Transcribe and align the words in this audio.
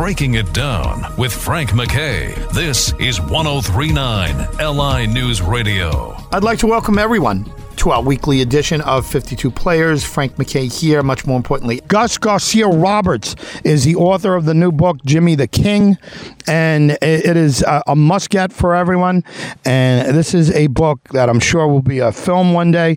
Breaking 0.00 0.32
It 0.32 0.50
Down 0.54 1.04
with 1.18 1.30
Frank 1.30 1.74
MacKay. 1.74 2.32
This 2.54 2.94
is 2.98 3.20
1039 3.20 4.48
LI 4.58 5.06
News 5.06 5.42
Radio. 5.42 6.16
I'd 6.32 6.42
like 6.42 6.58
to 6.60 6.66
welcome 6.66 6.96
everyone 6.96 7.52
to 7.76 7.90
our 7.90 8.02
weekly 8.02 8.40
edition 8.40 8.80
of 8.80 9.06
52 9.06 9.50
Players. 9.50 10.02
Frank 10.02 10.38
MacKay 10.38 10.68
here. 10.68 11.02
Much 11.02 11.26
more 11.26 11.36
importantly, 11.36 11.82
Gus 11.86 12.16
Garcia 12.16 12.66
Roberts 12.66 13.36
is 13.62 13.84
the 13.84 13.94
author 13.96 14.36
of 14.36 14.46
the 14.46 14.54
new 14.54 14.72
book, 14.72 14.96
Jimmy 15.04 15.34
the 15.34 15.46
King, 15.46 15.98
and 16.46 16.92
it 17.02 17.36
is 17.36 17.62
a 17.86 17.94
must 17.94 18.30
get 18.30 18.54
for 18.54 18.74
everyone. 18.74 19.22
And 19.66 20.16
this 20.16 20.32
is 20.32 20.50
a 20.52 20.68
book 20.68 21.10
that 21.10 21.28
I'm 21.28 21.40
sure 21.40 21.68
will 21.68 21.82
be 21.82 21.98
a 21.98 22.10
film 22.10 22.54
one 22.54 22.70
day 22.70 22.96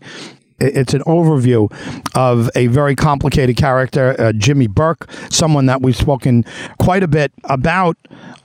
it's 0.60 0.94
an 0.94 1.02
overview 1.02 1.72
of 2.16 2.50
a 2.56 2.68
very 2.68 2.96
complicated 2.96 3.58
character, 3.58 4.16
uh, 4.20 4.34
Jimmy 4.34 4.68
Burke, 4.68 5.10
someone 5.30 5.66
that 5.68 5.82
we've 5.82 5.96
spoken 5.96 6.46
quite 6.80 7.04
a 7.04 7.08
bit 7.08 7.32
about 7.46 7.98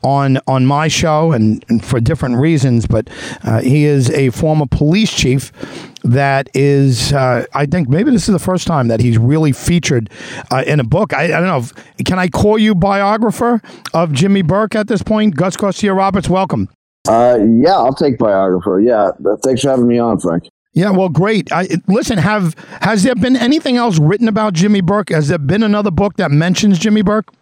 on 0.02 0.38
on 0.46 0.66
my 0.66 0.88
show 0.88 1.32
and, 1.32 1.64
and 1.68 1.84
for 1.84 2.00
different 2.00 2.36
reasons. 2.36 2.86
But 2.86 3.08
uh, 3.42 3.60
he 3.60 3.84
is 3.84 4.10
a 4.10 4.30
former 4.30 4.66
police 4.66 5.12
chief 5.12 5.52
that 6.04 6.48
is, 6.54 7.12
uh, 7.12 7.44
I 7.54 7.66
think 7.66 7.88
maybe 7.88 8.10
this 8.10 8.28
is 8.28 8.32
the 8.32 8.38
first 8.38 8.66
time 8.66 8.88
that 8.88 9.00
he's 9.00 9.18
really 9.18 9.52
featured 9.52 10.10
uh, 10.50 10.64
in 10.66 10.80
a 10.80 10.84
book. 10.84 11.12
I, 11.12 11.24
I, 11.24 11.28
don't 11.28 11.46
know. 11.46 11.58
If, 11.58 12.04
can 12.04 12.18
I 12.18 12.28
call 12.28 12.58
you 12.58 12.74
biographer 12.74 13.60
of 13.94 14.12
Jimmy 14.12 14.42
Burke 14.42 14.74
at 14.74 14.86
this 14.88 15.02
point? 15.02 15.34
Gus 15.34 15.56
Garcia 15.56 15.92
Roberts, 15.92 16.28
welcome. 16.28 16.68
Uh, 17.08 17.38
yeah, 17.40 17.74
I'll 17.74 17.94
take 17.94 18.18
biographer. 18.18 18.80
Yeah, 18.80 19.10
thanks 19.42 19.62
for 19.62 19.70
having 19.70 19.88
me 19.88 19.98
on, 19.98 20.18
Frank. 20.20 20.44
Yeah, 20.78 20.90
well, 20.90 21.08
great. 21.08 21.50
I, 21.50 21.66
listen, 21.88 22.18
have 22.18 22.54
has 22.82 23.02
there 23.02 23.16
been 23.16 23.34
anything 23.34 23.76
else 23.76 23.98
written 23.98 24.28
about 24.28 24.52
Jimmy 24.52 24.80
Burke? 24.80 25.08
Has 25.10 25.26
there 25.26 25.36
been 25.36 25.64
another 25.64 25.90
book 25.90 26.14
that 26.18 26.30
mentions 26.30 26.78
Jimmy 26.78 27.02
Burke? 27.02 27.32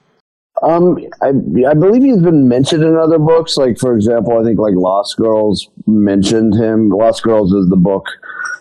Um, 0.62 0.96
I, 1.20 1.28
I 1.68 1.74
believe 1.74 2.02
he's 2.02 2.22
been 2.22 2.48
mentioned 2.48 2.82
in 2.82 2.96
other 2.96 3.18
books. 3.18 3.58
Like, 3.58 3.78
for 3.78 3.94
example, 3.94 4.38
I 4.38 4.42
think 4.42 4.58
like 4.58 4.72
Lost 4.74 5.18
Girls 5.18 5.68
mentioned 5.86 6.54
him. 6.54 6.88
Lost 6.88 7.24
Girls 7.24 7.52
is 7.52 7.68
the 7.68 7.76
book 7.76 8.06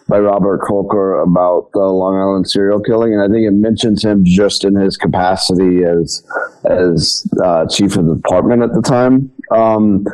by 0.09 0.19
Robert 0.19 0.59
Kolker 0.59 1.23
about 1.23 1.71
the 1.71 1.79
Long 1.79 2.17
Island 2.17 2.49
serial 2.49 2.81
killing, 2.81 3.13
and 3.13 3.21
I 3.21 3.33
think 3.33 3.47
it 3.47 3.51
mentions 3.51 4.03
him 4.03 4.25
just 4.25 4.65
in 4.65 4.75
his 4.75 4.97
capacity 4.97 5.85
as 5.85 6.21
as 6.65 7.25
uh, 7.41 7.65
chief 7.67 7.95
of 7.95 8.07
the 8.07 8.15
department 8.15 8.61
at 8.61 8.73
the 8.73 8.81
time. 8.81 9.31
Um, 9.51 10.05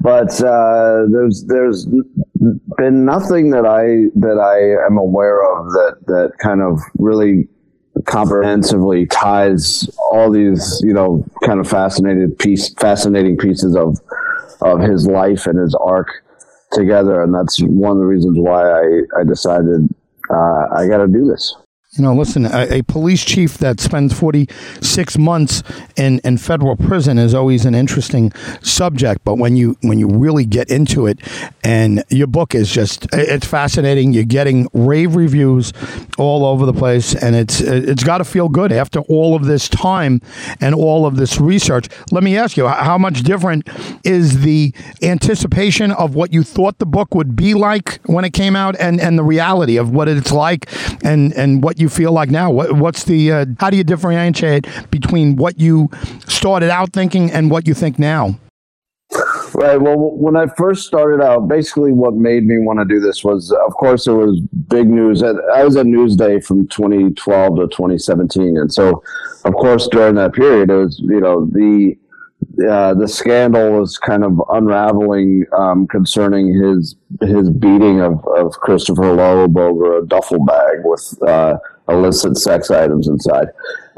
but 0.00 0.42
uh, 0.42 1.06
there's 1.08 1.44
there's 1.44 1.86
been 2.76 3.04
nothing 3.04 3.50
that 3.50 3.66
I 3.66 4.10
that 4.18 4.38
I 4.38 4.86
am 4.86 4.98
aware 4.98 5.42
of 5.42 5.66
that 5.72 5.96
that 6.06 6.32
kind 6.38 6.60
of 6.60 6.80
really 6.98 7.48
comprehensively 8.04 9.06
ties 9.06 9.88
all 10.10 10.30
these 10.30 10.80
you 10.84 10.92
know 10.92 11.24
kind 11.44 11.60
of 11.60 11.68
fascinated 11.68 12.38
piece 12.38 12.72
fascinating 12.74 13.36
pieces 13.36 13.76
of 13.76 13.98
of 14.62 14.80
his 14.80 15.06
life 15.06 15.46
and 15.46 15.58
his 15.58 15.74
arc 15.74 16.08
together. 16.72 17.22
And 17.22 17.34
that's 17.34 17.60
one 17.62 17.92
of 17.92 17.98
the 17.98 18.06
reasons 18.06 18.38
why 18.38 18.70
I, 18.70 19.20
I 19.20 19.24
decided 19.24 19.88
uh, 20.30 20.66
I 20.74 20.86
got 20.88 20.98
to 20.98 21.08
do 21.08 21.26
this 21.26 21.54
you 21.94 22.02
know, 22.02 22.14
listen, 22.14 22.46
a, 22.46 22.78
a, 22.78 22.82
police 22.84 23.22
chief 23.22 23.58
that 23.58 23.78
spends 23.78 24.18
46 24.18 25.18
months 25.18 25.62
in, 25.94 26.20
in 26.20 26.38
federal 26.38 26.74
prison 26.74 27.18
is 27.18 27.34
always 27.34 27.66
an 27.66 27.74
interesting 27.74 28.32
subject. 28.62 29.22
But 29.24 29.36
when 29.36 29.56
you 29.56 29.76
when 29.82 29.98
you 29.98 30.08
really 30.08 30.46
get 30.46 30.70
into 30.70 31.06
it, 31.06 31.18
and 31.62 32.02
your 32.08 32.28
book 32.28 32.54
is 32.54 32.72
just 32.72 33.08
it's 33.12 33.46
fascinating. 33.46 34.14
You're 34.14 34.24
getting 34.24 34.68
rave 34.72 35.14
reviews 35.16 35.74
all 36.16 36.46
over 36.46 36.64
the 36.64 36.72
place, 36.72 37.14
and 37.14 37.36
it's 37.36 37.60
it's 37.60 38.04
got 38.04 38.18
to 38.18 38.24
feel 38.24 38.48
good 38.48 38.72
after 38.72 39.00
all 39.00 39.36
of 39.36 39.44
this 39.44 39.68
time 39.68 40.22
and 40.62 40.74
all 40.74 41.04
of 41.04 41.16
this 41.16 41.38
research. 41.38 41.88
Let 42.10 42.22
me 42.22 42.38
ask 42.38 42.56
you, 42.56 42.68
how 42.68 42.96
much 42.96 43.22
different 43.22 43.68
is 44.02 44.40
the 44.40 44.72
anticipation 45.02 45.90
of 45.90 46.14
what 46.14 46.32
you 46.32 46.42
thought 46.42 46.78
the 46.78 46.86
book 46.86 47.14
would 47.14 47.36
be 47.36 47.52
like 47.52 48.00
when 48.06 48.24
it 48.24 48.32
came 48.32 48.56
out, 48.56 48.76
and 48.80 48.98
and 48.98 49.18
the 49.18 49.24
reality 49.24 49.76
of 49.76 49.90
what 49.90 50.08
it's 50.08 50.32
like, 50.32 50.70
and 51.04 51.34
and 51.34 51.62
what 51.62 51.81
you 51.82 51.88
feel 51.88 52.12
like 52.12 52.30
now? 52.30 52.50
What, 52.50 52.72
what's 52.72 53.04
the 53.04 53.32
uh, 53.32 53.46
how 53.58 53.70
do 53.70 53.76
you 53.76 53.84
differentiate 53.84 54.66
between 54.90 55.36
what 55.36 55.60
you 55.60 55.90
started 56.26 56.70
out 56.70 56.92
thinking 56.92 57.30
and 57.30 57.50
what 57.50 57.66
you 57.66 57.74
think 57.74 57.98
now? 57.98 58.38
Right. 59.54 59.78
Well, 59.78 59.98
when 59.98 60.36
I 60.36 60.46
first 60.56 60.86
started 60.86 61.22
out, 61.22 61.46
basically 61.46 61.92
what 61.92 62.14
made 62.14 62.46
me 62.46 62.58
want 62.58 62.78
to 62.78 62.86
do 62.86 63.00
this 63.00 63.22
was, 63.22 63.52
of 63.66 63.74
course, 63.74 64.06
there 64.06 64.14
was 64.14 64.40
big 64.68 64.88
news. 64.88 65.22
I 65.22 65.62
was 65.62 65.76
at 65.76 65.84
Newsday 65.84 66.42
from 66.42 66.66
2012 66.68 67.56
to 67.56 67.62
2017, 67.68 68.56
and 68.56 68.72
so, 68.72 69.02
of 69.44 69.52
course, 69.52 69.88
during 69.88 70.14
that 70.14 70.32
period, 70.32 70.70
it 70.70 70.74
was 70.74 70.98
you 71.00 71.20
know 71.20 71.46
the 71.52 71.96
uh, 72.68 72.94
the 72.94 73.08
scandal 73.08 73.80
was 73.80 73.98
kind 73.98 74.24
of 74.24 74.40
unraveling 74.50 75.44
um, 75.56 75.86
concerning 75.86 76.54
his 76.54 76.96
his 77.20 77.50
beating 77.50 78.00
of, 78.00 78.26
of 78.28 78.52
Christopher 78.52 79.12
Loeb 79.12 79.56
over 79.56 79.98
a 79.98 80.06
duffel 80.06 80.44
bag 80.44 80.78
with 80.84 81.18
uh, 81.26 81.58
illicit 81.92 82.36
sex 82.36 82.70
items 82.70 83.08
inside. 83.08 83.48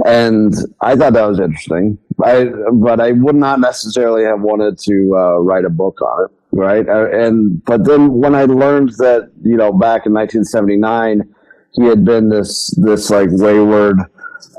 And 0.04 0.54
I 0.80 0.96
thought 0.96 1.12
that 1.12 1.26
was 1.26 1.40
interesting. 1.40 1.98
I, 2.22 2.46
but 2.72 3.00
I 3.00 3.12
would 3.12 3.36
not 3.36 3.60
necessarily 3.60 4.24
have 4.24 4.40
wanted 4.40 4.78
to 4.80 5.16
uh, 5.16 5.38
write 5.38 5.64
a 5.64 5.70
book 5.70 6.00
on 6.00 6.24
it, 6.24 6.30
right? 6.52 6.88
Uh, 6.88 7.10
and 7.10 7.64
but 7.64 7.84
then 7.84 8.14
when 8.14 8.34
I 8.34 8.44
learned 8.44 8.90
that 8.98 9.30
you 9.42 9.56
know 9.56 9.72
back 9.72 10.06
in 10.06 10.12
1979 10.12 11.34
he 11.72 11.84
had 11.84 12.04
been 12.04 12.28
this 12.28 12.70
this 12.76 13.10
like 13.10 13.28
wayward 13.32 13.98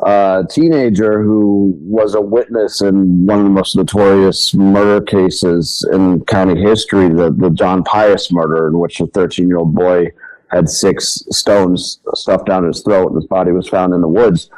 uh, 0.03 0.43
teenager 0.49 1.23
who 1.23 1.73
was 1.81 2.15
a 2.15 2.21
witness 2.21 2.81
in 2.81 3.25
one 3.25 3.39
of 3.39 3.45
the 3.45 3.49
most 3.49 3.75
notorious 3.75 4.53
murder 4.53 5.03
cases 5.03 5.87
in 5.93 6.23
county 6.25 6.61
history, 6.61 7.07
the 7.09 7.31
the 7.31 7.49
John 7.49 7.83
Pius 7.83 8.31
murder, 8.31 8.67
in 8.67 8.79
which 8.79 8.99
a 8.99 9.07
13 9.07 9.47
year 9.47 9.57
old 9.57 9.73
boy 9.73 10.07
had 10.55 10.69
six 10.69 11.23
stones 11.31 11.99
stuffed 12.13 12.47
down 12.47 12.65
his 12.65 12.81
throat, 12.81 13.07
and 13.07 13.15
his 13.15 13.27
body 13.27 13.51
was 13.51 13.67
found 13.67 13.93
in 13.93 14.01
the 14.01 14.07
woods. 14.07 14.49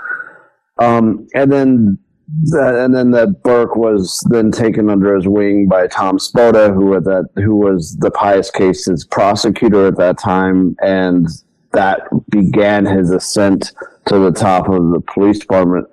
Um, 0.77 1.27
and 1.33 1.51
then, 1.51 1.97
the, 2.43 2.83
and 2.85 2.95
then 2.95 3.11
that 3.11 3.41
Burke 3.41 3.75
was 3.75 4.23
then 4.29 4.51
taken 4.51 4.89
under 4.89 5.15
his 5.15 5.27
wing 5.27 5.67
by 5.67 5.87
Tom 5.87 6.19
Spota, 6.19 6.73
who 6.73 6.99
that 6.99 7.29
who 7.35 7.55
was 7.55 7.97
the 7.99 8.11
Pius 8.11 8.51
case's 8.51 9.05
prosecutor 9.05 9.87
at 9.87 9.97
that 9.97 10.19
time, 10.19 10.75
and 10.81 11.27
that 11.73 12.01
began 12.29 12.85
his 12.85 13.11
ascent 13.11 13.73
to 14.07 14.19
the 14.19 14.31
top 14.31 14.69
of 14.69 14.91
the 14.91 15.01
police 15.13 15.39
department. 15.39 15.87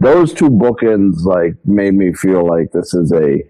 Those 0.00 0.32
two 0.32 0.48
bookends 0.48 1.24
like 1.24 1.54
made 1.66 1.94
me 1.94 2.14
feel 2.14 2.46
like 2.46 2.72
this 2.72 2.94
is 2.94 3.12
a 3.12 3.42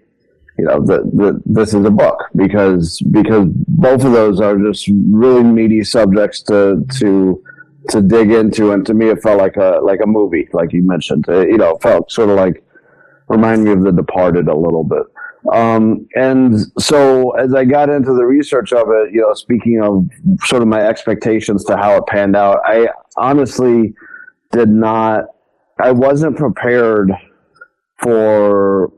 you 0.57 0.65
know, 0.65 0.79
the, 0.79 0.99
the, 1.13 1.41
this 1.45 1.73
is 1.73 1.85
a 1.85 1.89
book 1.89 2.19
because 2.35 2.99
because 3.11 3.47
both 3.67 4.03
of 4.03 4.11
those 4.11 4.39
are 4.39 4.57
just 4.57 4.89
really 5.09 5.43
meaty 5.43 5.83
subjects 5.83 6.41
to 6.43 6.85
to 6.99 7.43
to 7.89 8.01
dig 8.01 8.31
into, 8.31 8.71
and 8.71 8.85
to 8.85 8.93
me, 8.93 9.09
it 9.09 9.21
felt 9.23 9.39
like 9.39 9.57
a 9.57 9.79
like 9.81 9.99
a 10.03 10.07
movie, 10.07 10.47
like 10.53 10.73
you 10.73 10.83
mentioned. 10.83 11.25
It, 11.27 11.49
you 11.49 11.57
know, 11.57 11.77
felt 11.77 12.11
sort 12.11 12.29
of 12.29 12.35
like 12.35 12.63
remind 13.27 13.63
me 13.63 13.71
of 13.71 13.83
The 13.83 13.91
Departed 13.91 14.47
a 14.47 14.55
little 14.55 14.83
bit. 14.83 15.03
Um, 15.51 16.07
and 16.15 16.59
so 16.77 17.31
as 17.31 17.55
I 17.55 17.65
got 17.65 17.89
into 17.89 18.13
the 18.13 18.25
research 18.25 18.73
of 18.73 18.87
it, 18.89 19.13
you 19.13 19.21
know, 19.21 19.33
speaking 19.33 19.81
of 19.81 20.07
sort 20.45 20.61
of 20.61 20.67
my 20.67 20.85
expectations 20.85 21.63
to 21.65 21.77
how 21.77 21.95
it 21.95 22.05
panned 22.05 22.35
out, 22.35 22.59
I 22.65 22.89
honestly 23.17 23.93
did 24.51 24.69
not. 24.69 25.25
I 25.79 25.91
wasn't 25.91 26.37
prepared 26.37 27.11
for 27.97 28.91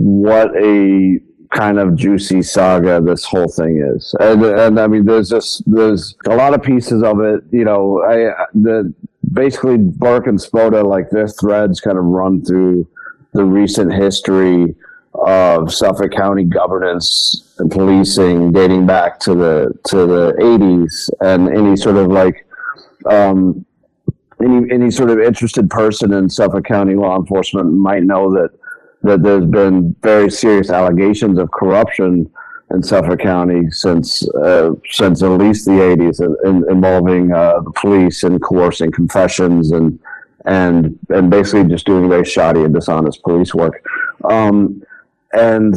what 0.00 0.50
a 0.56 1.18
kind 1.52 1.78
of 1.78 1.94
juicy 1.94 2.40
saga 2.40 3.02
this 3.02 3.22
whole 3.22 3.48
thing 3.48 3.84
is. 3.94 4.14
And, 4.18 4.42
and 4.44 4.80
I 4.80 4.86
mean, 4.86 5.04
there's 5.04 5.28
just, 5.28 5.62
there's 5.70 6.14
a 6.26 6.34
lot 6.34 6.54
of 6.54 6.62
pieces 6.62 7.02
of 7.02 7.20
it, 7.20 7.44
you 7.50 7.64
know, 7.64 8.02
I, 8.02 8.46
the, 8.54 8.94
basically 9.32 9.76
Burke 9.76 10.26
and 10.26 10.38
Spota, 10.38 10.82
like 10.84 11.10
their 11.10 11.28
threads 11.28 11.80
kind 11.80 11.98
of 11.98 12.04
run 12.04 12.42
through 12.42 12.88
the 13.34 13.44
recent 13.44 13.92
history 13.92 14.74
of 15.12 15.70
Suffolk 15.74 16.12
County 16.12 16.44
governance 16.44 17.54
and 17.58 17.70
policing 17.70 18.52
dating 18.52 18.86
back 18.86 19.20
to 19.20 19.34
the, 19.34 19.78
to 19.88 20.06
the 20.06 20.34
eighties 20.40 21.10
and 21.20 21.50
any 21.50 21.76
sort 21.76 21.96
of 21.96 22.06
like, 22.06 22.46
um, 23.04 23.66
any, 24.42 24.72
any 24.72 24.90
sort 24.90 25.10
of 25.10 25.18
interested 25.18 25.68
person 25.68 26.14
in 26.14 26.30
Suffolk 26.30 26.64
County 26.64 26.94
law 26.94 27.18
enforcement 27.18 27.70
might 27.70 28.04
know 28.04 28.32
that 28.32 28.50
that 29.02 29.22
there's 29.22 29.46
been 29.46 29.94
very 30.02 30.30
serious 30.30 30.70
allegations 30.70 31.38
of 31.38 31.50
corruption 31.50 32.30
in 32.72 32.82
Suffolk 32.82 33.20
County 33.20 33.70
since 33.70 34.28
uh, 34.36 34.70
since 34.88 35.22
at 35.22 35.28
least 35.30 35.64
the 35.64 35.72
80s, 35.72 36.20
in, 36.44 36.70
involving 36.70 37.32
uh, 37.32 37.60
the 37.60 37.72
police 37.72 38.22
and 38.22 38.40
coercing 38.42 38.92
confessions 38.92 39.72
and 39.72 39.98
and 40.44 40.98
and 41.08 41.30
basically 41.30 41.68
just 41.68 41.86
doing 41.86 42.08
very 42.08 42.24
shoddy 42.24 42.62
and 42.62 42.74
dishonest 42.74 43.22
police 43.22 43.54
work. 43.54 43.84
Um, 44.24 44.82
and 45.32 45.76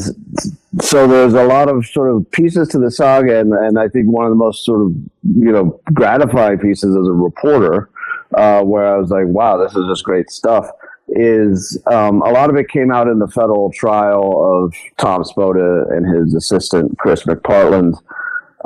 so 0.81 1.07
there's 1.07 1.35
a 1.35 1.43
lot 1.43 1.69
of 1.69 1.85
sort 1.85 2.15
of 2.15 2.29
pieces 2.31 2.67
to 2.69 2.79
the 2.79 2.89
saga, 2.89 3.39
and, 3.39 3.53
and 3.53 3.77
I 3.77 3.87
think 3.87 4.07
one 4.07 4.25
of 4.25 4.31
the 4.31 4.35
most 4.35 4.65
sort 4.65 4.81
of 4.81 4.91
you 5.23 5.51
know 5.51 5.79
gratifying 5.93 6.59
pieces 6.59 6.95
as 6.95 7.07
a 7.07 7.11
reporter, 7.11 7.89
uh, 8.35 8.63
where 8.63 8.93
I 8.93 8.97
was 8.97 9.09
like, 9.09 9.27
wow, 9.27 9.57
this 9.57 9.75
is 9.75 9.85
just 9.87 10.03
great 10.03 10.29
stuff 10.29 10.69
is 11.09 11.77
um, 11.87 12.21
a 12.21 12.31
lot 12.31 12.49
of 12.49 12.55
it 12.55 12.69
came 12.69 12.91
out 12.91 13.07
in 13.07 13.19
the 13.19 13.27
federal 13.27 13.71
trial 13.71 14.63
of 14.63 14.73
Tom 14.97 15.23
Spota 15.23 15.91
and 15.95 16.05
his 16.15 16.33
assistant 16.33 16.97
Chris 16.97 17.23
McPartland 17.23 17.95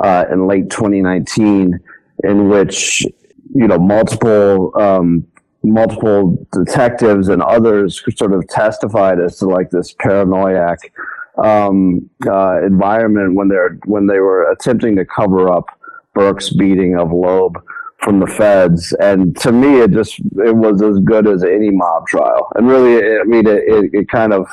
uh, 0.00 0.24
in 0.30 0.46
late 0.46 0.70
2019, 0.70 1.78
in 2.24 2.48
which 2.48 3.04
you 3.54 3.66
know 3.66 3.78
multiple 3.78 4.72
um, 4.80 5.26
multiple 5.62 6.46
detectives 6.52 7.28
and 7.28 7.42
others 7.42 8.02
sort 8.16 8.32
of 8.32 8.46
testified 8.48 9.20
as 9.20 9.38
to 9.38 9.46
like 9.46 9.70
this 9.70 9.94
paranoiac 9.98 10.92
um, 11.44 12.08
uh, 12.26 12.64
environment 12.64 13.34
when 13.34 13.48
they're 13.48 13.78
when 13.84 14.06
they 14.06 14.20
were 14.20 14.50
attempting 14.50 14.96
to 14.96 15.04
cover 15.04 15.50
up 15.50 15.66
Burke's 16.14 16.50
beating 16.50 16.96
of 16.98 17.12
Loeb 17.12 17.62
from 17.98 18.20
the 18.20 18.26
feds. 18.26 18.92
And 19.00 19.36
to 19.40 19.52
me, 19.52 19.80
it 19.80 19.90
just 19.90 20.18
it 20.20 20.54
was 20.54 20.82
as 20.82 20.98
good 21.00 21.26
as 21.26 21.42
any 21.42 21.70
mob 21.70 22.06
trial. 22.06 22.50
And 22.54 22.68
really, 22.68 23.18
I 23.18 23.24
mean, 23.24 23.46
it, 23.46 23.64
it, 23.66 23.90
it 23.92 24.08
kind 24.08 24.32
of 24.32 24.46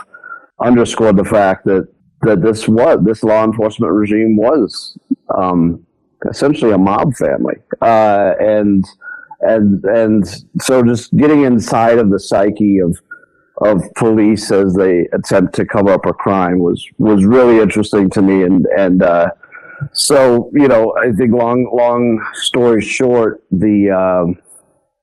underscored 0.60 1.18
the 1.18 1.26
fact 1.26 1.66
that 1.66 1.88
that 2.22 2.42
this 2.42 2.68
was 2.68 3.00
this 3.04 3.24
law 3.24 3.44
enforcement 3.44 3.94
regime 3.94 4.36
was 4.36 4.98
um, 5.38 5.86
essentially 6.30 6.72
a 6.72 6.78
mob 6.78 7.14
family, 7.16 7.56
uh, 7.82 8.34
and 8.40 8.86
and 9.42 9.84
and 9.86 10.26
so 10.60 10.84
just 10.84 11.16
getting 11.16 11.44
inside 11.44 12.00
of 12.00 12.10
the 12.10 12.20
psyche 12.20 12.80
of 12.80 13.00
of 13.62 13.82
police 13.96 14.52
as 14.52 14.74
they 14.74 15.08
attempt 15.14 15.56
to 15.56 15.66
cover 15.66 15.92
up 15.92 16.06
a 16.06 16.14
crime 16.14 16.60
was 16.60 16.86
was 16.98 17.24
really 17.24 17.60
interesting 17.60 18.10
to 18.10 18.22
me 18.22 18.44
and 18.44 18.66
and 18.78 19.04
uh, 19.04 19.28
so 19.94 20.50
you 20.54 20.68
know 20.68 20.96
I 20.98 21.12
think 21.12 21.34
long 21.34 21.70
long 21.74 22.26
story 22.34 22.82
short 22.82 23.44
the 23.52 23.92
um, 23.92 24.38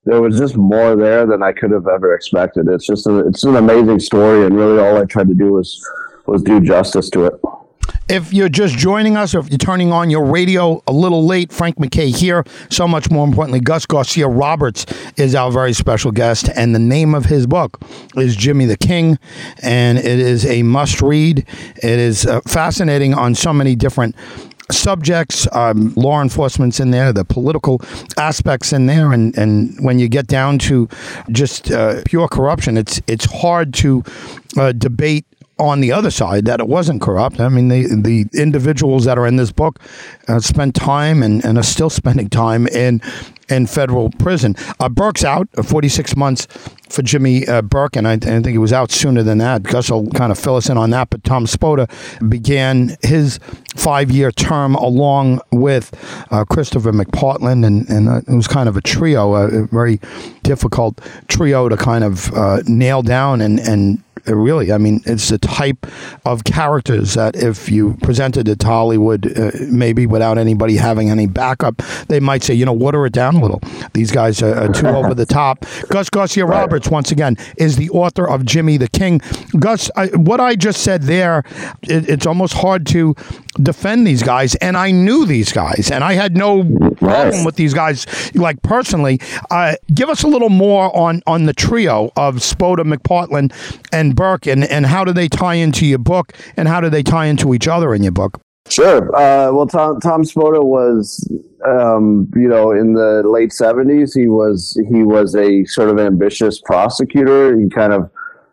there 0.04 0.20
was 0.20 0.38
just 0.38 0.56
more 0.56 0.96
there 0.96 1.26
than 1.26 1.42
I 1.42 1.52
could 1.52 1.70
have 1.70 1.86
ever 1.86 2.14
expected 2.14 2.68
it's 2.68 2.86
just 2.86 3.06
a, 3.06 3.26
it's 3.26 3.44
an 3.44 3.56
amazing 3.56 4.00
story 4.00 4.46
and 4.46 4.56
really 4.56 4.78
all 4.78 4.96
I 4.96 5.04
tried 5.04 5.28
to 5.28 5.34
do 5.34 5.52
was 5.52 5.80
was 6.26 6.42
do 6.42 6.60
justice 6.60 7.10
to 7.10 7.26
it. 7.26 7.34
If 8.08 8.32
you're 8.32 8.48
just 8.48 8.76
joining 8.76 9.16
us 9.16 9.34
or 9.34 9.38
if 9.38 9.48
you're 9.48 9.58
turning 9.58 9.92
on 9.92 10.10
your 10.10 10.24
radio 10.24 10.82
a 10.86 10.92
little 10.92 11.24
late, 11.24 11.52
Frank 11.52 11.78
MacKay 11.78 12.10
here. 12.10 12.44
So 12.68 12.86
much 12.86 13.10
more 13.10 13.24
importantly, 13.26 13.60
Gus 13.60 13.86
Garcia 13.86 14.28
Roberts 14.28 14.86
is 15.16 15.34
our 15.34 15.50
very 15.50 15.72
special 15.72 16.10
guest, 16.10 16.48
and 16.54 16.74
the 16.74 16.80
name 16.80 17.14
of 17.14 17.26
his 17.26 17.46
book 17.46 17.80
is 18.16 18.36
Jimmy 18.36 18.66
the 18.66 18.76
King, 18.76 19.18
and 19.62 19.98
it 19.98 20.04
is 20.04 20.44
a 20.44 20.62
must 20.62 21.00
read. 21.00 21.46
It 21.76 21.98
is 21.98 22.26
uh, 22.26 22.40
fascinating 22.42 23.14
on 23.14 23.34
so 23.34 23.52
many 23.52 23.76
different 23.76 24.14
subjects, 24.72 25.46
um, 25.52 25.92
law 25.94 26.20
enforcement's 26.22 26.80
in 26.80 26.90
there, 26.90 27.12
the 27.12 27.24
political 27.24 27.80
aspects 28.16 28.72
in 28.72 28.86
there, 28.86 29.12
and, 29.12 29.36
and 29.36 29.76
when 29.84 29.98
you 29.98 30.08
get 30.08 30.26
down 30.26 30.58
to 30.60 30.88
just 31.30 31.70
uh, 31.70 32.02
pure 32.04 32.28
corruption, 32.28 32.76
it's 32.76 33.00
it's 33.06 33.26
hard 33.26 33.74
to 33.74 34.02
uh, 34.56 34.72
debate 34.72 35.24
on 35.58 35.80
the 35.80 35.92
other 35.92 36.10
side 36.10 36.44
that 36.46 36.60
it 36.60 36.66
wasn't 36.66 37.00
corrupt. 37.00 37.40
I 37.40 37.48
mean, 37.48 37.68
the 37.68 37.86
the 37.86 38.26
individuals 38.34 39.04
that 39.04 39.18
are 39.18 39.26
in 39.26 39.36
this 39.36 39.52
book 39.52 39.78
uh, 40.28 40.40
spent 40.40 40.74
time 40.74 41.22
and, 41.22 41.44
and 41.44 41.58
are 41.58 41.62
still 41.62 41.90
spending 41.90 42.28
time 42.28 42.66
in 42.66 43.00
in 43.48 43.66
federal 43.66 44.10
prison. 44.10 44.54
Uh, 44.80 44.88
Burke's 44.88 45.24
out, 45.24 45.48
uh, 45.56 45.62
46 45.62 46.16
months 46.16 46.46
for 46.88 47.02
Jimmy 47.02 47.46
uh, 47.46 47.62
Burke, 47.62 47.96
and 47.96 48.06
I, 48.06 48.12
I, 48.12 48.18
think 48.18 48.48
he 48.48 48.58
was 48.58 48.72
out 48.72 48.90
sooner 48.90 49.22
than 49.22 49.38
that. 49.38 49.62
Gus 49.62 49.90
will 49.90 50.08
kind 50.10 50.30
of 50.30 50.38
fill 50.38 50.56
us 50.56 50.68
in 50.68 50.76
on 50.76 50.90
that. 50.90 51.10
But 51.10 51.24
Tom 51.24 51.46
Spota 51.46 51.88
began 52.28 52.96
his 53.02 53.38
five 53.74 54.10
year 54.10 54.30
term 54.30 54.74
along 54.74 55.40
with 55.50 55.92
uh, 56.30 56.44
Christopher 56.44 56.92
McPartland, 56.92 57.66
and, 57.66 57.88
and 57.88 58.08
uh, 58.08 58.20
it 58.26 58.34
was 58.34 58.46
kind 58.46 58.68
of 58.68 58.76
a 58.76 58.82
trio, 58.82 59.34
a, 59.34 59.66
very 59.66 60.00
difficult 60.42 61.00
trio 61.28 61.68
to 61.68 61.76
kind 61.76 62.04
of 62.04 62.32
uh, 62.34 62.62
nail 62.66 63.02
down 63.02 63.40
and, 63.40 63.58
and 63.60 64.02
really. 64.26 64.72
I 64.72 64.78
mean, 64.78 65.00
it's 65.06 65.28
the 65.28 65.38
type 65.38 65.86
of 66.24 66.44
characters 66.44 67.14
that 67.14 67.36
if 67.36 67.70
you 67.70 67.96
presented 68.02 68.48
it 68.48 68.60
to 68.60 68.66
Hollywood, 68.66 69.38
uh, 69.38 69.50
maybe 69.68 70.06
without 70.06 70.38
anybody 70.38 70.76
having 70.76 71.10
any 71.10 71.26
backup, 71.26 71.76
they 72.08 72.20
might 72.20 72.42
say, 72.42 72.54
you 72.54 72.64
know, 72.64 72.72
water 72.72 73.04
it 73.06 73.12
down 73.12 73.31
a 73.34 73.40
little. 73.40 73.60
These 73.94 74.10
guys 74.10 74.42
are, 74.42 74.54
are 74.54 74.68
too 74.72 74.86
over 74.86 75.14
the 75.14 75.26
top. 75.26 75.64
Gus 75.88 76.10
Garcia 76.10 76.46
Roberts, 76.46 76.88
once 76.88 77.10
again, 77.10 77.36
is 77.56 77.76
the 77.76 77.90
author 77.90 78.28
of 78.28 78.44
Jimmy 78.44 78.76
the 78.76 78.88
King. 78.88 79.20
Gus, 79.58 79.90
I, 79.96 80.08
what 80.08 80.40
I 80.40 80.54
just 80.54 80.82
said 80.82 81.02
there, 81.02 81.44
it, 81.82 82.08
it's 82.08 82.26
almost 82.26 82.54
hard 82.54 82.86
to 82.88 83.14
defend 83.62 84.06
these 84.06 84.22
guys, 84.22 84.54
and 84.56 84.76
I 84.76 84.90
knew 84.90 85.26
these 85.26 85.52
guys, 85.52 85.90
and 85.90 86.02
I 86.02 86.14
had 86.14 86.36
no 86.36 86.64
problem 86.96 87.44
with 87.44 87.56
these 87.56 87.74
guys, 87.74 88.06
like 88.34 88.62
personally. 88.62 89.20
Uh, 89.50 89.74
give 89.94 90.08
us 90.08 90.22
a 90.22 90.28
little 90.28 90.50
more 90.50 90.94
on 90.96 91.22
on 91.26 91.44
the 91.44 91.52
trio 91.52 92.10
of 92.16 92.36
Spota, 92.36 92.80
McPartland, 92.80 93.52
and 93.92 94.16
Burke, 94.16 94.46
and 94.46 94.64
and 94.64 94.86
how 94.86 95.04
do 95.04 95.12
they 95.12 95.28
tie 95.28 95.54
into 95.54 95.86
your 95.86 95.98
book, 95.98 96.32
and 96.56 96.68
how 96.68 96.80
do 96.80 96.88
they 96.90 97.02
tie 97.02 97.26
into 97.26 97.54
each 97.54 97.68
other 97.68 97.94
in 97.94 98.02
your 98.02 98.12
book? 98.12 98.41
Sure. 98.68 99.14
Uh, 99.14 99.52
well, 99.52 99.66
Tom 99.66 100.00
Tom 100.00 100.22
was, 100.34 101.28
um, 101.66 102.30
you 102.34 102.48
know, 102.48 102.70
in 102.70 102.94
the 102.94 103.22
late 103.24 103.52
seventies. 103.52 104.14
He 104.14 104.28
was 104.28 104.80
he 104.88 105.02
was 105.02 105.34
a 105.34 105.64
sort 105.66 105.88
of 105.90 105.98
ambitious 105.98 106.60
prosecutor. 106.60 107.58
He 107.58 107.68
kind 107.68 107.92
of 107.92 108.10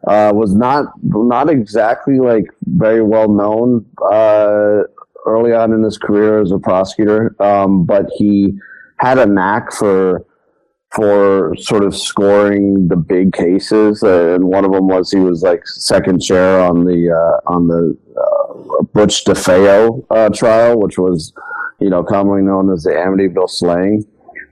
uh, 0.07 0.31
was 0.33 0.53
not 0.56 0.85
not 1.03 1.50
exactly 1.50 2.19
like 2.19 2.45
very 2.65 3.01
well 3.01 3.29
known 3.29 3.85
uh, 4.11 4.83
early 5.25 5.53
on 5.53 5.73
in 5.73 5.83
his 5.83 5.97
career 5.97 6.41
as 6.41 6.51
a 6.51 6.59
prosecutor, 6.59 7.35
um, 7.41 7.85
but 7.85 8.06
he 8.17 8.57
had 9.00 9.19
a 9.19 9.25
knack 9.25 9.71
for 9.71 10.25
for 10.91 11.56
sort 11.57 11.83
of 11.83 11.95
scoring 11.95 12.88
the 12.88 12.95
big 12.95 13.31
cases, 13.31 14.01
uh, 14.03 14.33
and 14.35 14.44
one 14.44 14.65
of 14.65 14.71
them 14.71 14.88
was 14.88 15.11
he 15.11 15.19
was 15.19 15.44
like 15.44 15.65
second 15.67 16.19
chair 16.19 16.59
on 16.61 16.83
the 16.83 17.11
uh, 17.11 17.51
on 17.51 17.67
the 17.67 17.95
uh, 18.17 18.38
Butch 18.94 19.24
DeFeo 19.25 20.06
uh, 20.09 20.30
trial, 20.30 20.80
which 20.80 20.97
was 20.97 21.33
you 21.80 21.89
know 21.89 22.03
commonly 22.03 22.41
known 22.41 22.71
as 22.71 22.83
the 22.83 22.91
Amityville 22.91 23.50
slaying 23.50 24.06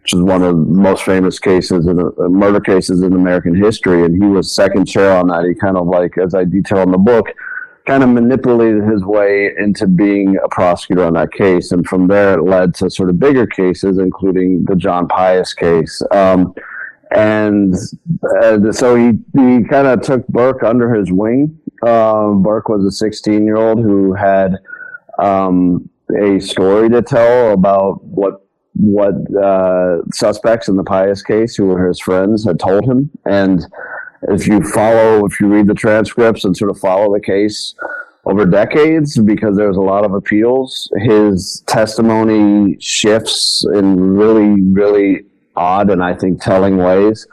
which 0.08 0.14
is 0.14 0.22
one 0.22 0.42
of 0.42 0.56
the 0.56 0.64
most 0.64 1.04
famous 1.04 1.38
cases 1.38 1.86
in 1.86 2.00
uh, 2.00 2.12
murder 2.30 2.62
cases 2.62 3.02
in 3.02 3.12
American 3.12 3.54
history. 3.54 4.06
And 4.06 4.16
he 4.16 4.26
was 4.26 4.50
second 4.50 4.86
chair 4.86 5.18
on 5.18 5.28
that. 5.28 5.44
He 5.44 5.54
kind 5.54 5.76
of 5.76 5.86
like, 5.86 6.18
as 6.18 6.34
I 6.34 6.46
detail 6.46 6.84
in 6.84 6.92
the 6.92 6.98
book, 6.98 7.28
kind 7.86 8.04
of 8.04 8.10
manipulated 8.10 8.86
his 8.86 9.04
way 9.04 9.52
into 9.58 9.86
being 9.86 10.38
a 10.42 10.48
prosecutor 10.48 11.04
on 11.04 11.16
that 11.16 11.34
case. 11.34 11.74
And 11.74 11.86
from 11.86 12.08
there, 12.08 12.40
it 12.40 12.44
led 12.44 12.74
to 12.76 12.90
sort 12.90 13.10
of 13.10 13.20
bigger 13.20 13.46
cases, 13.46 13.98
including 13.98 14.64
the 14.64 14.78
John 14.78 15.10
Pius 15.10 15.54
case. 15.54 16.02
Um, 16.12 16.54
and 17.12 17.76
uh, 18.42 18.72
so 18.72 18.96
he, 18.96 19.20
he 19.34 19.66
kind 19.66 19.88
of 19.88 20.02
took 20.04 20.26
Burke 20.30 20.64
under 20.64 20.94
his 20.94 21.12
wing. 21.12 21.60
Um, 21.84 22.42
Burke 22.42 22.70
was 22.70 22.86
a 22.86 22.92
16 22.92 23.46
year 23.46 23.58
old 23.58 23.80
who 23.80 24.14
had 24.14 24.56
um, 25.20 25.90
a 26.22 26.40
story 26.40 26.90
to 26.90 27.02
tell 27.02 27.54
about 27.54 28.04
what 28.04 28.44
what 28.78 29.16
uh, 29.36 30.04
suspects 30.12 30.68
in 30.68 30.76
the 30.76 30.84
Pius 30.84 31.24
case, 31.24 31.56
who 31.56 31.66
were 31.66 31.88
his 31.88 32.00
friends, 32.00 32.46
had 32.46 32.60
told 32.60 32.86
him. 32.86 33.10
And 33.26 33.66
if 34.30 34.48
you 34.48 34.62
follow, 34.62 35.26
if 35.26 35.40
you 35.40 35.48
read 35.48 35.68
the 35.68 35.74
transcripts 35.74 36.46
and 36.46 36.56
sort 36.56 36.70
of 36.70 36.80
follow 36.80 37.12
the 37.12 37.20
case 37.20 37.74
over 38.26 38.46
decades, 38.46 39.18
because 39.18 39.58
there's 39.58 39.78
a 39.78 39.82
lot 39.82 40.06
of 40.06 40.14
appeals, 40.14 40.92
his 40.98 41.64
testimony 41.66 42.78
shifts 42.80 43.66
in 43.74 44.16
really, 44.16 44.62
really 44.62 45.26
odd 45.56 45.90
and 45.90 46.04
I 46.04 46.14
think 46.14 46.42
telling 46.42 46.78
ways. 46.78 47.26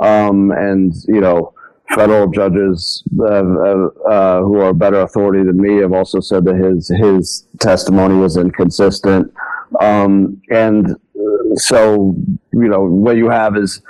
Um, 0.00 0.52
and, 0.52 0.94
you 1.08 1.20
know, 1.20 1.51
federal 1.94 2.28
judges 2.30 3.02
uh, 3.20 3.24
uh, 3.24 3.88
uh, 4.08 4.40
who 4.42 4.60
are 4.60 4.72
better 4.72 5.00
authority 5.00 5.44
than 5.44 5.60
me 5.60 5.76
have 5.76 5.92
also 5.92 6.20
said 6.20 6.44
that 6.44 6.56
his 6.56 6.88
his 6.88 7.46
testimony 7.60 8.16
was 8.16 8.36
inconsistent. 8.36 9.32
Um, 9.80 10.40
and 10.50 10.90
uh, 10.90 11.54
so, 11.56 12.14
you 12.52 12.68
know, 12.68 12.84
what 12.84 13.16
you 13.16 13.28
have 13.28 13.56
is 13.56 13.82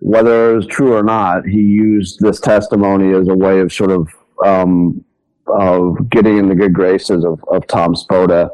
whether 0.00 0.56
it's 0.56 0.66
true 0.66 0.94
or 0.94 1.02
not, 1.02 1.46
he 1.46 1.60
used 1.60 2.18
this 2.20 2.40
testimony 2.40 3.14
as 3.14 3.28
a 3.28 3.34
way 3.34 3.60
of 3.60 3.72
sort 3.72 3.92
of 3.92 4.08
um, 4.44 5.04
of 5.46 6.08
getting 6.10 6.38
in 6.38 6.48
the 6.48 6.54
good 6.54 6.72
graces 6.72 7.24
of, 7.24 7.42
of 7.48 7.66
Tom 7.66 7.94
Spota, 7.94 8.48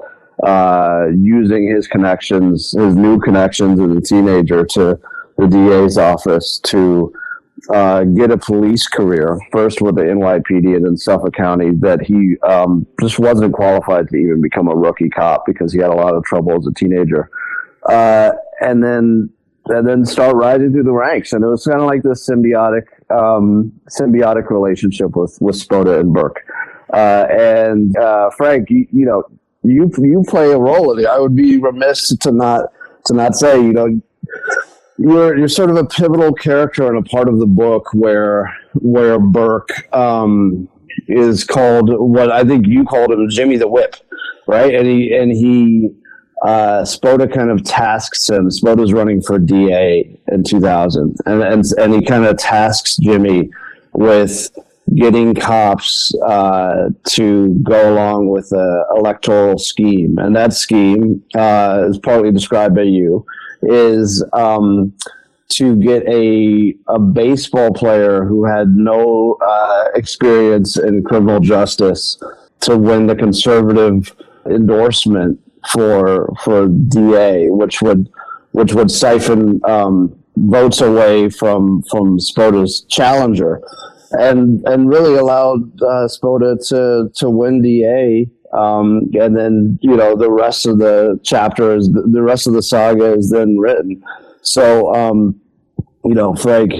uh, 0.46 1.06
using 1.14 1.68
his 1.68 1.86
connections, 1.86 2.72
his 2.72 2.96
new 2.96 3.18
connections 3.18 3.80
as 3.80 3.96
a 3.96 4.00
teenager 4.00 4.64
to 4.64 4.98
the 5.36 5.46
DA's 5.46 5.96
office 5.96 6.58
to 6.64 7.12
uh, 7.70 8.04
get 8.04 8.30
a 8.30 8.38
police 8.38 8.86
career, 8.86 9.38
first 9.52 9.80
with 9.80 9.96
the 9.96 10.02
NYPD 10.02 10.76
and 10.76 10.84
then 10.84 10.96
Suffolk 10.96 11.34
County, 11.34 11.70
that 11.80 12.00
he 12.02 12.36
um, 12.40 12.86
just 13.00 13.18
wasn't 13.18 13.52
qualified 13.52 14.08
to 14.08 14.16
even 14.16 14.40
become 14.40 14.68
a 14.68 14.74
rookie 14.74 15.08
cop 15.08 15.44
because 15.46 15.72
he 15.72 15.78
had 15.78 15.90
a 15.90 15.94
lot 15.94 16.14
of 16.14 16.24
trouble 16.24 16.56
as 16.56 16.66
a 16.66 16.72
teenager. 16.72 17.30
Uh, 17.88 18.32
and 18.60 18.82
then 18.82 19.30
and 19.66 19.86
then 19.86 20.04
start 20.04 20.34
rising 20.34 20.72
through 20.72 20.82
the 20.82 20.92
ranks. 20.92 21.32
And 21.32 21.44
it 21.44 21.46
was 21.46 21.64
kind 21.64 21.80
of 21.80 21.86
like 21.86 22.02
this 22.02 22.28
symbiotic 22.28 22.86
um, 23.10 23.72
symbiotic 23.90 24.50
relationship 24.50 25.16
with 25.16 25.36
with 25.40 25.56
Spota 25.56 26.00
and 26.00 26.12
Burke. 26.12 26.44
Uh, 26.92 27.26
and 27.30 27.96
uh, 27.98 28.30
Frank, 28.30 28.70
you, 28.70 28.86
you 28.92 29.04
know, 29.04 29.24
you 29.62 29.90
you 29.98 30.24
play 30.26 30.50
a 30.50 30.58
role 30.58 30.92
in 30.92 31.04
it. 31.04 31.06
I 31.06 31.18
would 31.18 31.36
be 31.36 31.58
remiss 31.58 32.16
to 32.16 32.32
not 32.32 32.72
to 33.06 33.14
not 33.14 33.34
say, 33.34 33.56
you 33.56 33.72
know, 33.72 34.00
you're 34.98 35.38
you're 35.38 35.48
sort 35.48 35.70
of 35.70 35.76
a 35.76 35.84
pivotal 35.84 36.32
character 36.32 36.88
in 36.88 36.96
a 36.96 37.02
part 37.02 37.28
of 37.28 37.38
the 37.38 37.46
book 37.46 37.88
where 37.94 38.54
where 38.74 39.18
Burke 39.18 39.70
um, 39.94 40.68
is 41.06 41.44
called 41.44 41.90
what 41.90 42.30
I 42.30 42.44
think 42.44 42.66
you 42.66 42.84
called 42.84 43.12
him 43.12 43.28
Jimmy 43.30 43.56
the 43.56 43.68
Whip, 43.68 43.96
right? 44.46 44.74
And 44.74 44.86
he 44.86 45.14
and 45.14 45.30
he 45.30 45.90
uh, 46.42 46.82
Spota 46.82 47.32
kind 47.32 47.50
of 47.50 47.64
tasks 47.64 48.28
him. 48.28 48.48
Spota's 48.48 48.92
running 48.92 49.22
for 49.22 49.38
DA 49.38 50.18
in 50.28 50.42
2000, 50.42 51.16
and 51.26 51.42
and, 51.42 51.64
and 51.78 51.94
he 51.94 52.04
kind 52.04 52.24
of 52.24 52.36
tasks 52.36 52.96
Jimmy 52.96 53.50
with 53.92 54.50
getting 54.96 55.34
cops 55.34 56.14
uh, 56.26 56.88
to 57.10 57.48
go 57.62 57.92
along 57.92 58.28
with 58.28 58.48
the 58.48 58.84
electoral 58.96 59.58
scheme, 59.58 60.18
and 60.18 60.34
that 60.34 60.52
scheme 60.52 61.22
uh, 61.36 61.86
is 61.88 61.98
partly 61.98 62.32
described 62.32 62.74
by 62.74 62.82
you 62.82 63.24
is 63.62 64.24
um, 64.32 64.92
to 65.50 65.76
get 65.76 66.06
a 66.06 66.74
a 66.86 66.98
baseball 66.98 67.72
player 67.72 68.24
who 68.24 68.44
had 68.44 68.76
no 68.76 69.36
uh, 69.44 69.84
experience 69.94 70.78
in 70.78 71.02
criminal 71.02 71.40
justice 71.40 72.22
to 72.60 72.76
win 72.76 73.06
the 73.06 73.16
conservative 73.16 74.14
endorsement 74.46 75.40
for 75.72 76.32
for 76.42 76.68
DA, 76.68 77.48
which 77.50 77.80
would 77.82 78.08
which 78.52 78.72
would 78.74 78.90
siphon 78.90 79.60
um, 79.64 80.14
votes 80.36 80.80
away 80.80 81.28
from 81.28 81.82
from 81.90 82.18
Spota's 82.18 82.82
challenger, 82.88 83.60
and 84.12 84.62
and 84.66 84.88
really 84.88 85.16
allowed 85.16 85.82
uh, 85.82 86.08
to 86.08 87.10
to 87.14 87.30
win 87.30 87.62
DA. 87.62 88.28
Um, 88.52 89.10
and 89.20 89.36
then 89.36 89.78
you 89.82 89.96
know 89.96 90.16
the 90.16 90.30
rest 90.30 90.66
of 90.66 90.78
the 90.78 91.20
chapter 91.22 91.76
is 91.76 91.90
the 91.90 92.22
rest 92.22 92.46
of 92.46 92.54
the 92.54 92.62
saga 92.62 93.12
is 93.12 93.30
then 93.30 93.58
written. 93.58 94.02
So 94.42 94.94
um, 94.94 95.40
you 96.04 96.14
know, 96.14 96.34
Frank 96.34 96.72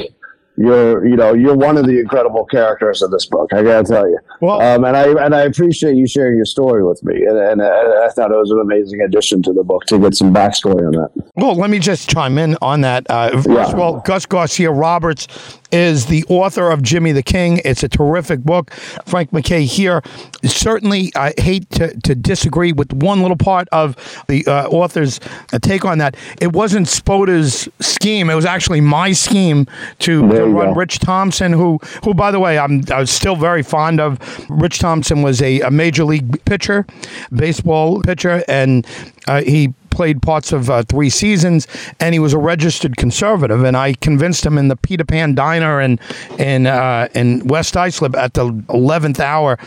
you're 0.59 1.07
you 1.07 1.17
know 1.17 1.35
you're 1.35 1.57
one 1.57 1.77
of 1.77 1.87
the 1.87 2.01
incredible 2.01 2.45
characters 2.45 3.01
of 3.01 3.11
this 3.11 3.27
book. 3.27 3.51
I 3.53 3.63
gotta 3.63 3.85
tell 3.85 4.09
you. 4.09 4.19
Well, 4.41 4.61
um, 4.61 4.85
and 4.85 4.97
I 4.97 5.25
and 5.25 5.35
I 5.35 5.43
appreciate 5.43 5.95
you 5.95 6.07
sharing 6.07 6.37
your 6.37 6.47
story 6.47 6.85
with 6.85 7.03
me, 7.05 7.25
and, 7.25 7.39
and, 7.39 7.63
I 7.63 8.09
thought 8.11 8.31
it 8.31 8.37
was 8.37 8.51
an 8.51 8.61
amazing 8.61 9.01
addition 9.01 9.43
to 9.43 9.53
the 9.53 9.63
book 9.63 9.85
to 9.87 9.99
get 9.99 10.15
some 10.15 10.35
backstory 10.35 10.87
on 10.87 10.93
that. 10.93 11.11
Well, 11.37 11.55
let 11.55 11.71
me 11.71 11.79
just 11.79 12.11
chime 12.11 12.39
in 12.39 12.57
on 12.61 12.81
that. 12.81 13.07
Uh, 13.09 13.31
first 13.31 13.49
yeah. 13.49 13.73
of 13.73 13.79
all, 13.79 14.01
Gus 14.01 14.27
Garcia 14.27 14.71
Roberts 14.71 15.29
is 15.71 16.07
the 16.07 16.25
author 16.29 16.71
of 16.71 16.83
Jimmy 16.83 17.13
the 17.13 17.23
King. 17.23 17.61
It's 17.65 17.83
a 17.83 17.89
terrific 17.89 18.41
book. 18.41 18.71
Frank 19.07 19.33
MacKay 19.33 19.65
here. 19.65 20.03
Certainly, 20.45 21.13
I 21.15 21.35
hate 21.39 21.69
to, 21.71 21.99
to 22.01 22.15
disagree 22.15 22.73
with 22.73 22.93
one 22.93 23.21
little 23.21 23.37
part 23.37 23.69
of 23.71 23.97
the 24.29 24.47
uh, 24.47 24.69
author's 24.69 25.21
take 25.61 25.85
on 25.85 25.99
that. 25.99 26.17
It 26.41 26.53
wasn't 26.53 26.89
Spota's 26.89 27.69
scheme. 27.81 28.31
It 28.31 28.35
was 28.35 28.47
actually 28.47 28.81
my 28.81 29.13
scheme 29.13 29.67
to, 30.01 30.23
go. 30.53 30.73
Rich 30.73 31.01
Thompson, 31.01 31.53
who, 31.53 31.79
who 32.05 32.15
by 32.15 32.31
the 32.31 32.41
way, 32.41 32.59
I'm 32.59 32.83
I 32.91 33.01
was 33.01 33.11
still 33.11 33.37
very 33.37 33.63
fond 33.63 34.01
of. 34.01 34.19
Rich 34.49 34.79
Thompson 34.79 35.23
was 35.23 35.43
a, 35.43 35.61
a 35.61 35.71
major 35.71 36.05
league 36.05 36.45
pitcher, 36.45 36.87
baseball 37.33 38.03
pitcher, 38.03 38.45
and 38.49 38.87
uh, 39.27 39.43
he 39.43 39.75
played 39.91 40.23
parts 40.23 40.53
of 40.53 40.71
uh, 40.71 40.83
three 40.85 41.11
seasons, 41.11 41.67
and 41.99 42.13
he 42.15 42.19
was 42.19 42.33
a 42.33 42.39
registered 42.39 42.97
conservative. 42.97 43.65
And 43.65 43.77
I 43.77 43.95
convinced 43.95 44.47
him 44.47 44.57
in 44.57 44.69
the 44.69 44.77
Peter 44.77 45.05
Pan 45.05 45.35
Diner 45.35 45.81
in 45.81 45.99
in 46.39 46.67
uh, 46.67 47.09
in 47.15 47.47
West 47.47 47.77
Islip 47.77 48.17
at 48.17 48.35
the 48.35 48.65
eleventh 48.69 49.21
hour 49.21 49.59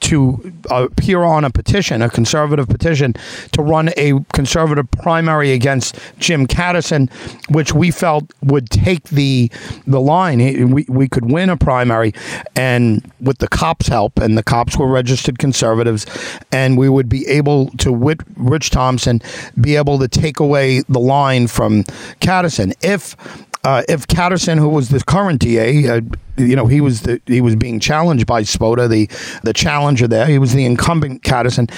to 0.00 0.52
uh, 0.70 0.86
appear 0.90 1.22
on 1.22 1.44
a 1.44 1.50
petition, 1.50 2.02
a 2.02 2.10
conservative 2.10 2.68
petition, 2.68 3.14
to 3.52 3.62
run 3.62 3.90
a 3.96 4.12
conservative 4.32 4.90
primary 4.90 5.52
against 5.52 5.96
Jim 6.18 6.46
Catterson, 6.46 7.08
which 7.48 7.72
we 7.74 7.90
felt 7.90 8.24
would 8.42 8.70
take 8.70 9.04
the 9.04 9.50
the 9.86 10.00
line. 10.00 10.38
We, 10.70 10.86
we 10.88 11.08
could 11.08 11.30
win 11.30 11.50
a 11.50 11.56
primary, 11.56 12.12
and 12.56 13.10
with 13.20 13.38
the 13.38 13.48
cops' 13.48 13.88
help, 13.88 14.18
and 14.18 14.36
the 14.36 14.42
cops 14.42 14.76
were 14.76 14.88
registered 14.88 15.38
conservatives, 15.38 16.06
and 16.50 16.78
we 16.78 16.88
would 16.88 17.08
be 17.08 17.26
able 17.26 17.70
to, 17.78 17.92
with 17.92 18.20
Rich 18.36 18.70
Thompson, 18.70 19.20
be 19.60 19.76
able 19.76 19.98
to 19.98 20.08
take 20.08 20.40
away 20.40 20.82
the 20.88 21.00
line 21.00 21.46
from 21.46 21.84
Catterson. 22.20 22.72
If 22.82 23.16
uh, 23.64 23.82
if 23.88 24.06
Catterson, 24.06 24.58
who 24.58 24.68
was 24.68 24.88
the 24.88 25.00
current 25.00 25.40
DA, 25.40 25.88
uh, 25.88 26.00
you 26.40 26.56
know, 26.56 26.66
he 26.66 26.80
was 26.80 27.02
the, 27.02 27.20
he 27.26 27.40
was 27.40 27.56
being 27.56 27.80
challenged 27.80 28.26
by 28.26 28.42
Spota, 28.42 28.88
the 28.88 29.08
the 29.42 29.52
challenger 29.52 30.08
there. 30.08 30.26
He 30.26 30.38
was 30.38 30.54
the 30.54 30.64
incumbent 30.64 31.22
Catterson, 31.22 31.68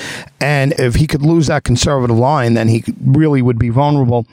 and 0.41 0.73
if 0.79 0.95
he 0.95 1.07
could 1.07 1.23
lose 1.23 1.49
that 1.49 1.65
conservative 1.65 2.17
line, 2.17 2.55
then 2.55 2.69
he 2.69 2.85
really 3.05 3.43
would 3.43 3.59
be 3.59 3.71
vulnerable 3.71 4.27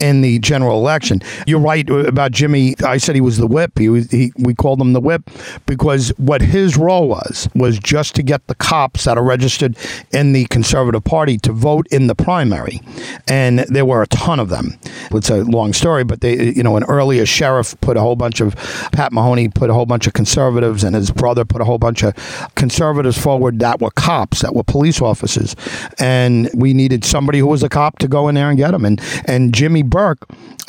in 0.00 0.22
the 0.22 0.38
general 0.40 0.78
election. 0.78 1.22
You're 1.46 1.60
right 1.60 1.88
about 1.88 2.32
Jimmy. 2.32 2.74
I 2.84 2.96
said 2.96 3.14
he 3.14 3.20
was 3.20 3.38
the 3.38 3.46
whip. 3.46 3.78
He 3.78 3.88
was 3.88 4.10
he, 4.10 4.32
we 4.38 4.54
called 4.54 4.80
him 4.80 4.92
the 4.92 5.00
whip 5.00 5.30
because 5.66 6.08
what 6.16 6.40
his 6.40 6.76
role 6.76 7.08
was 7.08 7.48
was 7.54 7.78
just 7.78 8.14
to 8.16 8.22
get 8.22 8.46
the 8.46 8.54
cops 8.54 9.04
that 9.04 9.16
are 9.16 9.24
registered 9.24 9.76
in 10.12 10.32
the 10.32 10.46
Conservative 10.46 11.04
Party 11.04 11.38
to 11.38 11.52
vote 11.52 11.86
in 11.90 12.06
the 12.06 12.14
primary, 12.14 12.80
and 13.28 13.60
there 13.60 13.84
were 13.84 14.02
a 14.02 14.06
ton 14.08 14.40
of 14.40 14.48
them. 14.48 14.78
It's 15.12 15.30
a 15.30 15.44
long 15.44 15.72
story, 15.72 16.04
but 16.04 16.20
they 16.20 16.50
you 16.50 16.62
know 16.62 16.76
an 16.76 16.84
earlier 16.96 17.26
sheriff 17.26 17.78
put 17.80 17.96
a 17.96 18.00
whole 18.00 18.16
bunch 18.16 18.40
of 18.40 18.54
Pat 18.92 19.12
Mahoney 19.12 19.48
put 19.48 19.70
a 19.70 19.74
whole 19.74 19.86
bunch 19.86 20.06
of 20.06 20.12
conservatives, 20.12 20.84
and 20.84 20.94
his 20.94 21.10
brother 21.10 21.44
put 21.44 21.60
a 21.60 21.64
whole 21.64 21.78
bunch 21.78 22.02
of 22.02 22.14
conservatives 22.54 23.18
forward 23.18 23.58
that 23.60 23.80
were 23.80 23.90
cops, 23.90 24.42
that 24.42 24.54
were 24.54 24.64
police 24.64 25.00
officers, 25.00 25.54
and 25.98 26.50
we 26.54 26.74
needed 26.74 27.04
somebody 27.04 27.38
who 27.38 27.46
was 27.46 27.62
a 27.62 27.68
cop 27.68 27.98
to 27.98 28.08
go 28.08 28.28
in 28.28 28.34
there 28.34 28.48
and 28.48 28.58
get 28.58 28.72
them. 28.72 28.84
And 28.84 29.00
and 29.26 29.54
Jimmy 29.54 29.82
Burke, 29.82 30.18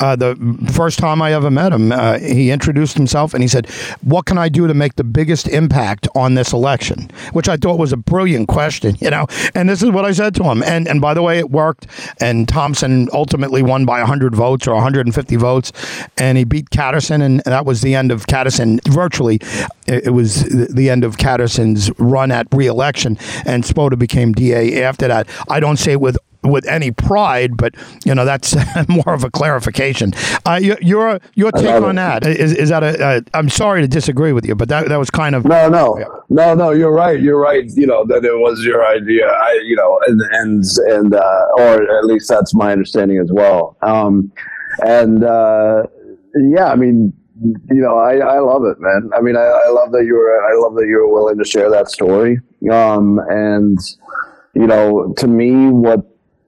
uh, 0.00 0.16
the 0.16 0.36
first 0.72 0.98
time 0.98 1.20
I 1.20 1.32
ever 1.32 1.50
met 1.50 1.72
him, 1.72 1.92
uh, 1.92 2.18
he 2.18 2.50
introduced 2.50 2.96
himself 2.96 3.34
and 3.34 3.42
he 3.42 3.48
said, 3.48 3.66
"What 4.02 4.26
can 4.26 4.38
I 4.38 4.48
do 4.48 4.66
to 4.66 4.74
make 4.74 4.96
the 4.96 5.04
biggest 5.04 5.48
impact 5.48 6.08
on 6.14 6.34
this 6.34 6.52
election?" 6.52 7.10
Which 7.32 7.48
I 7.48 7.56
thought 7.56 7.78
was 7.78 7.92
a 7.92 7.96
brilliant 7.96 8.48
question, 8.48 8.96
you 9.00 9.10
know. 9.10 9.26
And 9.54 9.68
this 9.68 9.82
is 9.82 9.90
what 9.90 10.04
I 10.04 10.12
said 10.12 10.34
to 10.36 10.44
him. 10.44 10.62
And 10.62 10.86
and 10.88 11.00
by 11.00 11.14
the 11.14 11.22
way, 11.22 11.38
it 11.38 11.50
worked. 11.50 11.86
And 12.20 12.48
Thompson 12.48 13.08
ultimately 13.12 13.62
won 13.62 13.84
by 13.84 13.98
100 13.98 14.34
votes 14.34 14.66
or 14.66 14.74
150 14.74 15.36
votes, 15.36 15.72
and 16.16 16.38
he 16.38 16.44
beat 16.44 16.70
Catterson, 16.70 17.22
and 17.22 17.40
that 17.40 17.66
was 17.66 17.80
the 17.80 17.94
end 17.94 18.12
of 18.12 18.26
Catterson 18.26 18.80
virtually 18.88 19.40
it 19.88 20.12
was 20.12 20.44
the 20.44 20.90
end 20.90 21.02
of 21.02 21.16
Catterson's 21.16 21.90
run 21.98 22.30
at 22.30 22.46
reelection, 22.52 23.16
and 23.46 23.64
Spota 23.64 23.98
became 23.98 24.32
DA 24.32 24.82
after 24.82 25.08
that. 25.08 25.28
I 25.48 25.60
don't 25.60 25.78
say 25.78 25.96
with 25.96 26.18
with 26.42 26.66
any 26.66 26.90
pride, 26.90 27.56
but 27.56 27.74
you 28.04 28.14
know 28.14 28.24
that's 28.24 28.56
more 28.88 29.14
of 29.14 29.24
a 29.24 29.30
clarification. 29.30 30.12
Uh, 30.46 30.58
your 30.60 30.78
your, 30.80 31.20
your 31.34 31.52
take 31.52 31.82
on 31.82 31.96
that 31.96 32.26
is, 32.26 32.52
is 32.52 32.68
that 32.68 32.82
a? 32.82 33.18
a? 33.18 33.22
I'm 33.34 33.48
sorry 33.48 33.82
to 33.82 33.88
disagree 33.88 34.32
with 34.32 34.46
you, 34.46 34.54
but 34.54 34.68
that 34.68 34.88
that 34.88 34.98
was 34.98 35.10
kind 35.10 35.34
of 35.34 35.44
no, 35.44 35.68
no, 35.68 35.98
yeah. 35.98 36.06
no, 36.28 36.54
no. 36.54 36.70
You're 36.70 36.92
right. 36.92 37.20
You're 37.20 37.40
right. 37.40 37.64
You 37.74 37.86
know 37.86 38.04
that 38.06 38.24
it 38.24 38.38
was 38.38 38.62
your 38.64 38.86
idea. 38.86 39.26
I, 39.26 39.60
you 39.64 39.76
know, 39.76 40.00
and 40.06 40.20
and 40.32 40.64
and 40.86 41.14
uh, 41.14 41.46
or 41.58 41.98
at 41.98 42.04
least 42.04 42.28
that's 42.28 42.54
my 42.54 42.72
understanding 42.72 43.18
as 43.18 43.30
well. 43.32 43.76
Um, 43.82 44.32
and 44.80 45.24
uh, 45.24 45.84
yeah, 46.34 46.66
I 46.66 46.76
mean, 46.76 47.12
you 47.40 47.80
know, 47.80 47.98
I, 47.98 48.16
I 48.16 48.38
love 48.40 48.64
it, 48.64 48.78
man. 48.80 49.10
I 49.16 49.20
mean, 49.20 49.36
I, 49.36 49.44
I 49.44 49.70
love 49.70 49.92
that 49.92 50.04
you 50.04 50.14
were, 50.14 50.44
I 50.44 50.54
love 50.60 50.74
that 50.74 50.86
you 50.86 50.96
were 50.96 51.12
willing 51.12 51.38
to 51.38 51.44
share 51.44 51.70
that 51.70 51.88
story. 51.88 52.40
Um, 52.70 53.20
and, 53.28 53.78
you 54.54 54.66
know, 54.66 55.14
to 55.18 55.26
me, 55.26 55.68
what, 55.68 56.00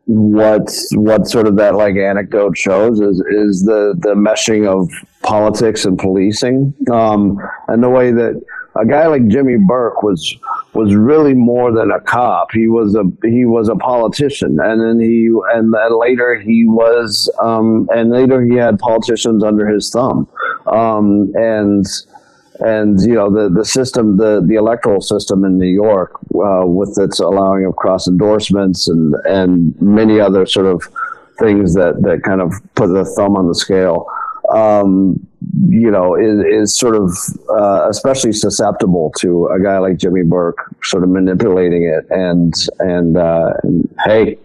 what, 0.06 0.70
what 0.92 1.26
sort 1.26 1.46
of 1.46 1.56
that 1.56 1.74
like 1.74 1.96
anecdote 1.96 2.56
shows 2.56 3.00
is, 3.00 3.20
is 3.30 3.64
the, 3.64 3.94
the 3.98 4.14
meshing 4.14 4.66
of 4.66 4.90
politics 5.22 5.84
and 5.84 5.98
policing. 5.98 6.74
Um, 6.90 7.38
and 7.68 7.82
the 7.82 7.90
way 7.90 8.10
that, 8.12 8.42
a 8.76 8.86
guy 8.86 9.06
like 9.06 9.26
Jimmy 9.26 9.56
Burke 9.56 10.02
was 10.02 10.36
was 10.74 10.94
really 10.94 11.34
more 11.34 11.72
than 11.72 11.90
a 11.90 12.00
cop. 12.00 12.52
He 12.52 12.68
was 12.68 12.94
a 12.94 13.04
he 13.24 13.44
was 13.44 13.68
a 13.68 13.74
politician, 13.74 14.58
and 14.62 14.80
then 14.80 15.00
he 15.00 15.28
and 15.52 15.74
then 15.74 15.98
later 15.98 16.36
he 16.36 16.64
was 16.66 17.30
um, 17.40 17.88
and 17.92 18.10
later 18.10 18.42
he 18.42 18.54
had 18.54 18.78
politicians 18.78 19.42
under 19.42 19.66
his 19.66 19.90
thumb, 19.90 20.28
um, 20.66 21.32
and 21.34 21.84
and 22.60 23.00
you 23.00 23.14
know 23.14 23.30
the 23.30 23.48
the 23.48 23.64
system 23.64 24.16
the 24.16 24.42
the 24.46 24.54
electoral 24.54 25.00
system 25.00 25.44
in 25.44 25.58
New 25.58 25.68
York 25.68 26.12
uh, 26.34 26.66
with 26.66 26.98
its 26.98 27.20
allowing 27.20 27.64
of 27.64 27.76
cross 27.76 28.06
endorsements 28.06 28.88
and 28.88 29.14
and 29.24 29.80
many 29.80 30.20
other 30.20 30.46
sort 30.46 30.66
of 30.66 30.82
things 31.38 31.74
that 31.74 32.02
that 32.02 32.22
kind 32.22 32.40
of 32.40 32.52
put 32.74 32.88
the 32.88 33.04
thumb 33.04 33.36
on 33.36 33.48
the 33.48 33.54
scale 33.54 34.06
um, 34.50 35.26
you 35.68 35.90
know, 35.90 36.14
is, 36.14 36.44
is 36.44 36.76
sort 36.76 36.96
of 36.96 37.16
uh, 37.48 37.88
especially 37.88 38.32
susceptible 38.32 39.12
to 39.18 39.46
a 39.48 39.60
guy 39.60 39.78
like 39.78 39.96
Jimmy 39.96 40.22
Burke 40.22 40.58
sort 40.82 41.02
of 41.02 41.10
manipulating 41.10 41.84
it. 41.84 42.06
And 42.10 42.54
and, 42.80 43.16
uh, 43.16 43.54
and 43.62 43.96
hey, 44.04 44.38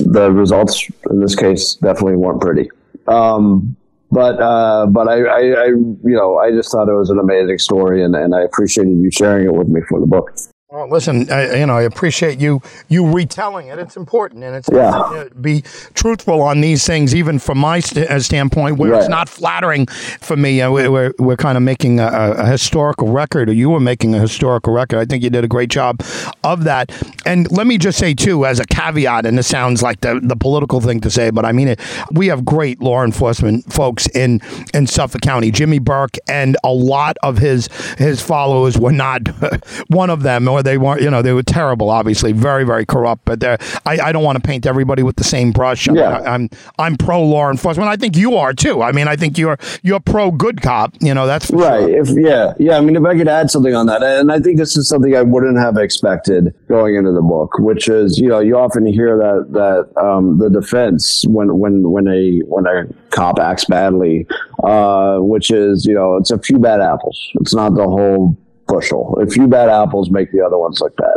the 0.00 0.32
results 0.32 0.88
in 1.10 1.20
this 1.20 1.34
case 1.34 1.74
definitely 1.74 2.16
weren't 2.16 2.40
pretty. 2.40 2.70
Um, 3.06 3.76
but 4.14 4.40
uh, 4.40 4.86
but 4.86 5.08
I, 5.08 5.24
I, 5.24 5.40
I, 5.40 5.66
you 5.66 6.16
know 6.18 6.38
I 6.38 6.52
just 6.52 6.70
thought 6.70 6.88
it 6.88 6.94
was 6.94 7.10
an 7.10 7.18
amazing 7.18 7.58
story, 7.58 8.02
and, 8.02 8.14
and 8.14 8.34
I 8.34 8.42
appreciated 8.42 8.96
you 8.96 9.10
sharing 9.10 9.46
it 9.46 9.54
with 9.54 9.68
me 9.68 9.80
for 9.88 9.98
the 9.98 10.06
book. 10.06 10.30
Well, 10.74 10.88
listen, 10.90 11.30
I, 11.30 11.54
you 11.60 11.66
know, 11.66 11.76
I 11.76 11.82
appreciate 11.82 12.40
you 12.40 12.60
you 12.88 13.08
retelling 13.08 13.68
it. 13.68 13.78
It's 13.78 13.96
important, 13.96 14.42
and 14.42 14.56
it's 14.56 14.68
Yeah. 14.72 14.88
uh, 14.90 15.28
be 15.40 15.62
truthful 15.94 16.42
on 16.42 16.62
these 16.62 16.84
things, 16.84 17.14
even 17.14 17.38
from 17.38 17.58
my 17.58 17.78
st- 17.78 18.10
uh, 18.10 18.18
standpoint, 18.18 18.76
where 18.78 18.92
it's 18.94 19.08
not 19.08 19.28
flattering 19.28 19.86
for 19.86 20.36
me. 20.36 20.60
Uh, 20.60 20.72
we- 20.72 20.88
we're 20.88 21.12
we're 21.20 21.36
kind 21.36 21.56
of 21.56 21.62
making 21.62 22.00
a, 22.00 22.06
a 22.08 22.30
a 22.42 22.46
historical 22.46 23.06
record, 23.12 23.48
or 23.48 23.52
you 23.52 23.70
were 23.70 23.78
making 23.78 24.16
a 24.16 24.18
historical 24.18 24.72
record. 24.72 24.98
I 24.98 25.04
think 25.04 25.22
you 25.22 25.30
did 25.30 25.44
a 25.44 25.48
great 25.48 25.70
job 25.70 26.02
of 26.42 26.64
that. 26.64 26.90
And 27.24 27.48
let 27.52 27.68
me 27.68 27.78
just 27.78 27.96
say 27.96 28.12
too, 28.12 28.44
as 28.44 28.58
a 28.58 28.64
caveat, 28.66 29.26
and 29.26 29.38
this 29.38 29.46
sounds 29.46 29.80
like 29.80 30.00
the 30.00 30.18
the 30.24 30.34
political 30.34 30.80
thing 30.80 30.98
to 31.02 31.10
say, 31.10 31.30
but 31.30 31.44
I 31.44 31.52
mean 31.52 31.68
it. 31.68 31.78
We 32.10 32.26
have 32.26 32.44
great 32.44 32.82
law 32.82 33.04
enforcement 33.04 33.72
folks 33.72 34.08
in 34.08 34.40
in 34.74 34.88
Suffolk 34.88 35.20
County. 35.20 35.52
Jimmy 35.52 35.78
Burke 35.78 36.16
and 36.26 36.56
a 36.64 36.72
lot 36.72 37.16
of 37.22 37.38
his 37.38 37.68
his 37.96 38.20
followers 38.20 38.76
were 38.76 38.90
not 38.90 39.28
one 39.86 40.10
of 40.10 40.24
them, 40.24 40.48
or 40.48 40.63
they 40.64 40.78
weren't. 40.78 41.02
You 41.02 41.10
know, 41.10 41.22
they 41.22 41.32
were 41.32 41.42
terrible. 41.42 41.90
Obviously, 41.90 42.32
very 42.32 42.64
very 42.64 42.84
corrupt. 42.86 43.24
But 43.24 43.44
I 43.44 43.58
I 43.86 44.12
don't 44.12 44.24
want 44.24 44.36
to 44.36 44.42
paint 44.46 44.66
everybody 44.66 45.02
with 45.02 45.16
the 45.16 45.24
same 45.24 45.52
brush. 45.52 45.88
I 45.88 45.92
mean, 45.92 46.02
Yeah. 46.02 46.18
I, 46.18 46.34
I'm 46.34 46.50
I'm 46.78 46.96
pro 46.96 47.22
law 47.22 47.50
enforcement. 47.50 47.88
I 47.88 47.96
think 47.96 48.16
you 48.16 48.36
are 48.36 48.52
too. 48.52 48.82
I 48.82 48.92
mean, 48.92 49.08
I 49.08 49.16
think 49.16 49.38
you're 49.38 49.58
you're 49.82 50.00
pro 50.00 50.30
good 50.30 50.62
cop. 50.62 50.94
You 51.00 51.14
know, 51.14 51.26
that's 51.26 51.50
Right. 51.50 51.80
Sure. 51.80 52.00
If 52.00 52.08
yeah, 52.10 52.54
yeah. 52.58 52.76
I 52.76 52.80
mean, 52.80 52.96
if 52.96 53.04
I 53.04 53.16
could 53.16 53.28
add 53.28 53.50
something 53.50 53.74
on 53.74 53.86
that, 53.86 54.02
and 54.02 54.32
I 54.32 54.40
think 54.40 54.58
this 54.58 54.76
is 54.76 54.88
something 54.88 55.14
I 55.16 55.22
wouldn't 55.22 55.58
have 55.58 55.76
expected 55.76 56.54
going 56.68 56.96
into 56.96 57.12
the 57.12 57.22
book, 57.22 57.58
which 57.58 57.88
is 57.88 58.18
you 58.18 58.28
know 58.28 58.40
you 58.40 58.56
often 58.56 58.86
hear 58.86 59.16
that 59.18 59.52
that 59.52 60.02
um, 60.02 60.38
the 60.38 60.50
defense 60.50 61.24
when 61.28 61.58
when 61.58 61.90
when 61.90 62.08
a 62.08 62.40
when 62.46 62.66
a 62.66 62.86
cop 63.10 63.38
acts 63.38 63.66
badly, 63.66 64.26
uh, 64.62 65.18
which 65.18 65.50
is 65.50 65.86
you 65.86 65.94
know 65.94 66.16
it's 66.16 66.30
a 66.30 66.38
few 66.38 66.58
bad 66.58 66.80
apples. 66.80 67.30
It's 67.34 67.54
not 67.54 67.74
the 67.74 67.84
whole 67.84 68.36
bushel. 68.66 69.18
A 69.20 69.26
few 69.26 69.46
bad 69.46 69.68
apples 69.68 70.10
make 70.10 70.32
the 70.32 70.40
other 70.40 70.58
ones 70.58 70.80
look 70.80 70.96
bad, 70.96 71.16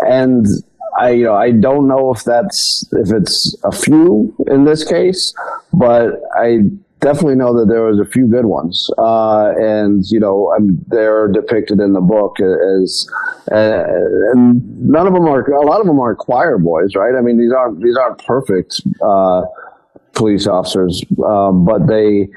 and. 0.00 0.46
I 0.98 1.12
you 1.12 1.24
know 1.24 1.34
I 1.34 1.52
don't 1.52 1.88
know 1.88 2.12
if 2.12 2.22
that's 2.22 2.86
if 2.92 3.10
it's 3.10 3.56
a 3.64 3.72
few 3.72 4.34
in 4.50 4.66
this 4.66 4.84
case, 4.84 5.32
but 5.72 6.20
I 6.36 6.68
definitely 7.02 7.34
know 7.34 7.52
that 7.58 7.66
there 7.66 7.82
was 7.82 7.98
a 7.98 8.04
few 8.04 8.26
good 8.26 8.46
ones, 8.46 8.88
uh, 8.96 9.52
and 9.58 10.04
you 10.06 10.18
know 10.18 10.52
um, 10.56 10.78
they're 10.86 11.28
depicted 11.28 11.80
in 11.80 11.92
the 11.92 12.00
book 12.00 12.36
as, 12.40 13.06
uh, 13.50 13.82
and 14.32 14.80
none 14.80 15.06
of 15.06 15.12
them 15.12 15.26
are. 15.26 15.42
A 15.50 15.66
lot 15.66 15.80
of 15.80 15.86
them 15.86 16.00
are 16.00 16.14
choir 16.14 16.56
boys, 16.56 16.94
right? 16.94 17.14
I 17.14 17.20
mean, 17.20 17.38
these 17.38 17.52
aren't 17.52 17.82
these 17.82 17.96
aren't 17.96 18.24
perfect 18.24 18.80
uh, 19.02 19.42
police 20.14 20.46
officers, 20.46 21.04
uh, 21.26 21.52
but 21.52 21.86
they. 21.86 22.28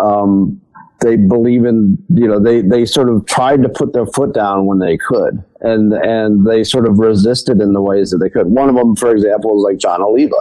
Um, 0.00 0.60
they 1.04 1.16
believe 1.16 1.64
in 1.66 1.98
you 2.08 2.26
know 2.26 2.40
they 2.40 2.62
they 2.62 2.86
sort 2.86 3.10
of 3.10 3.26
tried 3.26 3.62
to 3.62 3.68
put 3.68 3.92
their 3.92 4.06
foot 4.06 4.32
down 4.32 4.64
when 4.64 4.78
they 4.78 4.96
could 4.96 5.44
and 5.60 5.92
and 5.92 6.46
they 6.46 6.64
sort 6.64 6.88
of 6.88 6.98
resisted 6.98 7.60
in 7.60 7.74
the 7.74 7.82
ways 7.82 8.10
that 8.10 8.18
they 8.18 8.30
could. 8.30 8.46
One 8.46 8.70
of 8.70 8.74
them 8.74 8.96
for 8.96 9.10
example 9.10 9.54
was 9.54 9.70
like 9.70 9.78
john 9.78 10.00
oliva 10.00 10.36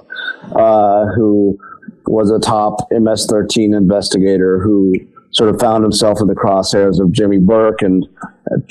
uh, 0.56 1.06
who 1.14 1.60
was 2.06 2.32
a 2.32 2.40
top 2.40 2.88
ms-13 2.92 3.76
investigator 3.76 4.60
who 4.60 4.94
sort 5.32 5.50
of 5.50 5.60
found 5.60 5.84
himself 5.84 6.22
in 6.22 6.28
the 6.28 6.36
crosshairs 6.36 7.00
of 7.00 7.12
jimmy 7.12 7.40
burke 7.40 7.82
and 7.82 8.08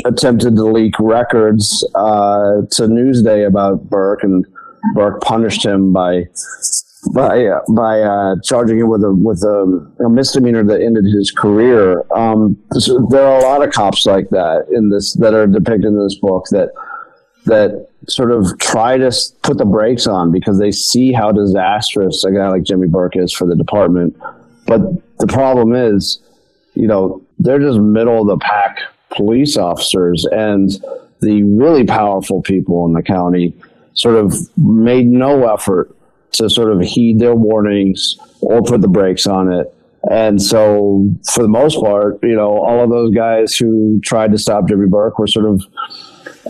attempted 0.04 0.56
to 0.56 0.64
leak 0.64 0.94
records 0.98 1.86
uh, 1.94 2.62
to 2.70 2.82
newsday 2.82 3.46
about 3.46 3.88
burke 3.90 4.22
and 4.22 4.46
burke 4.94 5.20
punished 5.20 5.64
him 5.64 5.92
by 5.92 6.24
by 7.10 7.46
uh, 7.46 7.60
by 7.70 8.00
uh, 8.00 8.36
charging 8.44 8.78
him 8.78 8.88
with 8.88 9.02
a 9.02 9.12
with 9.12 9.42
a, 9.42 10.04
a 10.04 10.08
misdemeanor 10.08 10.62
that 10.64 10.80
ended 10.80 11.04
his 11.04 11.30
career. 11.30 12.04
Um, 12.12 12.56
so 12.72 13.06
there 13.10 13.26
are 13.26 13.38
a 13.38 13.42
lot 13.42 13.66
of 13.66 13.72
cops 13.72 14.06
like 14.06 14.30
that 14.30 14.66
in 14.70 14.90
this 14.90 15.14
that 15.14 15.34
are 15.34 15.46
depicted 15.46 15.86
in 15.86 16.02
this 16.02 16.14
book 16.14 16.46
that 16.50 16.70
that 17.46 17.88
sort 18.08 18.30
of 18.30 18.56
try 18.58 18.96
to 18.96 19.12
put 19.42 19.58
the 19.58 19.64
brakes 19.64 20.06
on 20.06 20.30
because 20.30 20.58
they 20.58 20.70
see 20.70 21.12
how 21.12 21.32
disastrous 21.32 22.22
a 22.24 22.30
guy 22.30 22.48
like 22.48 22.62
Jimmy 22.62 22.86
Burke 22.86 23.16
is 23.16 23.32
for 23.32 23.46
the 23.46 23.56
department. 23.56 24.16
But 24.66 24.80
the 25.18 25.26
problem 25.26 25.74
is, 25.74 26.20
you 26.74 26.86
know, 26.86 27.20
they're 27.40 27.58
just 27.58 27.80
middle 27.80 28.22
of 28.22 28.28
the 28.28 28.38
pack 28.38 28.78
police 29.10 29.56
officers, 29.56 30.24
and 30.30 30.70
the 31.20 31.42
really 31.42 31.84
powerful 31.84 32.42
people 32.42 32.86
in 32.86 32.92
the 32.92 33.02
county 33.02 33.54
sort 33.94 34.14
of 34.14 34.34
made 34.56 35.06
no 35.06 35.52
effort 35.52 35.94
to 36.32 36.48
sort 36.48 36.72
of 36.72 36.80
heed 36.80 37.18
their 37.18 37.34
warnings 37.34 38.16
or 38.40 38.62
put 38.62 38.80
the 38.80 38.88
brakes 38.88 39.26
on 39.26 39.52
it. 39.52 39.72
And 40.10 40.42
so, 40.42 41.08
for 41.32 41.42
the 41.42 41.48
most 41.48 41.78
part, 41.80 42.18
you 42.22 42.34
know, 42.34 42.58
all 42.58 42.82
of 42.82 42.90
those 42.90 43.14
guys 43.14 43.56
who 43.56 44.00
tried 44.02 44.32
to 44.32 44.38
stop 44.38 44.68
Jimmy 44.68 44.88
Burke 44.88 45.18
were 45.18 45.28
sort 45.28 45.46
of, 45.46 45.64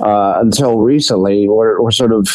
uh, 0.00 0.40
until 0.40 0.78
recently, 0.78 1.46
were, 1.48 1.82
were 1.82 1.90
sort 1.90 2.12
of 2.12 2.28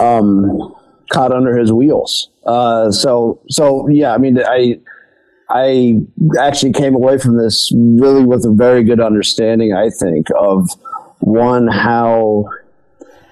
um, 0.00 0.74
caught 1.10 1.30
under 1.30 1.56
his 1.56 1.72
wheels. 1.72 2.30
Uh, 2.44 2.90
so, 2.90 3.40
so 3.48 3.86
yeah, 3.88 4.12
I 4.12 4.18
mean, 4.18 4.40
I, 4.44 4.80
I 5.48 6.00
actually 6.40 6.72
came 6.72 6.94
away 6.94 7.18
from 7.18 7.36
this 7.36 7.70
really 7.74 8.24
with 8.24 8.44
a 8.44 8.50
very 8.52 8.82
good 8.82 9.00
understanding, 9.00 9.74
I 9.74 9.90
think, 9.90 10.26
of 10.36 10.70
one, 11.20 11.68
how 11.68 12.46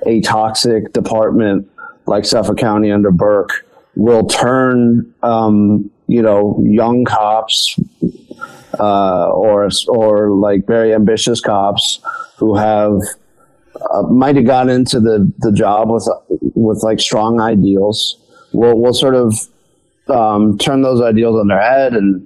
a 0.07 0.21
toxic 0.21 0.93
department 0.93 1.69
like 2.07 2.25
Suffolk 2.25 2.59
County 2.59 2.91
under 2.91 3.11
Burke 3.11 3.67
will 3.95 4.27
turn, 4.27 5.13
um, 5.23 5.91
you 6.07 6.23
know, 6.23 6.63
young 6.65 7.05
cops 7.05 7.79
uh, 8.79 9.31
or 9.31 9.69
or 9.89 10.31
like 10.31 10.67
very 10.67 10.95
ambitious 10.95 11.41
cops 11.41 12.01
who 12.37 12.57
have 12.57 13.01
uh, 13.91 14.03
might 14.03 14.37
have 14.37 14.47
gotten 14.47 14.71
into 14.71 15.01
the, 15.01 15.31
the 15.39 15.53
job 15.53 15.91
with 15.91 16.09
with 16.55 16.83
like 16.83 17.01
strong 17.01 17.41
ideals. 17.41 18.19
Will 18.53 18.81
will 18.81 18.95
sort 18.95 19.15
of 19.15 19.35
um, 20.09 20.57
turn 20.59 20.83
those 20.83 21.01
ideals 21.01 21.39
on 21.41 21.49
their 21.49 21.61
head 21.61 21.95
and 21.95 22.23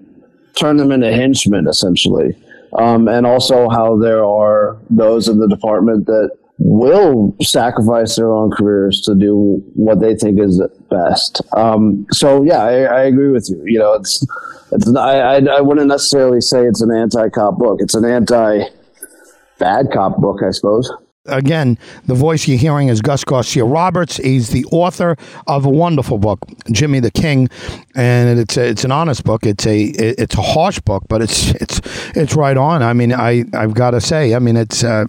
turn 0.58 0.76
them 0.76 0.92
into 0.92 1.12
henchmen 1.12 1.66
essentially. 1.68 2.36
Um, 2.74 3.08
and 3.08 3.26
also 3.26 3.68
how 3.68 3.98
there 3.98 4.24
are 4.24 4.78
those 4.90 5.28
in 5.28 5.38
the 5.38 5.48
department 5.48 6.06
that 6.06 6.30
will 6.62 7.34
sacrifice 7.40 8.16
their 8.16 8.30
own 8.30 8.50
careers 8.50 9.00
to 9.00 9.14
do 9.14 9.62
what 9.74 10.00
they 10.00 10.14
think 10.14 10.38
is 10.38 10.62
best. 10.90 11.40
Um, 11.56 12.06
so 12.12 12.42
yeah, 12.42 12.62
I, 12.62 12.82
I 12.82 13.02
agree 13.04 13.30
with 13.30 13.48
you. 13.48 13.62
You 13.64 13.78
know, 13.78 13.94
it's 13.94 14.24
it's 14.70 14.94
I, 14.94 15.18
I 15.18 15.36
I 15.56 15.60
wouldn't 15.62 15.88
necessarily 15.88 16.40
say 16.40 16.66
it's 16.66 16.82
an 16.82 16.92
anti-cop 16.94 17.56
book. 17.56 17.78
It's 17.80 17.94
an 17.94 18.04
anti-bad 18.04 19.90
cop 19.92 20.18
book, 20.18 20.40
I 20.46 20.50
suppose. 20.50 20.92
Again, 21.26 21.76
the 22.06 22.14
voice 22.14 22.48
you're 22.48 22.56
hearing 22.56 22.88
is 22.88 23.02
Gus 23.02 23.24
Garcia 23.24 23.62
Roberts. 23.62 24.16
He's 24.16 24.48
the 24.48 24.64
author 24.72 25.18
of 25.46 25.66
a 25.66 25.68
wonderful 25.68 26.16
book, 26.16 26.38
Jimmy 26.72 26.98
the 26.98 27.10
King, 27.10 27.50
and 27.94 28.40
it's 28.40 28.56
a, 28.56 28.66
it's 28.66 28.84
an 28.84 28.90
honest 28.90 29.22
book. 29.24 29.44
It's 29.44 29.66
a 29.66 29.82
it's 29.82 30.34
a 30.34 30.40
harsh 30.40 30.80
book, 30.80 31.04
but 31.10 31.20
it's 31.20 31.50
it's 31.56 31.80
it's 32.16 32.34
right 32.34 32.56
on. 32.56 32.82
I 32.82 32.94
mean, 32.94 33.12
I 33.12 33.44
I've 33.52 33.74
got 33.74 33.90
to 33.90 34.00
say, 34.00 34.34
I 34.34 34.38
mean, 34.38 34.56
it's 34.56 34.82
uh, 34.82 35.04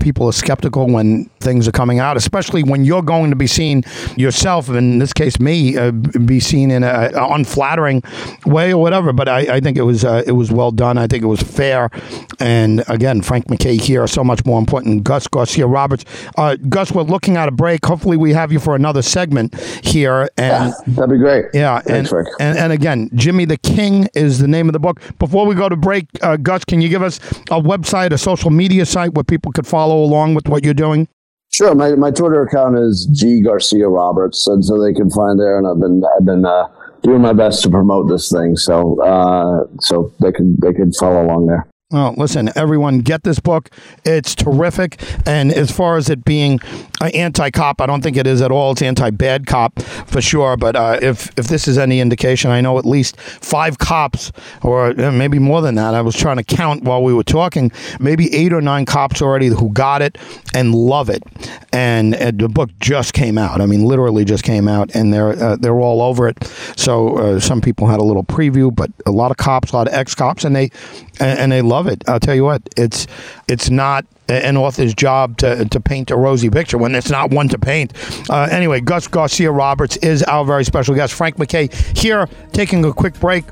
people 0.00 0.26
are 0.26 0.32
skeptical 0.32 0.88
when 0.88 1.26
things 1.38 1.68
are 1.68 1.72
coming 1.72 2.00
out, 2.00 2.16
especially 2.16 2.64
when 2.64 2.84
you're 2.84 3.02
going 3.02 3.30
to 3.30 3.36
be 3.36 3.46
seen 3.46 3.84
yourself, 4.16 4.68
in 4.68 4.98
this 4.98 5.12
case, 5.12 5.38
me, 5.38 5.76
uh, 5.76 5.92
be 5.92 6.40
seen 6.40 6.72
in 6.72 6.82
a, 6.82 7.12
a 7.14 7.32
unflattering 7.32 8.02
way 8.44 8.72
or 8.72 8.82
whatever. 8.82 9.12
But 9.12 9.28
I, 9.28 9.40
I 9.54 9.60
think 9.60 9.76
it 9.76 9.82
was 9.82 10.04
uh, 10.04 10.24
it 10.26 10.32
was 10.32 10.50
well 10.50 10.72
done. 10.72 10.98
I 10.98 11.06
think 11.06 11.22
it 11.22 11.28
was 11.28 11.44
fair, 11.44 11.90
and 12.40 12.82
again, 12.88 13.22
Frank 13.22 13.48
MacKay 13.48 13.76
here, 13.76 14.04
so 14.08 14.24
much 14.24 14.44
more 14.44 14.58
important. 14.58 15.04
Gus 15.04 15.28
Garcia 15.28 15.53
Roberts, 15.62 16.04
uh, 16.36 16.56
Gus, 16.68 16.92
we're 16.92 17.02
looking 17.02 17.36
at 17.36 17.48
a 17.48 17.52
break. 17.52 17.84
Hopefully, 17.86 18.16
we 18.16 18.32
have 18.32 18.52
you 18.52 18.58
for 18.58 18.74
another 18.74 19.02
segment 19.02 19.54
here, 19.84 20.28
and. 20.36 20.74
That'd 20.86 21.10
be 21.10 21.18
great. 21.18 21.46
Yeah, 21.54 21.80
Thanks, 21.80 22.10
and, 22.12 22.26
and 22.40 22.58
and 22.58 22.72
again, 22.72 23.10
Jimmy 23.14 23.44
the 23.44 23.58
King 23.58 24.08
is 24.14 24.38
the 24.38 24.48
name 24.48 24.68
of 24.68 24.72
the 24.72 24.80
book. 24.80 25.00
Before 25.18 25.46
we 25.46 25.54
go 25.54 25.68
to 25.68 25.76
break, 25.76 26.06
uh, 26.22 26.36
Gus, 26.36 26.64
can 26.64 26.80
you 26.80 26.88
give 26.88 27.02
us 27.02 27.18
a 27.50 27.60
website, 27.60 28.12
a 28.12 28.18
social 28.18 28.50
media 28.50 28.86
site 28.86 29.14
where 29.14 29.24
people 29.24 29.52
could 29.52 29.66
follow 29.66 30.02
along 30.02 30.34
with 30.34 30.48
what 30.48 30.64
you're 30.64 30.74
doing? 30.74 31.08
Sure. 31.50 31.74
My, 31.74 31.94
my 31.94 32.10
Twitter 32.10 32.42
account 32.42 32.76
is 32.78 33.06
G 33.12 33.40
Garcia 33.40 33.88
Roberts, 33.88 34.46
and 34.48 34.64
so 34.64 34.82
they 34.82 34.92
can 34.92 35.08
find 35.10 35.38
there. 35.38 35.56
And 35.56 35.66
I've 35.66 35.78
been 35.78 36.02
I've 36.16 36.24
been 36.24 36.44
uh, 36.44 36.68
doing 37.02 37.20
my 37.20 37.32
best 37.32 37.62
to 37.62 37.70
promote 37.70 38.08
this 38.08 38.30
thing, 38.30 38.56
so 38.56 39.00
uh, 39.02 39.64
so 39.80 40.12
they 40.20 40.32
can 40.32 40.56
they 40.60 40.72
can 40.72 40.92
follow 40.92 41.24
along 41.24 41.46
there. 41.46 41.68
Well, 41.94 42.12
listen, 42.16 42.50
everyone, 42.56 42.98
get 42.98 43.22
this 43.22 43.38
book. 43.38 43.70
It's 44.04 44.34
terrific. 44.34 45.00
And 45.26 45.52
as 45.52 45.70
far 45.70 45.96
as 45.96 46.10
it 46.10 46.24
being 46.24 46.58
uh, 47.00 47.04
anti-cop, 47.14 47.80
I 47.80 47.86
don't 47.86 48.02
think 48.02 48.16
it 48.16 48.26
is 48.26 48.42
at 48.42 48.50
all. 48.50 48.72
It's 48.72 48.82
anti-bad 48.82 49.46
cop 49.46 49.78
for 49.80 50.20
sure. 50.20 50.56
But 50.56 50.74
uh, 50.74 50.98
if 51.00 51.30
if 51.38 51.46
this 51.46 51.68
is 51.68 51.78
any 51.78 52.00
indication, 52.00 52.50
I 52.50 52.60
know 52.60 52.78
at 52.80 52.84
least 52.84 53.20
five 53.20 53.78
cops, 53.78 54.32
or 54.62 54.86
uh, 55.00 55.12
maybe 55.12 55.38
more 55.38 55.62
than 55.62 55.76
that. 55.76 55.94
I 55.94 56.00
was 56.00 56.16
trying 56.16 56.38
to 56.38 56.42
count 56.42 56.82
while 56.82 57.00
we 57.00 57.14
were 57.14 57.22
talking. 57.22 57.70
Maybe 58.00 58.34
eight 58.34 58.52
or 58.52 58.60
nine 58.60 58.86
cops 58.86 59.22
already 59.22 59.46
who 59.46 59.70
got 59.70 60.02
it 60.02 60.18
and 60.52 60.74
love 60.74 61.08
it. 61.08 61.22
And, 61.72 62.16
uh, 62.16 62.32
the 62.34 62.48
book 62.48 62.70
just 62.80 63.12
came 63.12 63.38
out. 63.38 63.60
I 63.60 63.66
mean, 63.66 63.84
literally 63.84 64.24
just 64.24 64.42
came 64.42 64.66
out, 64.66 64.92
and 64.96 65.14
they're 65.14 65.40
uh, 65.40 65.54
they're 65.54 65.78
all 65.78 66.02
over 66.02 66.26
it. 66.26 66.42
So 66.76 67.18
uh, 67.18 67.38
some 67.38 67.60
people 67.60 67.86
had 67.86 68.00
a 68.00 68.04
little 68.04 68.24
preview, 68.24 68.74
but 68.74 68.90
a 69.06 69.12
lot 69.12 69.30
of 69.30 69.36
cops, 69.36 69.70
a 69.70 69.76
lot 69.76 69.86
of 69.86 69.94
ex-cops, 69.94 70.44
and 70.44 70.56
they 70.56 70.72
and, 71.20 71.38
and 71.38 71.52
they 71.52 71.62
love 71.62 71.83
love 71.84 71.92
it. 71.92 72.08
I'll 72.08 72.20
tell 72.20 72.34
you 72.34 72.44
what, 72.44 72.62
it's 72.76 73.06
it's 73.48 73.70
not 73.70 74.04
an 74.28 74.56
author's 74.56 74.94
job 74.94 75.36
to, 75.38 75.66
to 75.66 75.80
paint 75.80 76.10
a 76.10 76.16
rosy 76.16 76.48
picture 76.48 76.78
when 76.78 76.94
it's 76.94 77.10
not 77.10 77.30
one 77.30 77.48
to 77.48 77.58
paint. 77.58 77.92
Uh, 78.30 78.48
anyway, 78.50 78.80
Gus 78.80 79.06
Garcia 79.06 79.50
Roberts 79.50 79.96
is 79.98 80.22
our 80.22 80.44
very 80.44 80.64
special 80.64 80.94
guest. 80.94 81.12
Frank 81.12 81.38
MacKay 81.38 81.68
here, 81.94 82.26
taking 82.52 82.84
a 82.84 82.92
quick 82.92 83.18
break. 83.20 83.44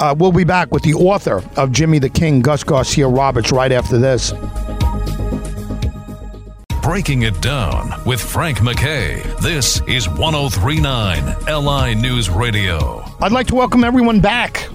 Uh, 0.00 0.14
we'll 0.16 0.32
be 0.32 0.44
back 0.44 0.72
with 0.72 0.82
the 0.82 0.94
author 0.94 1.42
of 1.56 1.72
Jimmy 1.72 1.98
the 1.98 2.08
King, 2.08 2.40
Gus 2.40 2.64
Garcia 2.64 3.06
Roberts, 3.06 3.52
right 3.52 3.72
after 3.72 3.98
this. 3.98 4.32
Breaking 6.82 7.22
it 7.22 7.40
down 7.42 7.92
with 8.06 8.20
Frank 8.20 8.62
MacKay. 8.62 9.22
This 9.42 9.82
is 9.86 10.08
1039 10.08 11.36
LI 11.46 11.94
News 11.94 12.30
Radio. 12.30 13.04
I'd 13.20 13.32
like 13.32 13.46
to 13.48 13.54
welcome 13.54 13.84
everyone 13.84 14.20
back 14.20 14.68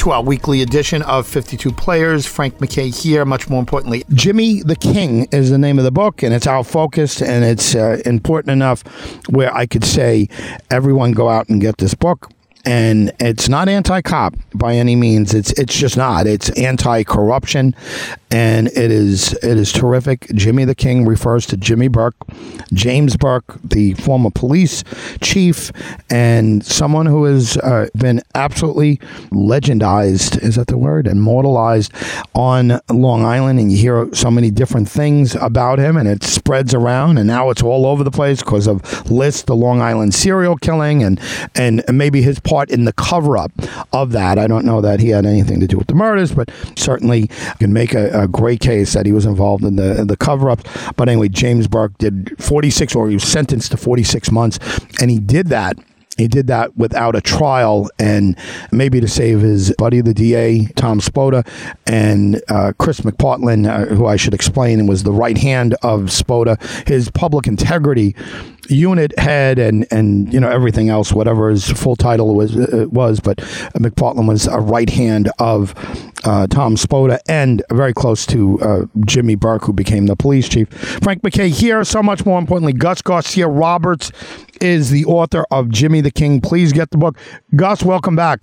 to 0.00 0.12
our 0.12 0.22
weekly 0.22 0.62
edition 0.62 1.02
of 1.02 1.26
52 1.26 1.72
Players. 1.72 2.24
Frank 2.24 2.58
MacKay 2.58 2.88
here. 2.88 3.26
Much 3.26 3.50
more 3.50 3.60
importantly, 3.60 4.02
Jimmy 4.14 4.62
the 4.62 4.74
King 4.74 5.26
is 5.30 5.50
the 5.50 5.58
name 5.58 5.78
of 5.78 5.84
the 5.84 5.90
book, 5.90 6.22
and 6.22 6.32
it's 6.32 6.46
our 6.46 6.64
focus, 6.64 7.20
and 7.20 7.44
it's 7.44 7.74
uh, 7.74 8.00
important 8.06 8.50
enough 8.50 8.82
where 9.28 9.54
I 9.54 9.66
could 9.66 9.84
say, 9.84 10.28
everyone 10.70 11.12
go 11.12 11.28
out 11.28 11.50
and 11.50 11.60
get 11.60 11.76
this 11.76 11.92
book 11.92 12.30
and 12.64 13.12
it's 13.18 13.48
not 13.48 13.68
anti-cop 13.68 14.34
by 14.54 14.74
any 14.74 14.96
means. 14.96 15.34
It's 15.34 15.52
it's 15.52 15.76
just 15.76 15.96
not. 15.96 16.26
It's 16.26 16.50
anti-corruption, 16.50 17.74
and 18.30 18.68
it 18.68 18.90
is 18.90 19.32
it 19.34 19.56
is 19.56 19.72
terrific. 19.72 20.26
Jimmy 20.34 20.64
the 20.64 20.74
King 20.74 21.06
refers 21.06 21.46
to 21.46 21.56
Jimmy 21.56 21.88
Burke, 21.88 22.16
James 22.72 23.16
Burke, 23.16 23.58
the 23.62 23.94
former 23.94 24.30
police 24.30 24.84
chief, 25.20 25.72
and 26.10 26.64
someone 26.64 27.06
who 27.06 27.24
has 27.24 27.56
uh, 27.58 27.88
been 27.96 28.20
absolutely 28.34 28.98
legendized. 29.30 30.42
Is 30.42 30.56
that 30.56 30.66
the 30.66 30.78
word? 30.78 31.06
Immortalized 31.06 31.92
on 32.34 32.80
Long 32.90 33.24
Island, 33.24 33.58
and 33.58 33.72
you 33.72 33.78
hear 33.78 34.12
so 34.14 34.30
many 34.30 34.50
different 34.50 34.88
things 34.88 35.34
about 35.34 35.78
him, 35.78 35.96
and 35.96 36.08
it 36.08 36.22
spreads 36.22 36.74
around, 36.74 37.18
and 37.18 37.26
now 37.26 37.50
it's 37.50 37.62
all 37.62 37.86
over 37.86 38.04
the 38.04 38.10
place 38.10 38.42
because 38.42 38.66
of 38.66 39.10
LISK, 39.10 39.46
the 39.46 39.56
Long 39.56 39.80
Island 39.80 40.14
serial 40.14 40.56
killing, 40.56 41.02
and 41.02 41.20
and 41.54 41.82
maybe 41.90 42.22
his 42.22 42.38
part 42.50 42.70
in 42.70 42.84
the 42.84 42.92
cover 42.92 43.38
up 43.38 43.52
of 43.92 44.10
that. 44.12 44.38
I 44.38 44.48
don't 44.48 44.64
know 44.64 44.80
that 44.80 44.98
he 44.98 45.10
had 45.10 45.24
anything 45.24 45.60
to 45.60 45.68
do 45.68 45.78
with 45.78 45.86
the 45.86 45.94
murders, 45.94 46.32
but 46.34 46.50
certainly 46.76 47.28
can 47.58 47.72
make 47.72 47.94
a, 47.94 48.22
a 48.22 48.28
great 48.28 48.60
case 48.60 48.92
that 48.94 49.06
he 49.06 49.12
was 49.12 49.24
involved 49.24 49.64
in 49.64 49.76
the 49.76 50.04
the 50.04 50.16
cover 50.16 50.50
up. 50.50 50.60
But 50.96 51.08
anyway, 51.08 51.28
James 51.28 51.68
Burke 51.68 51.96
did 51.98 52.34
46, 52.42 52.96
or 52.96 53.08
he 53.08 53.14
was 53.14 53.24
sentenced 53.24 53.70
to 53.70 53.76
46 53.76 54.32
months, 54.32 54.58
and 55.00 55.10
he 55.10 55.20
did 55.20 55.46
that 55.48 55.78
he 56.20 56.28
did 56.28 56.48
that 56.48 56.76
without 56.76 57.16
a 57.16 57.20
trial 57.20 57.88
and 57.98 58.36
maybe 58.70 59.00
to 59.00 59.08
save 59.08 59.40
his 59.40 59.74
buddy, 59.78 60.00
the 60.00 60.12
DA, 60.12 60.66
Tom 60.76 61.00
Spota, 61.00 61.46
and 61.86 62.42
uh, 62.48 62.72
Chris 62.78 63.00
McPartland, 63.00 63.68
uh, 63.68 63.94
who 63.94 64.06
I 64.06 64.16
should 64.16 64.34
explain 64.34 64.86
was 64.86 65.02
the 65.02 65.12
right 65.12 65.38
hand 65.38 65.74
of 65.82 66.02
Spota. 66.02 66.60
His 66.86 67.10
public 67.10 67.46
integrity 67.46 68.14
unit 68.70 69.16
head 69.18 69.58
and 69.58 69.86
and 69.90 70.32
you 70.32 70.40
know 70.40 70.48
everything 70.48 70.88
else, 70.88 71.12
whatever 71.12 71.50
his 71.50 71.70
full 71.70 71.96
title 71.96 72.34
was 72.34 72.56
uh, 72.56 72.86
was. 72.90 73.20
But 73.20 73.38
McPartland 73.78 74.28
was 74.28 74.46
a 74.46 74.58
right 74.58 74.88
hand 74.88 75.30
of 75.38 75.74
uh, 76.24 76.46
Tom 76.46 76.76
Spota 76.76 77.18
and 77.28 77.62
very 77.70 77.92
close 77.92 78.26
to 78.26 78.60
uh, 78.60 78.84
Jimmy 79.06 79.34
Burke, 79.34 79.64
who 79.64 79.72
became 79.72 80.06
the 80.06 80.16
police 80.16 80.48
chief. 80.48 80.68
Frank 81.02 81.22
MacKay 81.22 81.48
here. 81.48 81.84
So 81.84 82.02
much 82.02 82.24
more 82.24 82.38
importantly, 82.38 82.72
Gus 82.72 83.02
Garcia 83.02 83.48
Roberts 83.48 84.12
is 84.60 84.90
the 84.90 85.04
author 85.06 85.44
of 85.50 85.70
Jimmy 85.70 86.00
the 86.00 86.10
King. 86.10 86.40
Please 86.40 86.72
get 86.72 86.90
the 86.90 86.98
book. 86.98 87.16
Gus, 87.56 87.82
welcome 87.82 88.16
back. 88.16 88.40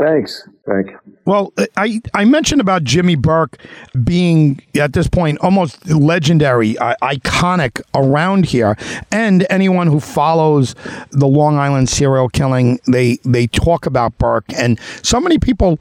Thanks. 0.00 0.48
Thank. 0.66 0.92
Well, 1.26 1.52
I, 1.76 2.00
I 2.14 2.24
mentioned 2.24 2.60
about 2.60 2.84
Jimmy 2.84 3.16
Burke 3.16 3.58
being 4.02 4.62
at 4.74 4.94
this 4.94 5.08
point 5.08 5.38
almost 5.40 5.88
legendary, 5.90 6.78
uh, 6.78 6.94
iconic 7.02 7.82
around 7.94 8.46
here, 8.46 8.76
and 9.12 9.46
anyone 9.50 9.88
who 9.88 10.00
follows 10.00 10.74
the 11.10 11.26
Long 11.26 11.58
Island 11.58 11.88
serial 11.88 12.28
killing, 12.28 12.78
they 12.86 13.18
they 13.24 13.46
talk 13.46 13.84
about 13.84 14.16
Burke, 14.16 14.50
and 14.54 14.78
so 15.02 15.20
many 15.20 15.38
people 15.38 15.78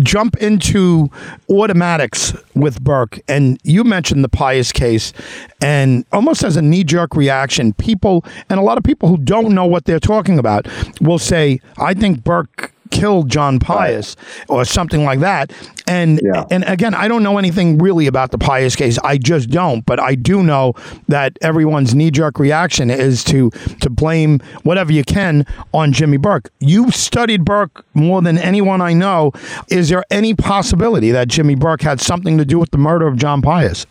jump 0.00 0.36
into 0.38 1.08
automatics 1.48 2.34
with 2.54 2.82
Burke. 2.82 3.20
And 3.28 3.60
you 3.62 3.84
mentioned 3.84 4.24
the 4.24 4.28
Pius 4.28 4.72
case, 4.72 5.12
and 5.60 6.04
almost 6.10 6.42
as 6.42 6.56
a 6.56 6.62
knee 6.62 6.84
jerk 6.84 7.14
reaction, 7.14 7.74
people 7.74 8.24
and 8.48 8.58
a 8.58 8.62
lot 8.62 8.76
of 8.76 8.82
people 8.82 9.08
who 9.08 9.18
don't 9.18 9.54
know 9.54 9.66
what 9.66 9.84
they're 9.84 10.00
talking 10.00 10.38
about 10.38 10.66
will 11.00 11.18
say, 11.18 11.60
"I 11.78 11.94
think 11.94 12.24
Burke." 12.24 12.71
Killed 12.92 13.28
John 13.28 13.58
Pius 13.58 14.14
or 14.48 14.64
something 14.64 15.02
like 15.02 15.18
that. 15.20 15.52
And 15.88 16.20
yeah. 16.22 16.44
and 16.50 16.62
again, 16.64 16.94
I 16.94 17.08
don't 17.08 17.22
know 17.22 17.38
anything 17.38 17.78
really 17.78 18.06
about 18.06 18.30
the 18.30 18.38
Pius 18.38 18.76
case. 18.76 18.98
I 19.02 19.18
just 19.18 19.50
don't. 19.50 19.84
But 19.84 19.98
I 19.98 20.14
do 20.14 20.42
know 20.42 20.74
that 21.08 21.36
everyone's 21.42 21.94
knee 21.94 22.10
jerk 22.10 22.38
reaction 22.38 22.90
is 22.90 23.24
to 23.24 23.50
to 23.80 23.90
blame 23.90 24.38
whatever 24.62 24.92
you 24.92 25.02
can 25.02 25.44
on 25.72 25.92
Jimmy 25.92 26.18
Burke. 26.18 26.50
You've 26.60 26.94
studied 26.94 27.44
Burke 27.44 27.84
more 27.94 28.22
than 28.22 28.38
anyone 28.38 28.80
I 28.80 28.92
know. 28.92 29.32
Is 29.68 29.88
there 29.88 30.04
any 30.10 30.34
possibility 30.34 31.10
that 31.10 31.28
Jimmy 31.28 31.56
Burke 31.56 31.82
had 31.82 32.00
something 32.00 32.38
to 32.38 32.44
do 32.44 32.58
with 32.58 32.70
the 32.70 32.78
murder 32.78 33.06
of 33.06 33.16
John 33.16 33.42
Pius? 33.42 33.86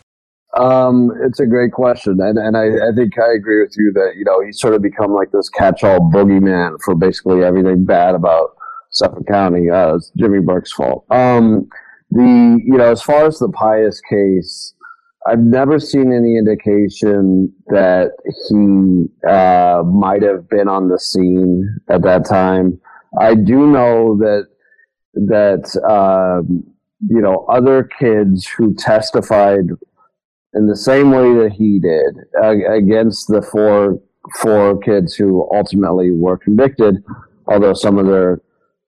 Um, 0.58 1.12
it's 1.22 1.40
a 1.40 1.46
great 1.46 1.72
question, 1.72 2.20
and 2.20 2.38
and 2.38 2.58
I, 2.58 2.90
I 2.90 2.92
think 2.94 3.18
I 3.18 3.34
agree 3.34 3.62
with 3.62 3.74
you 3.78 3.94
that 3.96 4.16
you 4.18 4.26
know 4.26 4.42
he's 4.42 4.60
sort 4.60 4.74
of 4.74 4.82
become 4.82 5.14
like 5.14 5.32
this 5.32 5.48
catch-all 5.48 6.12
boogeyman 6.12 6.78
for 6.84 6.94
basically 6.94 7.44
everything 7.44 7.86
bad 7.86 8.16
about 8.16 8.58
Suffolk 8.92 9.26
County. 9.28 9.70
Uh, 9.70 9.96
it's 9.96 10.12
Jimmy 10.18 10.40
Burke's 10.40 10.72
fault. 10.72 11.06
Um, 11.10 11.68
the 12.12 12.62
you 12.64 12.78
know 12.78 12.92
as 12.92 13.02
far 13.02 13.26
as 13.26 13.40
the 13.40 13.50
Pius 13.50 14.02
case, 14.02 14.74
I've 15.26 15.40
never 15.40 15.80
seen 15.80 16.14
any 16.14 16.38
indication 16.38 17.54
that 17.68 18.12
he 18.50 19.28
uh, 19.28 19.84
might 19.84 20.22
have 20.24 20.50
been 20.50 20.68
on 20.68 20.90
the 20.90 21.00
scene 21.00 21.78
at 21.90 22.02
that 22.04 22.26
time. 22.26 22.80
I 23.20 23.36
do 23.36 23.68
know 23.68 24.18
that 24.18 24.48
that 25.14 25.76
um, 25.90 26.64
you 27.08 27.22
know 27.22 27.46
other 27.50 27.84
kids 27.84 28.46
who 28.48 28.76
testified 28.76 29.70
in 30.54 30.68
the 30.68 30.76
same 30.76 31.12
way 31.12 31.34
that 31.44 31.54
he 31.54 31.80
did 31.80 32.18
uh, 32.44 32.74
against 32.74 33.30
the 33.30 33.42
four 33.42 34.02
four 34.42 34.78
kids 34.80 35.16
who 35.16 35.48
ultimately 35.54 36.12
were 36.12 36.38
convicted, 36.38 37.04
although 37.48 37.74
some 37.74 37.98
of 37.98 38.06
their 38.06 38.42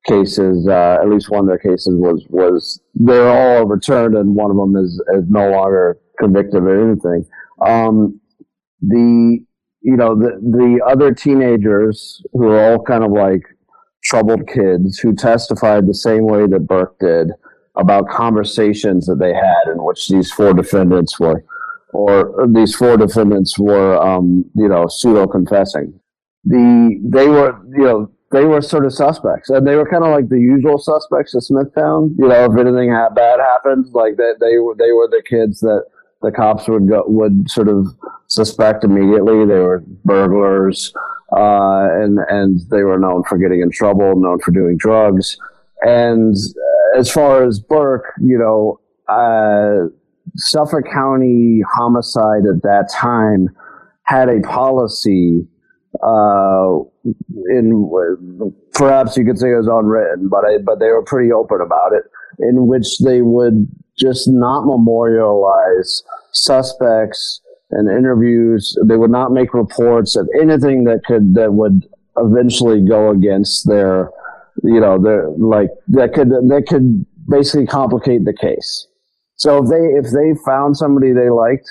cases, 0.06 0.68
uh, 0.68 0.98
at 1.02 1.10
least 1.10 1.30
one 1.30 1.42
of 1.42 1.48
their 1.48 1.58
cases 1.58 1.96
was 1.96 2.26
was 2.30 2.82
they're 2.94 3.30
all 3.30 3.64
overturned, 3.64 4.16
and 4.16 4.36
one 4.36 4.52
of 4.52 4.58
them 4.58 4.76
is 4.76 5.02
is 5.16 5.24
no 5.30 5.52
longer 5.52 5.98
convicted 6.20 6.64
of 6.64 6.68
anything. 6.68 7.26
Um, 7.66 8.20
the 8.82 9.44
you 9.82 9.98
know 9.98 10.16
the 10.16 10.40
the 10.42 10.82
other 10.86 11.14
teenagers 11.14 12.22
who 12.34 12.48
are 12.48 12.72
all 12.72 12.84
kind 12.84 13.04
of 13.04 13.12
like 13.12 13.42
troubled 14.04 14.48
kids 14.48 15.00
who 15.00 15.16
testified 15.16 15.88
the 15.88 15.94
same 15.94 16.26
way 16.26 16.46
that 16.48 16.68
Burke 16.68 16.98
did 17.00 17.30
about 17.78 18.10
conversations 18.10 19.06
that 19.08 19.20
they 19.20 19.34
had 19.34 19.72
in 19.72 19.84
which 19.84 20.08
these 20.08 20.32
four 20.32 20.54
defendants 20.54 21.20
were 21.20 21.44
or 21.94 22.48
these 22.48 22.76
four 22.76 22.98
defendants 22.98 23.58
were 23.58 23.98
um, 24.02 24.46
you 24.56 24.68
know 24.68 24.88
pseudo 24.88 25.28
confessing 25.28 26.00
the 26.46 27.00
they 27.04 27.28
were 27.28 27.58
you 27.72 27.84
know 27.84 28.12
they 28.34 28.46
were 28.46 28.62
sort 28.62 28.86
of 28.86 28.94
suspects, 28.94 29.50
and 29.50 29.66
they 29.66 29.76
were 29.76 29.88
kind 29.88 30.04
of 30.04 30.10
like 30.10 30.28
the 30.28 30.40
usual 30.40 30.78
suspects 30.78 31.36
of 31.36 31.44
Smithtown. 31.44 32.16
You 32.18 32.28
know, 32.28 32.46
if 32.52 32.58
anything 32.58 32.90
bad 33.16 33.40
happened, 33.40 33.86
like 33.94 34.18
they 34.18 34.32
they 34.40 34.58
were 34.58 34.76
they 34.76 34.92
were 34.92 35.08
the 35.08 35.24
kids 35.28 35.60
that 35.62 35.86
the 36.22 36.32
cops 36.32 36.68
would 36.68 36.90
go 36.90 37.04
would 37.08 37.50
sort 37.50 37.70
of 37.70 37.88
suspect 38.28 38.84
immediately. 38.84 39.46
They 39.46 39.60
were 39.60 39.84
burglars, 40.04 40.94
uh, 41.32 41.88
and 42.02 42.20
and 42.28 42.60
they 42.72 42.84
were 42.84 42.98
known 42.98 43.24
for 43.30 43.38
getting 43.38 43.62
in 43.62 43.72
trouble, 43.72 44.20
known 44.20 44.40
for 44.40 44.52
doing 44.52 44.78
drugs. 44.78 45.38
And 45.84 46.36
as 46.98 47.12
far 47.12 47.44
as 47.44 47.60
Burke, 47.60 48.14
you 48.22 48.38
know, 48.38 48.80
uh, 49.14 49.90
Suffolk 50.36 50.86
County 50.92 51.62
homicide 51.76 52.46
at 52.50 52.64
that 52.64 52.90
time 52.92 53.50
had 54.04 54.30
a 54.30 54.40
policy 54.42 55.46
uh, 56.02 56.80
in 57.04 58.54
perhaps 58.74 59.18
you 59.18 59.26
could 59.26 59.38
say 59.38 59.52
it 59.52 59.58
was 59.58 59.68
unwritten, 59.68 60.30
but 60.30 60.46
I, 60.46 60.58
but 60.64 60.80
they 60.80 60.88
were 60.88 61.04
pretty 61.04 61.32
open 61.32 61.60
about 61.62 61.94
it, 61.94 62.04
in 62.40 62.68
which 62.68 63.00
they 63.00 63.22
would 63.22 63.68
just 63.98 64.28
not 64.28 64.66
memorialize 64.66 66.04
suspects 66.32 67.42
and 67.72 67.90
interviews. 67.90 68.78
They 68.86 68.98
would 68.98 69.12
not 69.12 69.32
make 69.32 69.54
reports 69.54 70.16
of 70.16 70.28
anything 70.40 70.86
that 70.86 71.02
could 71.06 71.36
that 71.36 71.54
would 71.54 71.86
eventually 72.18 72.86
go 72.86 73.10
against 73.10 73.68
their, 73.68 74.10
you 74.64 74.80
know, 74.80 75.02
their 75.02 75.30
like 75.38 75.70
that 75.90 76.14
could 76.14 76.30
that 76.30 76.66
could 76.68 77.06
basically 77.30 77.68
complicate 77.68 78.26
the 78.26 78.34
case. 78.34 78.88
So 79.36 79.64
if 79.64 79.70
they 79.70 79.76
if 79.76 80.14
they 80.14 80.40
found 80.46 80.78
somebody 80.78 81.12
they 81.12 81.30
liked 81.30 81.68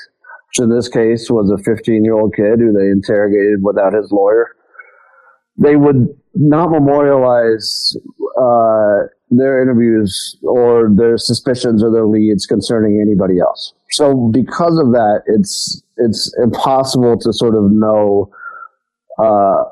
which 0.52 0.62
in 0.62 0.68
this 0.68 0.88
case 0.88 1.30
was 1.30 1.50
a 1.50 1.62
15 1.62 2.04
year 2.04 2.14
old 2.14 2.34
kid 2.34 2.58
who 2.58 2.72
they 2.72 2.88
interrogated 2.88 3.62
without 3.62 3.94
his 3.94 4.12
lawyer. 4.12 4.54
They 5.62 5.76
would 5.76 6.08
not 6.34 6.70
memorialize, 6.70 7.96
uh, 8.40 9.06
their 9.30 9.62
interviews 9.62 10.36
or 10.42 10.90
their 10.94 11.16
suspicions 11.16 11.82
or 11.82 11.90
their 11.90 12.06
leads 12.06 12.46
concerning 12.46 13.00
anybody 13.00 13.38
else. 13.38 13.72
So 13.90 14.30
because 14.32 14.78
of 14.78 14.92
that, 14.92 15.22
it's 15.26 15.82
it's 15.96 16.34
impossible 16.42 17.18
to 17.18 17.32
sort 17.32 17.54
of 17.54 17.70
know 17.70 18.30
uh, 19.18 19.64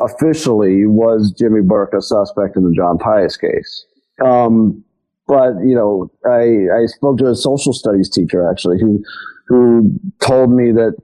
officially 0.00 0.86
was 0.86 1.32
Jimmy 1.38 1.60
Burke 1.62 1.94
a 1.94 2.00
suspect 2.00 2.56
in 2.56 2.64
the 2.64 2.74
John 2.74 2.98
Pius 2.98 3.36
case. 3.36 3.86
Um, 4.24 4.84
but 5.26 5.54
you 5.64 5.74
know, 5.74 6.10
I 6.26 6.82
I 6.82 6.86
spoke 6.86 7.18
to 7.18 7.28
a 7.28 7.34
social 7.34 7.72
studies 7.72 8.10
teacher 8.10 8.48
actually 8.48 8.78
who 8.80 9.02
who 9.48 9.98
told 10.20 10.50
me 10.50 10.72
that 10.72 10.96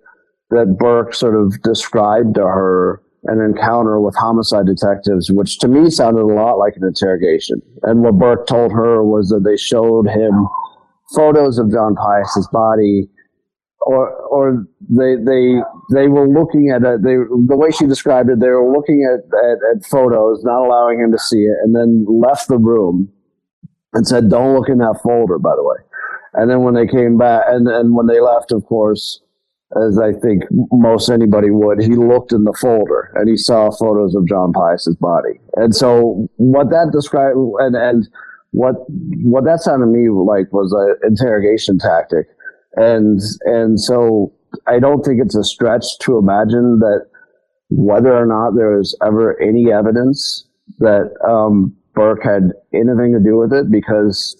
that 0.50 0.76
Burke 0.78 1.14
sort 1.14 1.36
of 1.36 1.60
described 1.62 2.34
to 2.34 2.42
her 2.42 3.02
an 3.24 3.40
encounter 3.40 4.00
with 4.00 4.14
homicide 4.16 4.66
detectives, 4.66 5.30
which 5.30 5.58
to 5.58 5.68
me 5.68 5.90
sounded 5.90 6.22
a 6.22 6.34
lot 6.34 6.58
like 6.58 6.74
an 6.76 6.84
interrogation. 6.84 7.60
And 7.82 8.02
what 8.02 8.18
Burke 8.18 8.46
told 8.46 8.72
her 8.72 9.04
was 9.04 9.28
that 9.28 9.44
they 9.44 9.56
showed 9.56 10.08
him 10.08 10.48
photos 11.14 11.58
of 11.58 11.70
John 11.70 11.94
Pius's 11.96 12.48
body, 12.52 13.08
or 13.82 14.10
or 14.10 14.66
they 14.88 15.16
they 15.16 15.56
they 15.92 16.08
were 16.08 16.28
looking 16.28 16.70
at 16.70 16.82
it. 16.82 17.02
They 17.02 17.16
the 17.16 17.56
way 17.56 17.70
she 17.70 17.86
described 17.86 18.30
it, 18.30 18.40
they 18.40 18.48
were 18.48 18.72
looking 18.72 19.04
at, 19.04 19.20
at, 19.38 19.76
at 19.76 19.84
photos, 19.84 20.42
not 20.44 20.64
allowing 20.66 21.00
him 21.00 21.12
to 21.12 21.18
see 21.18 21.42
it, 21.42 21.56
and 21.62 21.74
then 21.74 22.06
left 22.08 22.48
the 22.48 22.58
room 22.58 23.10
and 23.92 24.06
said, 24.06 24.30
"Don't 24.30 24.54
look 24.54 24.68
in 24.68 24.78
that 24.78 25.00
folder." 25.02 25.38
By 25.38 25.56
the 25.56 25.64
way, 25.64 25.76
and 26.34 26.50
then 26.50 26.62
when 26.62 26.74
they 26.74 26.86
came 26.86 27.18
back, 27.18 27.44
and 27.48 27.68
and 27.68 27.94
when 27.94 28.06
they 28.06 28.20
left, 28.20 28.52
of 28.52 28.64
course 28.64 29.20
as 29.76 29.98
I 29.98 30.12
think 30.12 30.42
most 30.72 31.10
anybody 31.10 31.50
would, 31.50 31.80
he 31.80 31.94
looked 31.94 32.32
in 32.32 32.44
the 32.44 32.56
folder 32.60 33.12
and 33.14 33.28
he 33.28 33.36
saw 33.36 33.70
photos 33.70 34.14
of 34.14 34.26
John 34.26 34.52
Pius's 34.52 34.96
body. 34.96 35.40
And 35.56 35.74
so 35.74 36.28
what 36.36 36.70
that 36.70 36.90
described 36.92 37.36
and, 37.60 37.76
and 37.76 38.08
what 38.50 38.74
what 38.88 39.44
that 39.44 39.60
sounded 39.60 39.86
to 39.86 39.92
me 39.92 40.08
like 40.10 40.52
was 40.52 40.72
an 40.72 41.08
interrogation 41.08 41.78
tactic. 41.78 42.26
And 42.74 43.20
and 43.44 43.78
so 43.78 44.32
I 44.66 44.80
don't 44.80 45.02
think 45.04 45.20
it's 45.22 45.36
a 45.36 45.44
stretch 45.44 45.98
to 46.00 46.18
imagine 46.18 46.80
that 46.80 47.06
whether 47.68 48.12
or 48.12 48.26
not 48.26 48.56
there's 48.56 48.96
ever 49.06 49.40
any 49.40 49.72
evidence 49.72 50.48
that 50.78 51.12
um, 51.28 51.76
Burke 51.94 52.24
had 52.24 52.52
anything 52.74 53.12
to 53.12 53.20
do 53.22 53.36
with 53.36 53.52
it 53.52 53.70
because 53.70 54.36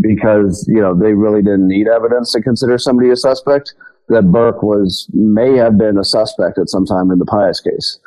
because 0.00 0.64
you 0.68 0.80
know 0.80 0.98
they 0.98 1.12
really 1.12 1.42
didn't 1.42 1.68
need 1.68 1.86
evidence 1.86 2.32
to 2.32 2.40
consider 2.40 2.78
somebody 2.78 3.10
a 3.10 3.16
suspect 3.16 3.74
that 4.08 4.30
Burke 4.30 4.62
was 4.62 5.08
may 5.12 5.56
have 5.56 5.78
been 5.78 5.98
a 5.98 6.04
suspect 6.04 6.58
at 6.58 6.68
some 6.68 6.86
time 6.86 7.10
in 7.10 7.18
the 7.18 7.24
Pius 7.24 7.60
case. 7.60 7.98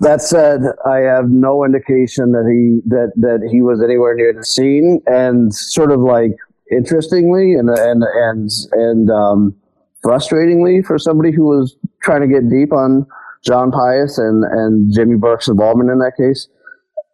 That 0.00 0.20
said, 0.20 0.62
I 0.84 0.98
have 0.98 1.30
no 1.30 1.64
indication 1.64 2.32
that 2.32 2.48
he 2.48 2.80
that 2.88 3.12
that 3.16 3.48
he 3.50 3.62
was 3.62 3.82
anywhere 3.82 4.14
near 4.14 4.32
the 4.32 4.44
scene. 4.44 5.00
And 5.06 5.54
sort 5.54 5.92
of 5.92 6.00
like 6.00 6.32
interestingly 6.70 7.54
and 7.54 7.70
and 7.70 8.02
and 8.02 8.50
and 8.72 9.10
um, 9.10 9.54
frustratingly 10.04 10.84
for 10.84 10.98
somebody 10.98 11.30
who 11.30 11.44
was 11.44 11.76
trying 12.02 12.22
to 12.22 12.26
get 12.26 12.48
deep 12.50 12.72
on 12.72 13.06
John 13.44 13.70
Pius 13.70 14.18
and 14.18 14.44
and 14.44 14.92
Jimmy 14.92 15.16
Burke's 15.16 15.48
involvement 15.48 15.90
in 15.90 15.98
that 15.98 16.12
case, 16.18 16.48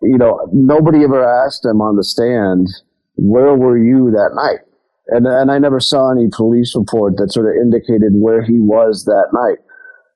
you 0.00 0.16
know, 0.16 0.48
nobody 0.52 1.04
ever 1.04 1.22
asked 1.22 1.64
him 1.64 1.82
on 1.82 1.96
the 1.96 2.04
stand, 2.04 2.68
"Where 3.16 3.54
were 3.54 3.76
you 3.76 4.10
that 4.12 4.30
night?" 4.34 4.60
And 5.08 5.26
and 5.26 5.50
I 5.50 5.58
never 5.58 5.80
saw 5.80 6.10
any 6.10 6.28
police 6.30 6.74
report 6.76 7.16
that 7.16 7.32
sort 7.32 7.46
of 7.46 7.60
indicated 7.60 8.12
where 8.14 8.42
he 8.42 8.58
was 8.58 9.04
that 9.04 9.28
night. 9.32 9.58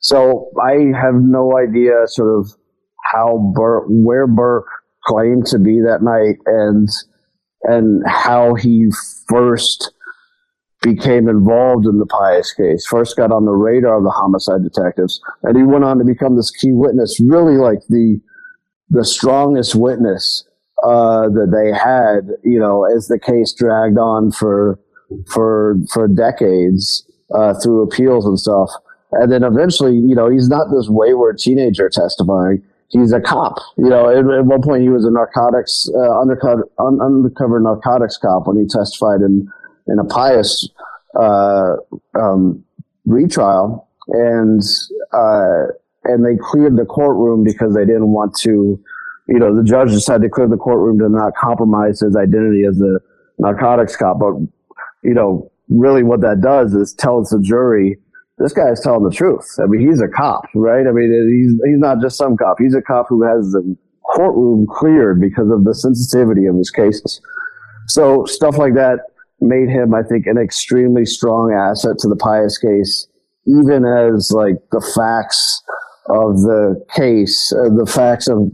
So 0.01 0.51
I 0.63 0.97
have 1.01 1.15
no 1.15 1.57
idea 1.57 1.93
sort 2.07 2.39
of 2.39 2.51
how 3.13 3.53
Burke, 3.55 3.85
where 3.89 4.27
Burke 4.27 4.67
claimed 5.05 5.47
to 5.47 5.59
be 5.59 5.81
that 5.81 6.03
night, 6.03 6.37
and 6.47 6.89
and 7.65 8.03
how 8.07 8.55
he 8.55 8.91
first 9.29 9.93
became 10.83 11.29
involved 11.29 11.87
in 11.87 11.99
the 11.99 12.07
Pius 12.07 12.53
case. 12.53 12.85
First 12.87 13.17
got 13.17 13.31
on 13.31 13.45
the 13.45 13.53
radar 13.53 13.99
of 13.99 14.05
the 14.05 14.11
homicide 14.11 14.63
detectives, 14.63 15.21
and 15.43 15.57
he 15.57 15.63
went 15.63 15.85
on 15.85 15.99
to 15.99 16.05
become 16.05 16.37
this 16.37 16.51
key 16.51 16.73
witness, 16.73 17.21
really 17.21 17.57
like 17.57 17.81
the 17.89 18.21
the 18.91 19.05
strongest 19.05 19.75
witness 19.75 20.45
uh, 20.83 21.29
that 21.29 21.51
they 21.53 21.77
had, 21.77 22.29
you 22.43 22.59
know, 22.59 22.85
as 22.85 23.09
the 23.09 23.19
case 23.19 23.53
dragged 23.53 23.99
on 23.99 24.33
for 24.33 24.79
for 25.33 25.77
for 25.93 26.09
decades 26.09 27.07
uh, 27.35 27.55
through 27.55 27.83
appeals 27.83 28.27
and 28.27 28.39
stuff. 28.39 28.71
And 29.13 29.31
then 29.31 29.45
eventually, 29.45 29.95
you 29.95 30.15
know, 30.15 30.31
he's 30.31 30.49
not 30.49 30.69
this 30.73 30.89
wayward 30.89 31.39
teenager 31.39 31.91
testifying. 31.91 32.63
He's 32.89 33.13
a 33.13 33.21
cop. 33.21 33.59
You 33.77 33.89
know, 33.89 34.09
at, 34.09 34.19
at 34.19 34.45
one 34.45 34.63
point 34.63 34.83
he 34.83 34.89
was 34.89 35.05
a 35.05 35.11
narcotics 35.11 35.89
uh, 35.95 36.21
undercover 36.21 36.69
un, 36.79 37.01
undercover 37.01 37.61
narcotics 37.61 38.17
cop 38.17 38.47
when 38.47 38.59
he 38.59 38.67
testified 38.67 39.21
in 39.21 39.51
in 39.89 39.99
a 39.99 40.05
Pius 40.05 40.69
uh, 41.19 41.77
um, 42.19 42.65
retrial, 43.07 43.89
and 44.09 44.63
uh, 45.13 45.73
and 46.05 46.25
they 46.25 46.37
cleared 46.41 46.77
the 46.77 46.85
courtroom 46.85 47.45
because 47.45 47.75
they 47.75 47.85
didn't 47.85 48.09
want 48.09 48.35
to. 48.41 48.83
You 49.33 49.39
know, 49.39 49.57
the 49.57 49.65
judge 49.65 49.89
decided 49.89 50.25
to 50.25 50.29
clear 50.29 50.47
the 50.47 50.59
courtroom 50.59 50.99
to 50.99 51.09
not 51.09 51.33
compromise 51.41 52.01
his 52.01 52.15
identity 52.15 52.65
as 52.69 52.79
a 52.83 53.01
narcotics 53.39 53.97
cop, 53.97 54.19
but 54.19 54.35
you 55.03 55.15
know, 55.15 55.51
really 55.71 56.03
what 56.03 56.21
that 56.21 56.43
does 56.43 56.75
is 56.75 56.93
tells 56.93 57.31
the 57.31 57.41
jury 57.41 57.97
this 58.37 58.53
guy 58.53 58.69
is 58.71 58.81
telling 58.81 59.05
the 59.05 59.15
truth. 59.15 59.47
I 59.59 59.67
mean, 59.67 59.89
he's 59.89 60.03
a 60.03 60.09
cop, 60.09 60.45
right? 60.55 60.87
I 60.87 60.93
mean, 60.93 61.09
he's 61.11 61.53
he's 61.65 61.79
not 61.79 62.03
just 62.03 62.19
some 62.19 62.37
cop. 62.37 62.57
He's 62.59 62.75
a 62.75 62.83
cop 62.83 63.07
who 63.09 63.23
has 63.23 63.53
the 63.53 63.77
courtroom 64.05 64.67
cleared 64.69 65.19
because 65.19 65.51
of 65.51 65.65
the 65.65 65.75
sensitivity 65.75 66.45
of 66.45 66.57
his 66.57 66.71
cases. 66.71 67.21
So 67.89 68.27
stuff 68.27 68.59
like 68.59 68.75
that 68.75 68.99
made 69.41 69.71
him, 69.71 69.95
I 69.95 70.03
think, 70.03 70.27
an 70.27 70.37
extremely 70.37 71.07
strong 71.07 71.53
asset 71.53 71.99
to 72.01 72.09
the 72.09 72.17
Pius 72.17 72.59
case, 72.59 73.09
even 73.47 73.87
as 73.87 74.31
like 74.31 74.57
the 74.73 74.93
facts 74.95 75.63
of 76.09 76.43
the 76.43 76.85
case, 76.95 77.53
uh, 77.57 77.71
the 77.75 77.91
facts 77.91 78.29
of 78.29 78.51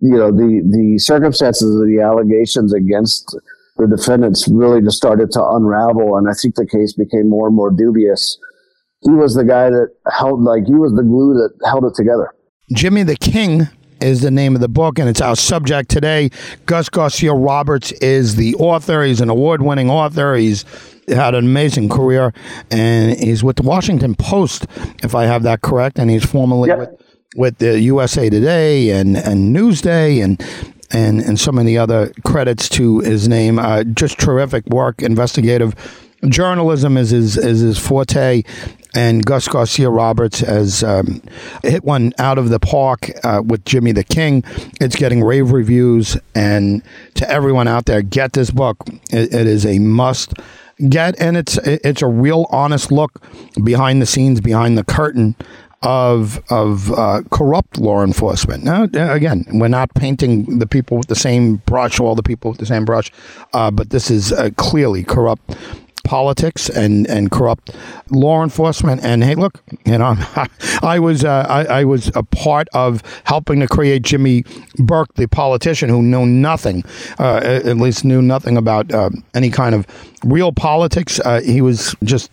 you 0.00 0.16
know 0.16 0.30
the 0.30 0.62
the 0.70 0.98
circumstances 0.98 1.74
of 1.74 1.86
the 1.86 2.00
allegations 2.00 2.72
against 2.72 3.36
the 3.76 3.86
defendants 3.86 4.48
really 4.48 4.80
just 4.80 4.96
started 4.96 5.30
to 5.32 5.44
unravel, 5.44 6.16
and 6.16 6.28
I 6.28 6.34
think 6.34 6.54
the 6.54 6.66
case 6.66 6.92
became 6.92 7.28
more 7.28 7.46
and 7.46 7.56
more 7.56 7.70
dubious. 7.70 8.38
He 9.00 9.10
was 9.10 9.34
the 9.34 9.44
guy 9.44 9.70
that 9.70 9.88
held, 10.12 10.42
like, 10.42 10.64
he 10.66 10.74
was 10.74 10.92
the 10.92 11.02
glue 11.02 11.34
that 11.34 11.50
held 11.66 11.84
it 11.84 11.94
together. 11.94 12.30
Jimmy 12.72 13.02
the 13.02 13.16
King 13.16 13.68
is 14.00 14.20
the 14.20 14.30
name 14.30 14.54
of 14.54 14.60
the 14.60 14.68
book, 14.68 14.98
and 14.98 15.08
it's 15.08 15.20
our 15.20 15.34
subject 15.34 15.88
today. 15.88 16.30
Gus 16.66 16.88
Garcia 16.88 17.32
Roberts 17.32 17.92
is 17.92 18.36
the 18.36 18.54
author. 18.56 19.02
He's 19.02 19.20
an 19.20 19.30
award 19.30 19.62
winning 19.62 19.90
author. 19.90 20.34
He's 20.34 20.64
had 21.08 21.34
an 21.34 21.44
amazing 21.44 21.88
career, 21.88 22.32
and 22.70 23.18
he's 23.18 23.42
with 23.42 23.56
the 23.56 23.62
Washington 23.62 24.14
Post, 24.14 24.66
if 25.02 25.14
I 25.14 25.24
have 25.24 25.42
that 25.44 25.62
correct, 25.62 25.98
and 25.98 26.10
he's 26.10 26.24
formerly 26.24 26.68
yep. 26.68 26.78
with 26.78 26.90
with 27.36 27.58
the 27.58 27.80
USA 27.80 28.28
Today 28.28 28.90
and, 28.90 29.16
and 29.16 29.54
Newsday 29.54 30.22
and 30.22 30.42
and 30.92 31.20
and 31.20 31.40
so 31.40 31.50
many 31.50 31.78
other 31.78 32.12
credits 32.24 32.68
to 32.70 33.00
his 33.00 33.28
name. 33.28 33.58
Uh, 33.58 33.84
just 33.84 34.18
terrific 34.18 34.66
work, 34.66 35.02
investigative 35.02 35.74
journalism 36.28 36.96
is 36.96 37.10
his 37.10 37.36
is 37.36 37.60
his 37.60 37.78
forte. 37.78 38.42
And 38.94 39.24
Gus 39.24 39.48
Garcia 39.48 39.88
Roberts 39.88 40.40
has 40.40 40.84
um, 40.84 41.22
hit 41.62 41.82
one 41.82 42.12
out 42.18 42.36
of 42.36 42.50
the 42.50 42.60
park 42.60 43.10
uh, 43.24 43.42
with 43.42 43.64
Jimmy 43.64 43.92
the 43.92 44.04
King. 44.04 44.44
It's 44.82 44.96
getting 44.96 45.24
rave 45.24 45.50
reviews, 45.50 46.18
and 46.34 46.82
to 47.14 47.28
everyone 47.30 47.68
out 47.68 47.86
there, 47.86 48.02
get 48.02 48.34
this 48.34 48.50
book. 48.50 48.76
it, 49.10 49.32
it 49.32 49.46
is 49.46 49.64
a 49.64 49.78
must 49.78 50.34
get, 50.90 51.18
and 51.18 51.38
it's 51.38 51.56
it's 51.64 52.02
a 52.02 52.06
real 52.06 52.46
honest 52.50 52.92
look 52.92 53.22
behind 53.64 54.02
the 54.02 54.06
scenes, 54.06 54.42
behind 54.42 54.76
the 54.76 54.84
curtain 54.84 55.36
of 55.82 56.42
of 56.50 56.92
uh, 56.92 57.22
corrupt 57.30 57.78
law 57.78 58.02
enforcement. 58.02 58.64
Now, 58.64 58.84
again, 58.84 59.44
we're 59.52 59.68
not 59.68 59.94
painting 59.94 60.58
the 60.58 60.66
people 60.66 60.98
with 60.98 61.08
the 61.08 61.14
same 61.14 61.56
brush, 61.56 62.00
all 62.00 62.14
the 62.14 62.22
people 62.22 62.50
with 62.52 62.60
the 62.60 62.66
same 62.66 62.84
brush, 62.84 63.10
uh, 63.52 63.70
but 63.70 63.90
this 63.90 64.10
is 64.10 64.32
uh, 64.32 64.50
clearly 64.56 65.04
corrupt 65.04 65.56
politics 66.04 66.68
and, 66.68 67.06
and 67.08 67.30
corrupt 67.30 67.74
law 68.10 68.42
enforcement. 68.42 69.02
And 69.04 69.22
hey, 69.22 69.34
look, 69.34 69.62
you 69.84 69.98
know, 69.98 70.16
I 70.82 70.98
was 70.98 71.24
uh, 71.24 71.46
I, 71.48 71.80
I, 71.80 71.84
was 71.84 72.10
a 72.14 72.22
part 72.22 72.68
of 72.74 73.02
helping 73.24 73.60
to 73.60 73.68
create 73.68 74.02
Jimmy 74.02 74.44
Burke, 74.78 75.14
the 75.14 75.26
politician 75.26 75.88
who 75.88 76.02
knew 76.02 76.26
nothing, 76.26 76.84
uh, 77.18 77.40
at 77.42 77.76
least 77.76 78.04
knew 78.04 78.22
nothing 78.22 78.56
about 78.56 78.92
uh, 78.92 79.10
any 79.34 79.50
kind 79.50 79.74
of 79.74 79.86
real 80.24 80.52
politics. 80.52 81.20
Uh, 81.20 81.40
he 81.40 81.60
was 81.60 81.94
just 82.04 82.30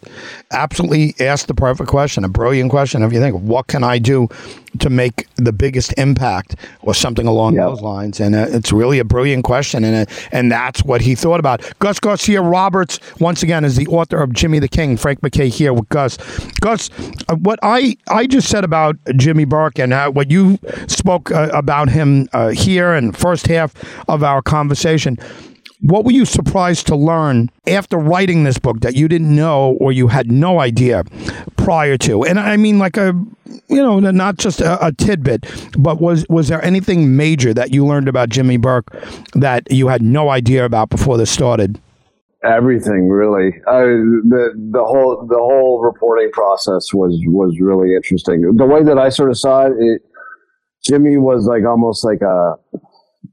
absolutely 0.51 1.15
asked 1.19 1.47
the 1.47 1.53
perfect 1.53 1.89
question, 1.89 2.23
a 2.23 2.29
brilliant 2.29 2.71
question. 2.71 3.03
If 3.03 3.13
you 3.13 3.19
think, 3.19 3.35
what 3.41 3.67
can 3.67 3.83
I 3.83 3.99
do 3.99 4.27
to 4.79 4.89
make 4.89 5.27
the 5.35 5.51
biggest 5.51 5.93
impact, 5.97 6.55
or 6.81 6.93
something 6.93 7.25
along 7.25 7.55
yep. 7.55 7.67
those 7.67 7.81
lines? 7.81 8.19
And 8.19 8.35
uh, 8.35 8.47
it's 8.49 8.71
really 8.71 8.99
a 8.99 9.03
brilliant 9.03 9.43
question, 9.43 9.83
and 9.83 10.07
uh, 10.07 10.13
and 10.31 10.51
that's 10.51 10.83
what 10.83 11.01
he 11.01 11.15
thought 11.15 11.39
about. 11.39 11.61
Gus 11.79 11.99
Garcia 11.99 12.41
Roberts, 12.41 12.99
once 13.19 13.43
again, 13.43 13.65
is 13.65 13.75
the 13.75 13.87
author 13.87 14.21
of 14.21 14.33
Jimmy 14.33 14.59
the 14.59 14.67
King. 14.67 14.97
Frank 14.97 15.23
MacKay 15.23 15.49
here 15.49 15.73
with 15.73 15.89
Gus. 15.89 16.17
Gus, 16.61 16.89
uh, 17.27 17.35
what 17.35 17.59
I 17.63 17.97
I 18.07 18.27
just 18.27 18.49
said 18.49 18.63
about 18.63 18.97
Jimmy 19.15 19.45
Burke 19.45 19.79
and 19.79 19.93
uh, 19.93 20.11
what 20.11 20.29
you 20.29 20.59
spoke 20.87 21.31
uh, 21.31 21.49
about 21.53 21.89
him 21.89 22.27
here 22.53 22.93
in 22.93 23.11
first 23.11 23.47
half 23.47 23.73
of 24.07 24.23
our 24.23 24.41
conversation 24.41 25.17
what 25.81 26.03
were 26.03 26.11
you 26.11 26.25
surprised 26.25 26.87
to 26.87 26.95
learn 26.95 27.49
after 27.67 27.97
writing 27.97 28.43
this 28.43 28.59
book 28.59 28.81
that 28.81 28.95
you 28.95 29.07
didn't 29.07 29.33
know 29.33 29.77
or 29.79 29.91
you 29.91 30.07
had 30.07 30.31
no 30.31 30.59
idea 30.59 31.03
prior 31.57 31.97
to? 31.99 32.23
And 32.23 32.39
I 32.39 32.57
mean, 32.57 32.79
like 32.79 32.97
a, 32.97 33.13
you 33.67 33.77
know, 33.77 33.99
not 33.99 34.37
just 34.37 34.59
a, 34.59 34.85
a 34.85 34.91
tidbit, 34.91 35.45
but 35.77 36.01
was 36.01 36.25
was 36.27 36.49
there 36.49 36.63
anything 36.63 37.15
major 37.15 37.53
that 37.53 37.73
you 37.73 37.85
learned 37.85 38.09
about 38.09 38.29
Jimmy 38.29 38.57
Burke 38.57 38.91
that 39.33 39.71
you 39.71 39.87
had 39.87 40.01
no 40.01 40.29
idea 40.29 40.65
about 40.65 40.89
before 40.89 41.17
this 41.17 41.31
started? 41.31 41.79
Everything 42.43 43.09
really. 43.09 43.49
Uh, 43.67 43.83
the 44.27 44.53
the 44.71 44.83
whole 44.83 45.25
the 45.29 45.37
whole 45.37 45.81
reporting 45.81 46.31
process 46.31 46.93
was 46.93 47.17
was 47.27 47.57
really 47.59 47.95
interesting. 47.95 48.41
The 48.55 48.65
way 48.65 48.83
that 48.83 48.97
I 48.97 49.09
sort 49.09 49.29
of 49.29 49.37
saw 49.37 49.67
it, 49.67 49.73
it 49.79 50.01
Jimmy 50.83 51.17
was 51.17 51.45
like 51.45 51.65
almost 51.65 52.05
like 52.05 52.21
a 52.21 52.55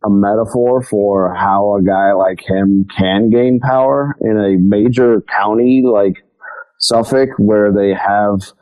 a 0.04 0.10
metaphor 0.10 0.82
for 0.82 1.34
how 1.34 1.76
a 1.76 1.82
guy 1.82 2.12
like 2.12 2.40
him 2.46 2.86
can 2.96 3.30
gain 3.30 3.60
power 3.60 4.16
in 4.20 4.36
a 4.38 4.56
major 4.58 5.22
county 5.22 5.82
like 5.84 6.14
Suffolk, 6.78 7.30
where 7.38 7.72
they 7.72 7.94
have, 7.94 8.52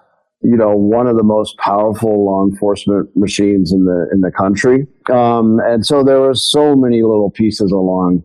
you 0.43 0.57
know, 0.57 0.77
one 0.77 1.07
of 1.07 1.17
the 1.17 1.25
most 1.25 1.57
powerful 1.59 2.27
law 2.27 2.47
enforcement 2.49 3.09
machines 3.17 3.73
in 3.73 3.85
the 3.85 4.09
in 4.13 4.21
the 4.21 4.31
country. 4.31 4.87
Um, 5.13 5.61
and 5.65 5.85
so 5.85 6.05
there 6.05 6.21
were 6.21 6.35
so 6.35 6.77
many 6.77 7.03
little 7.03 7.31
pieces 7.31 7.73
along 7.73 8.23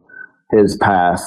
his 0.51 0.77
path 0.77 1.23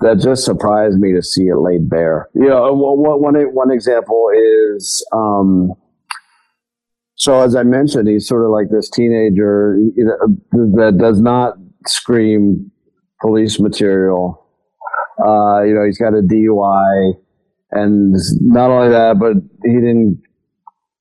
that 0.00 0.20
just 0.20 0.44
surprised 0.44 0.98
me 0.98 1.12
to 1.12 1.22
see 1.22 1.44
it 1.44 1.58
laid 1.58 1.90
bare. 1.90 2.28
You 2.34 2.48
know, 2.48 2.72
one 2.72 3.34
one 3.52 3.70
example 3.70 4.28
is. 4.76 5.04
Um, 5.12 5.72
so 7.22 7.40
as 7.40 7.54
I 7.54 7.62
mentioned, 7.62 8.08
he's 8.08 8.26
sort 8.26 8.44
of 8.44 8.50
like 8.50 8.68
this 8.68 8.90
teenager 8.90 9.78
that 10.50 10.96
does 10.98 11.20
not 11.20 11.54
scream 11.86 12.72
police 13.20 13.60
material. 13.60 14.44
Uh, 15.24 15.62
you 15.62 15.72
know, 15.72 15.84
he's 15.86 15.98
got 15.98 16.14
a 16.14 16.20
DUI, 16.20 17.12
and 17.70 18.16
not 18.40 18.72
only 18.72 18.88
that, 18.88 19.20
but 19.20 19.34
he 19.62 19.74
didn't 19.74 20.20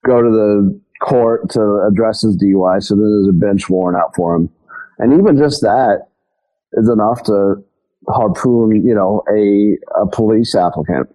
go 0.05 0.21
to 0.21 0.29
the 0.29 0.79
court 1.01 1.49
to 1.53 1.87
address 1.91 2.21
his 2.21 2.37
DUI, 2.37 2.83
so 2.83 2.93
then 2.93 3.01
there's 3.01 3.27
a 3.27 3.33
bench 3.33 3.67
warrant 3.67 3.99
out 3.99 4.15
for 4.15 4.35
him, 4.35 4.51
and 4.99 5.19
even 5.19 5.39
just 5.39 5.61
that 5.61 6.01
is 6.73 6.87
enough 6.87 7.23
to 7.23 7.55
harpoon, 8.09 8.85
you 8.85 8.93
know, 8.93 9.23
a 9.27 9.75
a 9.99 10.05
police 10.05 10.53
applicant. 10.53 11.09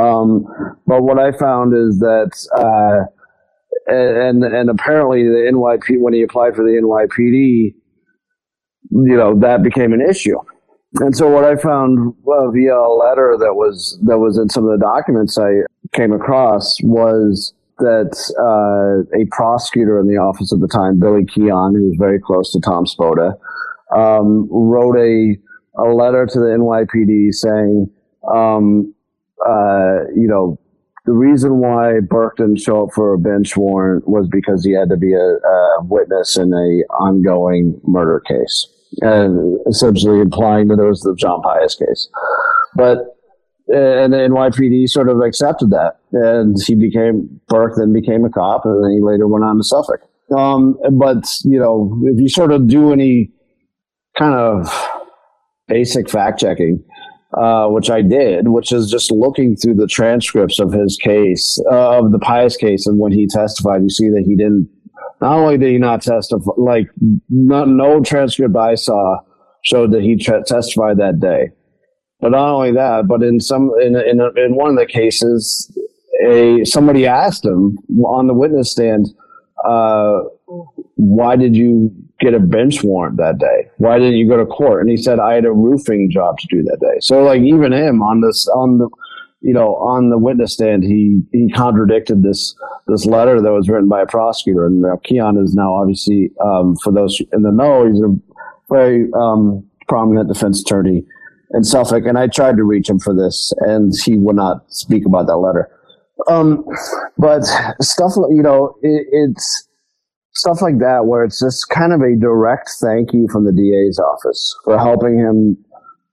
Um, 0.00 0.46
but 0.86 1.02
what 1.02 1.18
I 1.18 1.32
found 1.32 1.74
is 1.74 1.98
that. 1.98 2.30
Uh, 2.56 3.10
and 3.86 4.44
and 4.44 4.70
apparently 4.70 5.24
the 5.24 5.50
NYP 5.52 6.00
when 6.00 6.14
he 6.14 6.22
applied 6.22 6.54
for 6.54 6.62
the 6.62 6.80
NYPD, 6.80 7.74
you 8.90 9.16
know 9.16 9.38
that 9.40 9.62
became 9.62 9.92
an 9.92 10.00
issue. 10.00 10.38
And 11.00 11.16
so 11.16 11.28
what 11.28 11.44
I 11.44 11.56
found 11.56 12.14
uh, 12.26 12.50
via 12.50 12.76
a 12.76 12.94
letter 12.94 13.36
that 13.38 13.54
was 13.54 13.98
that 14.04 14.18
was 14.18 14.38
in 14.38 14.48
some 14.48 14.64
of 14.64 14.70
the 14.70 14.84
documents 14.84 15.36
I 15.36 15.62
came 15.92 16.12
across 16.12 16.76
was 16.82 17.52
that 17.78 18.14
uh, 18.38 19.18
a 19.18 19.26
prosecutor 19.32 19.98
in 19.98 20.06
the 20.06 20.16
office 20.16 20.52
at 20.52 20.60
the 20.60 20.68
time, 20.68 21.00
Billy 21.00 21.24
Keahon, 21.24 21.74
who 21.74 21.88
was 21.88 21.96
very 21.98 22.20
close 22.20 22.52
to 22.52 22.60
Tom 22.60 22.84
Spota, 22.84 23.34
um, 23.94 24.48
wrote 24.50 24.96
a 24.96 25.36
a 25.76 25.88
letter 25.92 26.26
to 26.26 26.38
the 26.38 26.46
NYPD 26.46 27.32
saying, 27.32 27.90
um, 28.32 28.94
uh, 29.44 30.06
you 30.14 30.28
know, 30.28 30.58
the 31.04 31.12
reason 31.12 31.58
why 31.58 32.00
Burke 32.00 32.38
didn't 32.38 32.60
show 32.60 32.84
up 32.84 32.94
for 32.94 33.12
a 33.12 33.18
bench 33.18 33.56
warrant 33.56 34.08
was 34.08 34.26
because 34.30 34.64
he 34.64 34.72
had 34.72 34.88
to 34.88 34.96
be 34.96 35.12
a, 35.12 35.18
a 35.18 35.84
witness 35.84 36.36
in 36.36 36.52
a 36.52 36.94
ongoing 36.94 37.78
murder 37.84 38.20
case, 38.26 38.66
and 39.02 39.58
essentially 39.68 40.20
implying 40.20 40.68
that 40.68 40.80
it 40.80 40.88
was 40.88 41.00
the 41.00 41.14
John 41.14 41.42
Pius 41.42 41.74
case. 41.74 42.08
But 42.74 42.98
and 43.68 44.12
the 44.12 44.18
NYPD 44.18 44.88
sort 44.88 45.08
of 45.08 45.20
accepted 45.20 45.70
that, 45.70 45.98
and 46.12 46.56
he 46.66 46.74
became 46.74 47.40
Burke. 47.48 47.74
Then 47.76 47.92
became 47.92 48.24
a 48.24 48.30
cop, 48.30 48.64
and 48.64 48.82
then 48.82 48.92
he 48.92 49.00
later 49.00 49.28
went 49.28 49.44
on 49.44 49.58
to 49.58 49.64
Suffolk. 49.64 50.00
Um, 50.36 50.78
but 50.92 51.24
you 51.44 51.58
know, 51.58 52.00
if 52.04 52.18
you 52.20 52.28
sort 52.28 52.52
of 52.52 52.66
do 52.66 52.92
any 52.92 53.30
kind 54.18 54.34
of 54.34 54.70
basic 55.68 56.08
fact 56.10 56.40
checking, 56.40 56.82
uh, 57.36 57.66
which 57.68 57.90
I 57.90 58.02
did, 58.02 58.48
which 58.48 58.72
is 58.72 58.90
just 58.90 59.10
looking 59.10 59.56
through 59.56 59.74
the 59.74 59.86
transcripts 59.86 60.58
of 60.58 60.72
his 60.72 60.96
case, 60.96 61.60
uh, 61.70 61.98
of 61.98 62.12
the 62.12 62.18
Pius 62.18 62.56
case, 62.56 62.86
and 62.86 62.98
when 62.98 63.12
he 63.12 63.26
testified, 63.26 63.82
you 63.82 63.90
see 63.90 64.08
that 64.10 64.24
he 64.26 64.36
didn't. 64.36 64.68
Not 65.20 65.38
only 65.38 65.58
did 65.58 65.70
he 65.70 65.78
not 65.78 66.02
testify, 66.02 66.50
like 66.56 66.88
not, 67.28 67.68
no 67.68 68.00
transcript 68.00 68.56
I 68.56 68.74
saw 68.74 69.18
showed 69.62 69.92
that 69.92 70.02
he 70.02 70.16
tra- 70.16 70.44
testified 70.44 70.98
that 70.98 71.20
day. 71.20 71.50
But 72.20 72.32
not 72.32 72.48
only 72.50 72.72
that, 72.72 73.08
but 73.08 73.22
in 73.22 73.40
some 73.40 73.70
in 73.80 73.96
in, 73.96 74.20
in 74.36 74.54
one 74.54 74.70
of 74.70 74.76
the 74.76 74.86
cases, 74.86 75.76
a 76.26 76.64
somebody 76.64 77.06
asked 77.06 77.44
him 77.44 77.78
on 78.04 78.26
the 78.26 78.34
witness 78.34 78.70
stand, 78.70 79.08
uh, 79.64 80.20
"Why 80.96 81.36
did 81.36 81.56
you 81.56 81.90
get 82.24 82.34
a 82.34 82.40
bench 82.40 82.82
warrant 82.82 83.18
that 83.18 83.38
day? 83.38 83.68
Why 83.76 83.98
didn't 83.98 84.14
you 84.14 84.28
go 84.28 84.38
to 84.38 84.46
court? 84.46 84.80
And 84.80 84.90
he 84.90 84.96
said, 84.96 85.18
I 85.18 85.34
had 85.34 85.44
a 85.44 85.52
roofing 85.52 86.10
job 86.10 86.38
to 86.38 86.46
do 86.48 86.62
that 86.62 86.80
day. 86.80 86.98
So 87.00 87.22
like 87.22 87.42
even 87.42 87.72
him 87.72 88.02
on 88.02 88.22
this, 88.22 88.48
on 88.48 88.78
the, 88.78 88.88
you 89.40 89.52
know, 89.52 89.76
on 89.76 90.08
the 90.08 90.16
witness 90.18 90.54
stand, 90.54 90.84
he, 90.84 91.20
he 91.32 91.50
contradicted 91.52 92.22
this, 92.22 92.54
this 92.86 93.04
letter 93.04 93.40
that 93.42 93.52
was 93.52 93.68
written 93.68 93.88
by 93.88 94.00
a 94.00 94.06
prosecutor. 94.06 94.66
And 94.66 94.84
uh, 94.84 94.96
Keahon 95.08 95.42
is 95.42 95.54
now 95.54 95.74
obviously, 95.74 96.30
um, 96.42 96.76
for 96.82 96.92
those 96.92 97.20
in 97.32 97.42
the 97.42 97.52
know, 97.52 97.86
he's 97.86 98.00
a 98.00 98.16
very, 98.72 99.08
um, 99.12 99.62
prominent 99.86 100.32
defense 100.32 100.62
attorney 100.62 101.04
in 101.52 101.62
Suffolk. 101.62 102.04
And 102.06 102.18
I 102.18 102.26
tried 102.26 102.56
to 102.56 102.64
reach 102.64 102.88
him 102.88 102.98
for 102.98 103.14
this 103.14 103.52
and 103.58 103.92
he 104.04 104.16
would 104.16 104.36
not 104.36 104.64
speak 104.72 105.04
about 105.04 105.26
that 105.26 105.36
letter. 105.36 105.70
Um, 106.26 106.64
but 107.18 107.42
stuff, 107.82 108.12
you 108.16 108.42
know, 108.42 108.76
it, 108.82 109.06
it's, 109.12 109.68
stuff 110.34 110.60
like 110.60 110.78
that 110.78 111.06
where 111.06 111.24
it's 111.24 111.40
just 111.40 111.68
kind 111.70 111.92
of 111.92 112.00
a 112.00 112.16
direct 112.18 112.70
thank 112.80 113.12
you 113.12 113.28
from 113.30 113.44
the 113.44 113.52
DA's 113.52 113.98
office 113.98 114.56
for 114.64 114.78
helping 114.78 115.18
him 115.18 115.56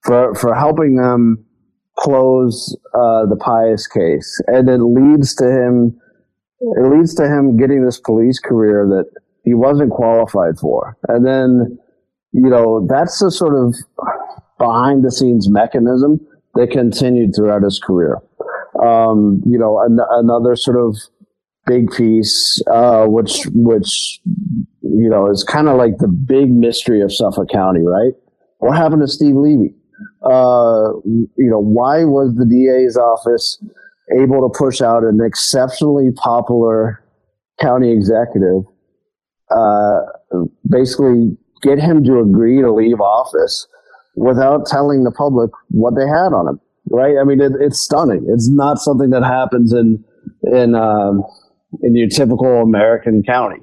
for 0.03 0.33
for 0.35 0.53
helping 0.55 0.95
them 0.95 1.43
close 1.97 2.75
uh, 2.93 3.25
the 3.27 3.35
Pius 3.35 3.87
case, 3.87 4.41
and 4.47 4.69
it 4.69 4.81
leads 4.81 5.35
to 5.35 5.45
him 5.45 5.99
it 6.59 6.95
leads 6.95 7.15
to 7.15 7.23
him 7.23 7.57
getting 7.57 7.83
this 7.83 7.99
police 7.99 8.39
career 8.39 8.87
that 8.87 9.05
he 9.43 9.53
wasn't 9.53 9.91
qualified 9.91 10.57
for, 10.59 10.97
and 11.07 11.25
then 11.25 11.77
you 12.31 12.49
know 12.49 12.85
that's 12.89 13.19
the 13.19 13.31
sort 13.31 13.55
of 13.55 13.75
behind 14.57 15.03
the 15.03 15.11
scenes 15.11 15.49
mechanism 15.49 16.19
that 16.55 16.69
continued 16.71 17.31
throughout 17.35 17.63
his 17.63 17.79
career. 17.79 18.17
Um, 18.81 19.41
you 19.45 19.57
know, 19.57 19.79
an- 19.81 19.99
another 20.11 20.55
sort 20.55 20.77
of 20.77 20.95
big 21.65 21.91
piece, 21.91 22.61
uh, 22.71 23.05
which 23.05 23.47
which 23.53 24.19
you 24.81 25.09
know 25.09 25.29
is 25.29 25.43
kind 25.43 25.67
of 25.67 25.77
like 25.77 25.97
the 25.97 26.07
big 26.07 26.51
mystery 26.51 27.01
of 27.01 27.13
Suffolk 27.13 27.49
County, 27.49 27.81
right? 27.81 28.13
What 28.59 28.77
happened 28.77 29.01
to 29.01 29.07
Steve 29.07 29.35
Levy? 29.35 29.73
Uh, 30.23 30.93
you 31.05 31.29
know, 31.37 31.59
why 31.59 32.03
was 32.03 32.35
the 32.35 32.45
DA's 32.45 32.97
office 32.97 33.63
able 34.19 34.47
to 34.47 34.57
push 34.57 34.81
out 34.81 35.03
an 35.03 35.19
exceptionally 35.25 36.11
popular 36.15 37.03
county 37.59 37.91
executive, 37.91 38.63
uh, 39.49 39.99
basically 40.69 41.37
get 41.61 41.79
him 41.79 42.03
to 42.03 42.19
agree 42.19 42.61
to 42.61 42.71
leave 42.71 42.99
office 42.99 43.67
without 44.15 44.65
telling 44.65 45.03
the 45.03 45.11
public 45.11 45.51
what 45.69 45.95
they 45.95 46.07
had 46.07 46.33
on 46.33 46.47
him? 46.47 46.59
Right? 46.89 47.15
I 47.19 47.23
mean, 47.23 47.39
it, 47.39 47.53
it's 47.59 47.79
stunning. 47.79 48.25
It's 48.27 48.49
not 48.49 48.79
something 48.79 49.11
that 49.11 49.23
happens 49.23 49.71
in 49.71 50.03
in 50.43 50.75
um, 50.75 51.23
in 51.81 51.95
your 51.95 52.07
typical 52.07 52.61
American 52.61 53.23
county. 53.23 53.61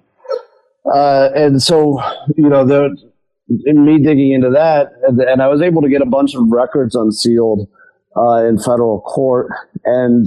Uh, 0.93 1.29
and 1.35 1.63
so, 1.63 2.01
you 2.37 2.49
know, 2.49 2.65
me 3.49 3.99
digging 3.99 4.33
into 4.33 4.51
that, 4.51 4.89
and, 5.07 5.21
and, 5.21 5.43
I 5.43 5.49
was 5.49 5.61
able 5.61 5.83
to 5.83 5.89
get 5.89 6.01
a 6.01 6.07
bunch 6.07 6.35
of 6.35 6.43
records 6.49 6.95
unsealed 6.95 7.69
uh, 8.17 8.47
in 8.47 8.59
federal 8.59 9.01
court. 9.03 9.51
And 9.85 10.27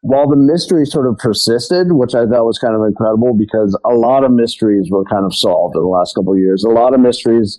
while 0.00 0.28
the 0.28 0.36
mystery 0.36 0.86
sort 0.86 1.06
of 1.06 1.18
persisted, 1.18 1.92
which 1.92 2.14
I 2.14 2.26
thought 2.26 2.44
was 2.44 2.58
kind 2.58 2.74
of 2.74 2.82
incredible 2.82 3.34
because 3.36 3.78
a 3.84 3.94
lot 3.94 4.24
of 4.24 4.32
mysteries 4.32 4.90
were 4.90 5.04
kind 5.04 5.24
of 5.24 5.34
solved 5.34 5.76
in 5.76 5.82
the 5.82 5.88
last 5.88 6.14
couple 6.14 6.32
of 6.32 6.38
years. 6.38 6.64
A 6.64 6.70
lot 6.70 6.94
of 6.94 7.00
mysteries 7.00 7.58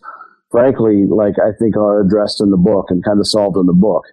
frankly, 0.54 1.06
like 1.10 1.34
I 1.40 1.50
think 1.58 1.76
are 1.76 2.00
addressed 2.00 2.40
in 2.40 2.52
the 2.52 2.58
book 2.58 2.86
and 2.90 3.04
kind 3.04 3.20
of 3.20 3.28
solved 3.28 3.58
in 3.58 3.66
the 3.66 3.74
book. 3.74 4.04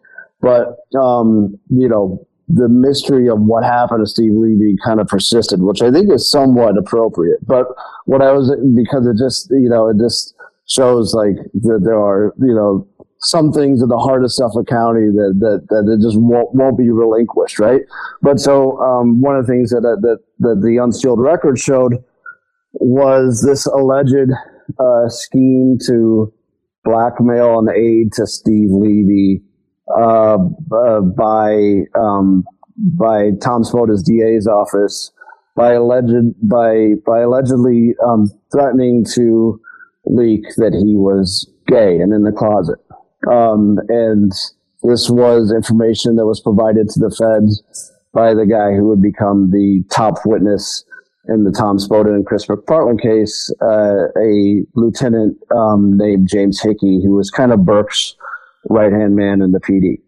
But 0.41 0.79
um, 0.99 1.59
you 1.69 1.87
know, 1.87 2.27
the 2.53 2.69
mystery 2.69 3.29
of 3.29 3.41
what 3.41 3.63
happened 3.65 4.05
to 4.05 4.11
Steve 4.11 4.33
Levy 4.35 4.77
kind 4.85 5.01
of 5.01 5.07
persisted, 5.07 5.63
which 5.63 5.83
I 5.83 5.91
think 5.91 6.13
is 6.13 6.31
somewhat 6.31 6.77
appropriate. 6.77 7.39
But 7.47 7.67
what 8.07 8.23
I 8.23 8.33
was 8.33 8.51
because 8.75 9.07
it 9.07 9.17
just 9.19 9.49
you 9.51 9.69
know 9.69 9.89
it 9.89 9.97
just 9.99 10.35
shows 10.67 11.15
like 11.15 11.37
that 11.63 11.81
there 11.85 12.01
are 12.01 12.35
you 12.39 12.55
know 12.55 12.89
some 13.21 13.53
things 13.53 13.83
in 13.83 13.89
the 13.89 13.99
heart 13.99 14.25
of 14.25 14.33
Suffolk 14.33 14.67
County 14.67 15.11
that 15.13 15.35
that, 15.39 15.67
that 15.69 15.93
it 15.93 16.03
just 16.03 16.19
won't, 16.19 16.55
won't 16.55 16.79
be 16.79 16.91
relinquished, 16.91 17.59
right? 17.59 17.83
But 18.23 18.41
so 18.41 18.79
um, 18.81 19.21
one 19.21 19.37
of 19.37 19.47
the 19.47 19.53
things 19.53 19.71
that 19.71 19.83
that 19.83 20.19
that 20.41 20.61
the 20.63 20.83
unsealed 20.83 21.21
record 21.21 21.59
showed 21.59 22.03
was 22.73 23.45
this 23.47 23.67
alleged 23.67 24.33
uh, 24.79 25.09
scheme 25.09 25.79
to 25.87 26.33
blackmail 26.85 27.59
and 27.59 27.69
aid 27.71 28.13
to 28.15 28.27
Steve 28.27 28.71
Levy 28.71 29.43
uh, 29.99 30.39
uh, 30.75 31.01
by 31.01 31.85
um, 31.99 32.45
by 32.77 33.31
Tom 33.43 33.63
Spota's 33.63 34.03
DA's 34.03 34.47
office 34.47 35.13
by 35.57 35.73
alleged 35.75 36.35
by 36.43 36.95
by 37.07 37.21
allegedly 37.21 37.95
um, 38.07 38.31
threatening 38.53 39.05
to 39.15 39.61
leak 40.07 40.43
that 40.57 40.73
he 40.73 40.97
was 40.97 41.51
gay 41.67 41.99
and 41.99 42.13
in 42.13 42.23
the 42.25 42.33
closet. 42.33 42.79
Um, 43.31 43.79
and 43.89 44.33
this 44.83 45.11
was 45.11 45.53
information 45.53 46.17
that 46.17 46.27
was 46.27 46.41
provided 46.41 46.89
to 46.91 47.01
the 47.01 47.11
feds 47.11 47.63
by 48.13 48.35
the 48.35 48.47
guy 48.47 48.73
who 48.75 48.89
would 48.89 49.03
become 49.03 49.51
the 49.51 49.85
top 49.91 50.19
witness 50.25 50.85
in 51.29 51.45
the 51.45 51.53
Tom 51.53 51.77
Spota 51.79 52.15
and 52.15 52.27
Chris 52.27 52.47
McPartland 52.47 53.01
case, 53.01 53.53
uh, 53.63 54.09
a 54.19 54.65
lieutenant 54.75 55.37
um, 55.55 55.97
named 55.97 56.29
James 56.29 56.61
Hickey, 56.61 57.01
who 57.05 57.15
was 57.15 57.31
kind 57.31 57.53
of 57.53 57.65
Burke's 57.65 58.17
right 58.69 58.93
hand 58.93 59.17
man 59.17 59.43
in 59.43 59.53
the 59.53 59.61
PD. 59.61 60.01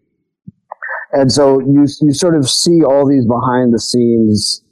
And 1.13 1.31
so 1.31 1.59
you 1.59 1.85
you 2.01 2.13
sort 2.13 2.35
of 2.35 2.49
see 2.49 2.83
all 2.83 3.07
these 3.07 3.25
behind 3.25 3.73
the 3.73 3.79
scenes 3.79 4.63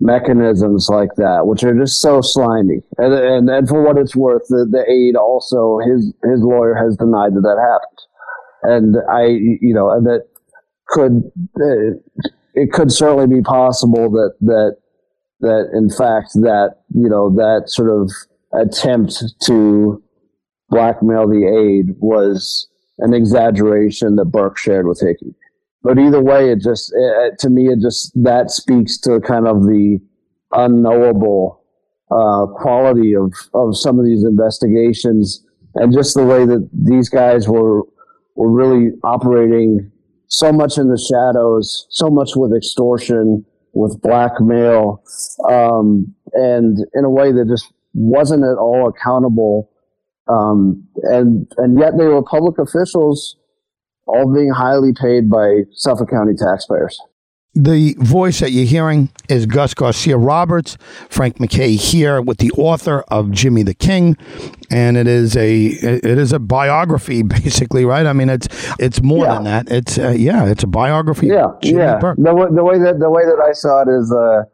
mechanisms 0.00 0.88
like 0.88 1.14
that, 1.16 1.46
which 1.46 1.62
are 1.62 1.78
just 1.78 2.00
so 2.00 2.20
slimy. 2.20 2.80
And 2.98 3.14
and, 3.14 3.48
and 3.48 3.68
for 3.68 3.82
what 3.82 3.98
it's 3.98 4.16
worth, 4.16 4.42
the, 4.48 4.66
the 4.70 4.84
aide 4.90 5.16
also 5.16 5.78
his 5.86 6.12
his 6.24 6.40
lawyer 6.40 6.74
has 6.74 6.96
denied 6.96 7.34
that 7.34 7.42
that 7.42 7.58
happened. 7.60 7.98
And 8.64 8.96
I 9.10 9.26
you 9.26 9.74
know 9.74 9.90
and 9.90 10.06
that 10.06 10.22
could 10.88 11.30
uh, 11.60 11.98
it 12.54 12.72
could 12.72 12.92
certainly 12.92 13.26
be 13.26 13.42
possible 13.42 14.10
that 14.10 14.34
that 14.40 14.76
that 15.40 15.70
in 15.74 15.90
fact 15.90 16.32
that 16.34 16.76
you 16.94 17.08
know 17.08 17.30
that 17.34 17.64
sort 17.66 17.90
of 17.90 18.10
attempt 18.54 19.22
to 19.44 20.02
blackmail 20.68 21.28
the 21.28 21.46
aide 21.46 21.94
was 21.98 22.68
an 23.02 23.14
exaggeration 23.14 24.16
that 24.16 24.26
Burke 24.26 24.58
shared 24.58 24.86
with 24.86 25.00
Hickey. 25.00 25.34
But 25.82 25.98
either 25.98 26.20
way, 26.20 26.50
it 26.50 26.60
just 26.60 26.92
it, 26.94 27.38
to 27.40 27.50
me 27.50 27.68
it 27.68 27.80
just 27.80 28.12
that 28.22 28.50
speaks 28.50 28.98
to 29.00 29.20
kind 29.20 29.46
of 29.46 29.64
the 29.64 30.00
unknowable 30.52 31.64
uh, 32.10 32.46
quality 32.46 33.14
of 33.14 33.32
of 33.54 33.76
some 33.76 33.98
of 33.98 34.04
these 34.04 34.24
investigations 34.24 35.44
and 35.74 35.92
just 35.92 36.14
the 36.14 36.24
way 36.24 36.44
that 36.44 36.68
these 36.72 37.08
guys 37.08 37.48
were 37.48 37.82
were 38.34 38.50
really 38.50 38.92
operating 39.02 39.90
so 40.28 40.50
much 40.50 40.78
in 40.78 40.88
the 40.88 40.98
shadows, 40.98 41.86
so 41.90 42.08
much 42.08 42.30
with 42.36 42.54
extortion, 42.54 43.44
with 43.74 44.00
blackmail, 44.00 45.02
um, 45.50 46.14
and 46.32 46.78
in 46.94 47.04
a 47.04 47.10
way 47.10 47.32
that 47.32 47.46
just 47.48 47.70
wasn't 47.92 48.42
at 48.42 48.56
all 48.56 48.88
accountable. 48.88 49.70
Um, 50.32 50.86
and 51.02 51.50
and 51.58 51.78
yet 51.78 51.98
they 51.98 52.06
were 52.06 52.22
public 52.22 52.58
officials, 52.58 53.36
all 54.06 54.32
being 54.32 54.50
highly 54.50 54.92
paid 54.92 55.28
by 55.28 55.62
Suffolk 55.72 56.10
County 56.10 56.34
taxpayers. 56.34 56.98
The 57.54 57.94
voice 57.98 58.40
that 58.40 58.50
you're 58.50 58.64
hearing 58.64 59.10
is 59.28 59.44
Gus 59.44 59.74
Garcia 59.74 60.16
Roberts, 60.16 60.78
Frank 61.10 61.38
MacKay 61.38 61.74
here 61.74 62.22
with 62.22 62.38
the 62.38 62.50
author 62.52 63.04
of 63.08 63.30
Jimmy 63.30 63.62
the 63.62 63.74
King, 63.74 64.16
and 64.70 64.96
it 64.96 65.06
is 65.06 65.36
a 65.36 65.66
it 65.66 66.18
is 66.18 66.32
a 66.32 66.38
biography 66.38 67.22
basically, 67.22 67.84
right? 67.84 68.06
I 68.06 68.14
mean, 68.14 68.30
it's 68.30 68.48
it's 68.78 69.02
more 69.02 69.26
yeah. 69.26 69.34
than 69.34 69.44
that. 69.44 69.70
It's 69.70 69.98
uh, 69.98 70.14
yeah, 70.16 70.46
it's 70.46 70.62
a 70.62 70.66
biography. 70.66 71.26
Yeah, 71.26 71.48
yeah. 71.62 71.98
The, 71.98 72.48
the 72.54 72.64
way 72.64 72.78
that 72.78 72.98
the 73.00 73.10
way 73.10 73.24
that 73.26 73.38
I 73.46 73.52
saw 73.52 73.82
it 73.82 73.88
is, 73.88 74.10
uh, 74.10 74.44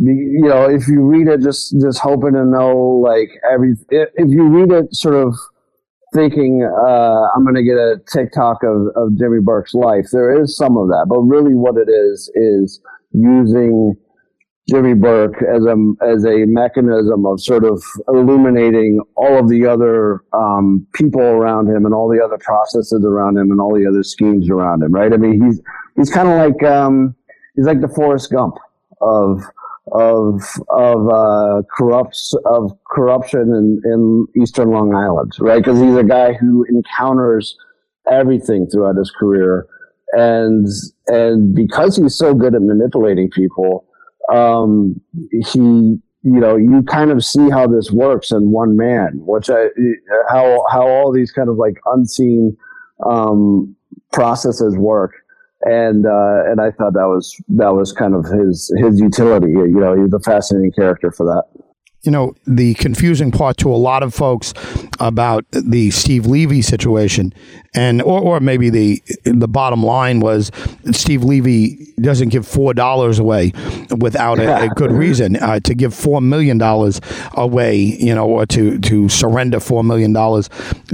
you 0.00 0.48
know, 0.48 0.70
if 0.70 0.86
you 0.86 1.02
read 1.02 1.28
it, 1.28 1.40
just 1.40 1.74
just 1.80 1.98
hoping 1.98 2.32
to 2.34 2.44
know 2.44 3.02
like 3.04 3.30
every 3.52 3.74
if 3.90 4.28
you 4.28 4.44
read 4.48 4.70
it 4.70 4.94
sort 4.94 5.14
of 5.14 5.34
thinking 6.14 6.62
uh, 6.64 7.26
I'm 7.34 7.44
going 7.44 7.54
to 7.56 7.62
get 7.62 7.76
a 7.76 7.96
TikTok 8.10 8.62
of, 8.62 8.88
of 8.96 9.18
Jimmy 9.18 9.40
Burke's 9.42 9.74
life. 9.74 10.06
There 10.12 10.40
is 10.40 10.56
some 10.56 10.76
of 10.76 10.88
that, 10.88 11.06
but 11.08 11.20
really 11.20 11.54
what 11.54 11.76
it 11.76 11.90
is 11.90 12.30
is 12.34 12.80
using 13.12 13.94
Jimmy 14.70 14.94
Burke 14.94 15.42
as 15.42 15.64
a 15.64 15.76
as 16.06 16.24
a 16.24 16.44
mechanism 16.46 17.26
of 17.26 17.40
sort 17.40 17.64
of 17.64 17.82
illuminating 18.06 19.00
all 19.16 19.38
of 19.38 19.48
the 19.48 19.66
other 19.66 20.22
um, 20.32 20.86
people 20.94 21.22
around 21.22 21.68
him 21.68 21.86
and 21.86 21.94
all 21.94 22.08
the 22.08 22.22
other 22.22 22.38
processes 22.38 23.04
around 23.04 23.36
him 23.36 23.50
and 23.50 23.60
all 23.60 23.74
the 23.74 23.86
other 23.88 24.02
schemes 24.02 24.48
around 24.50 24.82
him. 24.82 24.92
Right? 24.92 25.12
I 25.12 25.16
mean, 25.16 25.42
he's 25.42 25.60
he's 25.96 26.10
kind 26.10 26.28
of 26.28 26.36
like 26.36 26.62
um, 26.70 27.16
he's 27.56 27.66
like 27.66 27.80
the 27.80 27.88
Forrest 27.88 28.30
Gump 28.30 28.54
of 29.00 29.42
of 29.92 30.42
of 30.68 31.08
uh, 31.08 31.62
corrupts 31.76 32.34
of 32.46 32.72
corruption 32.90 33.40
in, 33.40 33.80
in 33.84 34.26
Eastern 34.42 34.70
Long 34.70 34.94
Island, 34.94 35.32
right? 35.40 35.58
Because 35.58 35.80
he's 35.80 35.96
a 35.96 36.04
guy 36.04 36.32
who 36.32 36.64
encounters 36.68 37.56
everything 38.10 38.66
throughout 38.66 38.96
his 38.96 39.10
career, 39.10 39.66
and 40.12 40.66
and 41.06 41.54
because 41.54 41.96
he's 41.96 42.16
so 42.16 42.34
good 42.34 42.54
at 42.54 42.62
manipulating 42.62 43.30
people, 43.30 43.86
um, 44.32 45.00
he 45.30 45.58
you 45.58 46.00
know 46.22 46.56
you 46.56 46.82
kind 46.82 47.10
of 47.10 47.24
see 47.24 47.50
how 47.50 47.66
this 47.66 47.90
works 47.90 48.30
in 48.30 48.50
one 48.50 48.76
man, 48.76 49.12
which 49.24 49.50
I 49.50 49.66
how 50.30 50.64
how 50.70 50.86
all 50.86 51.12
these 51.12 51.32
kind 51.32 51.48
of 51.48 51.56
like 51.56 51.78
unseen 51.86 52.56
um, 53.06 53.74
processes 54.12 54.76
work 54.76 55.12
and 55.62 56.06
uh, 56.06 56.42
and 56.46 56.60
I 56.60 56.70
thought 56.70 56.94
that 56.94 57.08
was 57.08 57.40
that 57.48 57.74
was 57.74 57.92
kind 57.92 58.14
of 58.14 58.24
his 58.24 58.72
his 58.78 59.00
utility. 59.00 59.50
You 59.50 59.80
know, 59.80 59.94
he's 60.00 60.12
a 60.12 60.20
fascinating 60.20 60.72
character 60.72 61.10
for 61.10 61.26
that 61.26 61.44
you 62.02 62.12
know, 62.12 62.32
the 62.46 62.74
confusing 62.74 63.30
part 63.30 63.56
to 63.58 63.70
a 63.70 63.76
lot 63.76 64.02
of 64.02 64.14
folks 64.14 64.54
about 65.00 65.44
the 65.50 65.90
Steve 65.90 66.26
Levy 66.26 66.62
situation, 66.62 67.34
and 67.74 68.00
or, 68.02 68.20
or 68.20 68.40
maybe 68.40 68.70
the 68.70 69.02
the 69.24 69.48
bottom 69.48 69.82
line 69.82 70.20
was 70.20 70.52
Steve 70.92 71.24
Levy 71.24 71.92
doesn't 72.00 72.28
give 72.28 72.46
four 72.46 72.72
dollars 72.72 73.18
away 73.18 73.52
without 73.98 74.38
a, 74.38 74.64
a 74.64 74.68
good 74.76 74.92
reason. 74.92 75.36
Uh, 75.36 75.58
to 75.60 75.74
give 75.74 75.92
four 75.92 76.20
million 76.20 76.56
dollars 76.56 77.00
away, 77.34 77.76
you 77.76 78.14
know, 78.14 78.26
or 78.26 78.46
to 78.46 78.78
to 78.78 79.08
surrender 79.08 79.58
four 79.58 79.82
million 79.82 80.12
dollars 80.12 80.48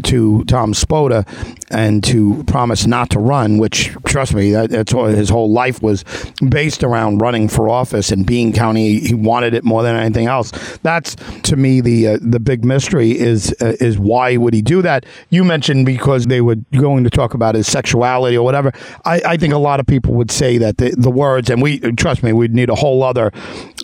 to 0.05 0.43
Tom 0.45 0.73
Spota 0.73 1.27
and 1.71 2.03
to 2.05 2.45
promise 2.45 2.87
not 2.87 3.11
to 3.11 3.19
run, 3.19 3.59
which 3.59 3.95
trust 4.05 4.35
me, 4.35 4.53
that, 4.53 4.71
that's 4.71 4.93
what 4.93 5.15
his 5.15 5.29
whole 5.29 5.51
life 5.51 5.83
was 5.83 6.05
based 6.49 6.83
around 6.83 7.19
running 7.19 7.49
for 7.49 7.69
office 7.69 8.11
and 8.11 8.27
being 8.27 8.53
county. 8.53 9.01
He 9.01 9.15
wanted 9.15 9.55
it 9.55 9.65
more 9.65 9.83
than 9.83 9.97
anything 9.97 10.27
else. 10.27 10.51
That's 10.83 11.17
to 11.43 11.57
me 11.57 11.81
the 11.81 12.09
uh, 12.09 12.19
the 12.21 12.41
big 12.41 12.65
mystery 12.65 13.19
is 13.19 13.55
uh, 13.61 13.77
is 13.81 13.99
why 13.99 14.37
would 14.37 14.55
he 14.55 14.63
do 14.63 14.83
that? 14.83 15.07
You 15.31 15.45
mentioned 15.45 15.87
because 15.87 16.27
they 16.27 16.41
were 16.41 16.57
going 16.77 17.05
to 17.05 17.11
talk 17.11 17.35
about 17.35 17.55
his 17.55 17.67
sexuality 17.67 18.37
or 18.37 18.45
whatever. 18.45 18.73
I, 19.05 19.21
I 19.27 19.37
think 19.37 19.53
a 19.53 19.59
lot 19.59 19.81
of 19.81 19.87
people 19.87 20.15
would 20.15 20.31
say 20.31 20.59
that 20.59 20.79
the, 20.79 20.95
the 20.97 21.11
words, 21.11 21.51
and 21.51 21.63
we 21.63 21.81
trust 21.81 22.23
me, 22.23 22.33
we'd 22.33 22.55
need 22.55 22.71
a 22.71 22.75
whole 22.75 23.03
other 23.03 23.33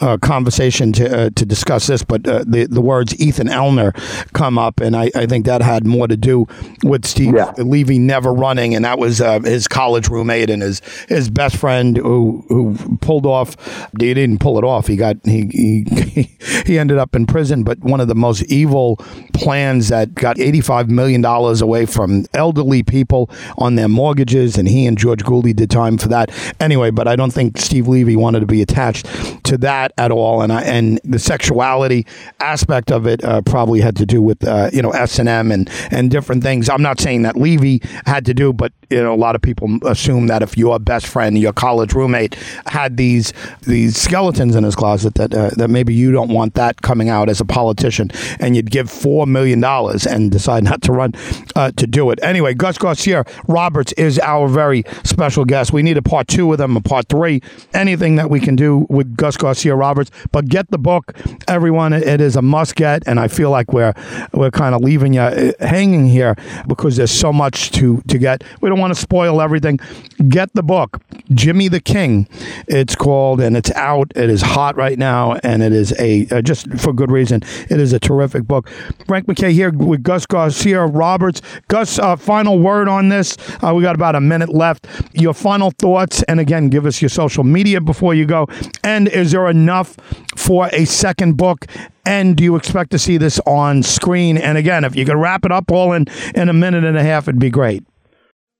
uh, 0.00 0.18
conversation 0.18 0.92
to 0.94 1.26
uh, 1.26 1.30
to 1.34 1.44
discuss 1.46 1.86
this. 1.86 2.02
But 2.02 2.26
uh, 2.26 2.44
the 2.46 2.66
the 2.66 2.80
words 2.80 3.18
Ethan 3.20 3.48
Ellner 3.48 3.92
come 4.32 4.58
up, 4.58 4.80
and 4.80 4.96
I, 4.96 5.10
I 5.14 5.26
think 5.26 5.46
that 5.46 5.62
had 5.62 5.86
more 5.86 6.08
to 6.08 6.16
do 6.16 6.46
with 6.82 7.06
Steve 7.06 7.34
yeah. 7.34 7.52
Levy 7.70 7.98
never 7.98 8.32
running, 8.32 8.74
and 8.74 8.84
that 8.84 8.98
was 8.98 9.20
uh, 9.20 9.40
his 9.40 9.68
college 9.68 10.08
roommate 10.08 10.50
and 10.50 10.62
his 10.62 10.82
his 11.08 11.30
best 11.30 11.56
friend 11.56 11.96
who 11.96 12.44
who 12.48 12.76
pulled 12.98 13.26
off. 13.26 13.56
He 13.98 14.12
didn't 14.14 14.38
pull 14.38 14.58
it 14.58 14.64
off. 14.64 14.86
He 14.86 14.96
got 14.96 15.16
he 15.24 15.48
he, 15.52 16.22
he 16.66 16.78
ended 16.78 16.98
up 16.98 17.14
in 17.14 17.26
prison, 17.26 17.62
but 17.62 17.78
one 17.80 18.00
of 18.00 18.08
the 18.08 18.14
most 18.14 18.42
evil 18.44 18.96
plans 19.34 19.88
that 19.88 20.14
got 20.14 20.36
$85 20.36 20.88
million 20.88 21.24
away 21.24 21.86
from 21.86 22.26
elderly 22.34 22.82
people 22.82 23.30
on 23.58 23.74
their 23.74 23.88
mortgages. 23.88 24.56
And 24.56 24.68
he 24.68 24.86
and 24.86 24.98
George 24.98 25.24
Gooley 25.24 25.52
did 25.52 25.70
time 25.70 25.98
for 25.98 26.08
that. 26.08 26.30
Anyway, 26.60 26.90
but 26.90 27.06
I 27.08 27.16
don't 27.16 27.32
think 27.32 27.58
Steve 27.58 27.88
Levy 27.88 28.16
wanted 28.16 28.40
to 28.40 28.46
be 28.46 28.62
attached 28.62 29.06
to 29.44 29.58
that 29.58 29.92
at 29.98 30.10
all. 30.10 30.42
And 30.42 30.52
I, 30.52 30.62
and 30.62 31.00
the 31.04 31.18
sexuality 31.18 32.06
aspect 32.40 32.90
of 32.90 33.06
it 33.06 33.22
uh, 33.24 33.42
probably 33.42 33.80
had 33.80 33.96
to 33.96 34.06
do 34.06 34.20
with, 34.22 34.46
uh, 34.46 34.70
you 34.72 34.82
know, 34.82 34.90
S&M 34.90 35.52
and, 35.52 35.70
and 35.90 36.10
different 36.10 36.42
things. 36.42 36.68
I'm 36.68 36.82
not 36.82 37.00
saying 37.00 37.22
that 37.22 37.36
Levy 37.36 37.59
had 38.06 38.24
to 38.26 38.34
do, 38.34 38.52
but 38.52 38.72
you 38.90 39.02
know, 39.02 39.14
a 39.14 39.16
lot 39.16 39.36
of 39.36 39.42
people 39.42 39.78
assume 39.86 40.26
that 40.26 40.42
if 40.42 40.56
your 40.56 40.78
best 40.78 41.06
friend, 41.06 41.38
your 41.38 41.52
college 41.52 41.94
roommate, 41.94 42.34
had 42.66 42.96
these 42.96 43.32
these 43.62 43.96
skeletons 43.96 44.56
in 44.56 44.64
his 44.64 44.74
closet, 44.74 45.14
that 45.14 45.32
uh, 45.32 45.50
that 45.56 45.68
maybe 45.68 45.94
you 45.94 46.10
don't 46.10 46.30
want 46.30 46.54
that 46.54 46.82
coming 46.82 47.08
out 47.08 47.28
as 47.28 47.40
a 47.40 47.44
politician, 47.44 48.10
and 48.40 48.56
you'd 48.56 48.70
give 48.70 48.90
four 48.90 49.26
million 49.26 49.60
dollars 49.60 50.06
and 50.06 50.30
decide 50.32 50.64
not 50.64 50.82
to 50.82 50.92
run 50.92 51.14
uh, 51.54 51.70
to 51.76 51.86
do 51.86 52.10
it. 52.10 52.18
Anyway, 52.22 52.52
Gus 52.52 52.78
Garcia 52.78 53.24
Roberts 53.46 53.92
is 53.92 54.18
our 54.18 54.48
very 54.48 54.82
special 55.04 55.44
guest. 55.44 55.72
We 55.72 55.82
need 55.82 55.96
a 55.96 56.02
part 56.02 56.26
two 56.26 56.46
with 56.46 56.60
him, 56.60 56.76
a 56.76 56.80
part 56.80 57.08
three, 57.08 57.42
anything 57.72 58.16
that 58.16 58.28
we 58.28 58.40
can 58.40 58.56
do 58.56 58.86
with 58.88 59.16
Gus 59.16 59.36
Garcia 59.36 59.76
Roberts. 59.76 60.10
But 60.32 60.48
get 60.48 60.70
the 60.70 60.78
book, 60.78 61.16
everyone. 61.46 61.92
It 61.92 62.20
is 62.20 62.34
a 62.34 62.42
must 62.42 62.74
get, 62.74 63.04
and 63.06 63.20
I 63.20 63.28
feel 63.28 63.50
like 63.50 63.72
we're 63.72 63.94
we're 64.32 64.50
kind 64.50 64.74
of 64.74 64.80
leaving 64.80 65.14
you 65.14 65.20
uh, 65.20 65.52
hanging 65.60 66.06
here 66.06 66.34
because 66.66 66.96
there's 66.96 67.12
so 67.12 67.32
much 67.32 67.70
to 67.72 68.02
to 68.08 68.18
get. 68.18 68.42
We 68.60 68.68
don't 68.68 68.79
want 68.80 68.94
to 68.94 69.00
spoil 69.00 69.40
everything. 69.40 69.78
Get 70.28 70.52
the 70.54 70.62
book, 70.62 71.00
Jimmy 71.32 71.68
the 71.68 71.80
King. 71.80 72.28
It's 72.66 72.94
called, 72.94 73.40
and 73.40 73.56
it's 73.56 73.70
out. 73.72 74.12
It 74.16 74.30
is 74.30 74.42
hot 74.42 74.76
right 74.76 74.98
now, 74.98 75.34
and 75.44 75.62
it 75.62 75.72
is 75.72 75.94
a 75.98 76.26
uh, 76.30 76.42
just 76.42 76.70
for 76.78 76.92
good 76.92 77.10
reason. 77.10 77.42
It 77.68 77.80
is 77.80 77.92
a 77.92 78.00
terrific 78.00 78.44
book. 78.44 78.68
Frank 79.06 79.28
MacKay 79.28 79.52
here 79.52 79.70
with 79.70 80.02
Gus 80.02 80.26
Garcia 80.26 80.84
Roberts. 80.86 81.42
Gus, 81.68 81.98
uh, 81.98 82.16
final 82.16 82.58
word 82.58 82.88
on 82.88 83.08
this. 83.08 83.36
Uh, 83.62 83.72
we 83.74 83.82
got 83.82 83.94
about 83.94 84.14
a 84.14 84.20
minute 84.20 84.50
left. 84.50 84.86
Your 85.12 85.34
final 85.34 85.70
thoughts, 85.70 86.22
and 86.24 86.40
again, 86.40 86.68
give 86.68 86.86
us 86.86 87.00
your 87.00 87.08
social 87.08 87.44
media 87.44 87.80
before 87.80 88.14
you 88.14 88.26
go. 88.26 88.46
And 88.82 89.08
is 89.08 89.32
there 89.32 89.48
enough 89.48 89.96
for 90.36 90.68
a 90.72 90.84
second 90.84 91.36
book? 91.36 91.66
And 92.04 92.36
do 92.36 92.42
you 92.42 92.56
expect 92.56 92.90
to 92.92 92.98
see 92.98 93.18
this 93.18 93.38
on 93.46 93.82
screen? 93.82 94.38
And 94.38 94.56
again, 94.56 94.84
if 94.84 94.96
you 94.96 95.04
could 95.04 95.16
wrap 95.16 95.44
it 95.44 95.52
up 95.52 95.70
all 95.70 95.92
in 95.92 96.06
in 96.34 96.48
a 96.48 96.52
minute 96.52 96.84
and 96.84 96.96
a 96.96 97.02
half, 97.02 97.28
it'd 97.28 97.38
be 97.38 97.50
great. 97.50 97.84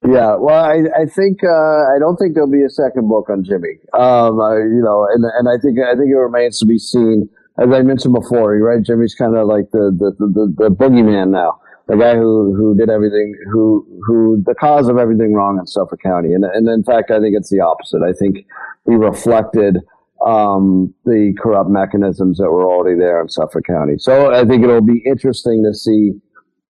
Yeah, 0.07 0.37
well, 0.37 0.65
I, 0.65 1.03
I 1.03 1.05
think 1.05 1.45
uh, 1.45 1.93
I 1.95 1.99
don't 1.99 2.17
think 2.17 2.35
there'll 2.35 2.51
be 2.51 2.65
a 2.65 2.71
second 2.71 3.09
book 3.09 3.29
on 3.29 3.45
Jimmy. 3.45 3.77
Um, 3.93 4.41
I, 4.41 4.57
you 4.57 4.81
know, 4.83 5.07
and 5.13 5.25
and 5.25 5.47
I 5.49 5.61
think 5.61 5.79
I 5.79 5.93
think 5.93 6.09
it 6.11 6.17
remains 6.17 6.59
to 6.61 6.67
be 6.67 6.79
seen. 6.79 7.29
As 7.59 7.69
I 7.71 7.83
mentioned 7.83 8.15
before, 8.15 8.57
right? 8.57 8.83
Jimmy's 8.83 9.15
kind 9.15 9.37
of 9.37 9.47
like 9.47 9.71
the 9.73 9.93
the, 9.93 10.13
the 10.19 10.55
the 10.57 10.71
boogeyman 10.75 11.29
now, 11.31 11.61
the 11.87 11.97
guy 11.97 12.15
who 12.15 12.55
who 12.55 12.75
did 12.75 12.89
everything, 12.89 13.35
who 13.53 13.87
who 14.07 14.43
the 14.47 14.55
cause 14.55 14.89
of 14.89 14.97
everything 14.97 15.35
wrong 15.35 15.59
in 15.59 15.67
Suffolk 15.67 16.01
County. 16.03 16.33
And 16.33 16.45
and 16.45 16.67
in 16.67 16.83
fact, 16.83 17.11
I 17.11 17.21
think 17.21 17.37
it's 17.37 17.51
the 17.51 17.61
opposite. 17.61 18.01
I 18.03 18.15
think 18.15 18.47
he 18.87 18.95
reflected 18.95 19.77
um, 20.25 20.95
the 21.05 21.35
corrupt 21.39 21.69
mechanisms 21.69 22.39
that 22.39 22.51
were 22.51 22.65
already 22.65 22.99
there 22.99 23.21
in 23.21 23.29
Suffolk 23.29 23.65
County. 23.67 23.99
So 23.99 24.33
I 24.33 24.47
think 24.47 24.65
it'll 24.65 24.81
be 24.81 25.03
interesting 25.05 25.63
to 25.65 25.75
see 25.75 26.13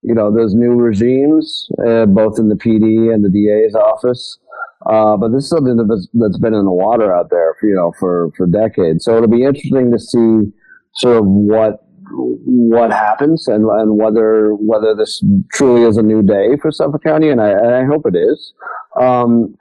you 0.07 0.15
know, 0.15 0.33
those 0.33 0.53
new 0.53 0.73
regimes, 0.73 1.67
uh, 1.85 2.05
both 2.05 2.39
in 2.39 2.47
the 2.47 2.55
PD 2.55 3.13
and 3.13 3.25
the 3.25 3.29
DA's 3.29 3.75
office. 3.75 4.39
Uh, 4.85 5.17
but 5.17 5.33
this 5.33 5.43
is 5.43 5.49
something 5.49 5.75
that's 6.13 6.39
been 6.39 6.53
in 6.53 6.63
the 6.63 6.71
water 6.71 7.13
out 7.13 7.29
there, 7.29 7.55
for, 7.59 7.67
you 7.67 7.75
know, 7.75 7.91
for, 7.99 8.31
for 8.37 8.47
decades. 8.47 9.03
So 9.03 9.17
it'll 9.17 9.27
be 9.27 9.43
interesting 9.43 9.91
to 9.91 9.99
see 9.99 10.53
sort 10.95 11.17
of 11.17 11.25
what 11.25 11.83
what 12.09 12.89
happens 12.89 13.49
and, 13.49 13.65
and 13.65 13.97
whether 13.97 14.55
whether 14.55 14.95
this 14.95 15.21
truly 15.51 15.83
is 15.83 15.97
a 15.97 16.01
new 16.01 16.23
day 16.23 16.55
for 16.61 16.71
Suffolk 16.71 17.03
County, 17.03 17.29
and 17.29 17.41
I, 17.41 17.49
and 17.49 17.75
I 17.75 17.83
hope 17.83 18.05
it 18.05 18.15
is. 18.15 18.53
Um, 18.97 19.55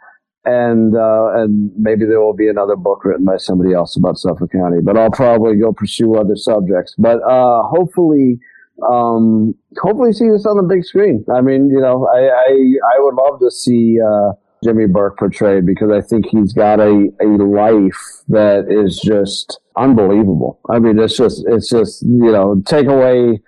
and 0.45 0.97
uh, 0.97 1.33
and 1.35 1.73
maybe 1.77 2.05
there 2.05 2.21
will 2.21 2.37
be 2.37 2.49
another 2.49 2.77
book 2.77 3.05
written 3.05 3.25
by 3.25 3.37
somebody 3.37 3.75
else 3.75 3.97
about 3.97 4.17
Suffolk 4.17 4.53
County, 4.53 4.79
but 4.81 4.97
I'll 4.97 5.11
probably 5.11 5.57
go 5.57 5.73
pursue 5.73 6.15
other 6.15 6.37
subjects. 6.37 6.95
But 6.97 7.19
uh, 7.29 7.65
hopefully 7.65 8.39
um, 8.83 9.55
hopefully 9.79 10.13
see 10.13 10.29
this 10.29 10.47
on 10.47 10.57
the 10.57 10.63
big 10.63 10.85
screen. 10.85 11.25
I 11.33 11.41
mean, 11.41 11.69
you 11.71 11.81
know, 11.81 12.07
I 12.07 12.29
I, 12.29 12.51
I 12.51 13.01
would 13.01 13.15
love 13.15 13.41
to 13.41 13.51
see 13.51 13.99
uh, 14.01 14.33
Jimmy 14.65 14.87
Burke 14.87 15.19
portrayed 15.19 15.67
because 15.67 15.91
I 15.91 16.01
think 16.01 16.27
he's 16.27 16.53
got 16.53 16.81
a, 16.81 17.09
a 17.21 17.27
life 17.27 18.23
that 18.29 18.67
is 18.69 19.01
just 19.01 19.61
unbelievable. 19.77 20.61
I 20.71 20.79
mean, 20.79 20.99
it's 20.99 21.17
just 21.17 21.45
it's 21.49 21.71
just 21.71 22.03
you 22.03 22.33
know 22.33 22.63
take 22.67 22.87
away 22.87 23.41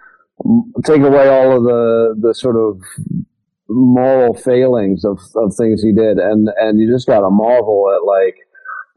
take 0.85 1.03
away 1.03 1.29
all 1.29 1.57
of 1.57 1.65
the 1.65 2.15
the 2.21 2.35
sort 2.35 2.57
of 2.57 2.81
moral 3.69 4.35
failings 4.35 5.05
of, 5.05 5.19
of 5.37 5.55
things 5.55 5.83
he 5.83 5.93
did 5.93 6.17
and 6.17 6.49
and 6.59 6.81
you 6.81 6.91
just 6.91 7.07
got 7.07 7.21
to 7.21 7.29
marvel 7.29 7.85
at 7.95 8.03
like 8.03 8.37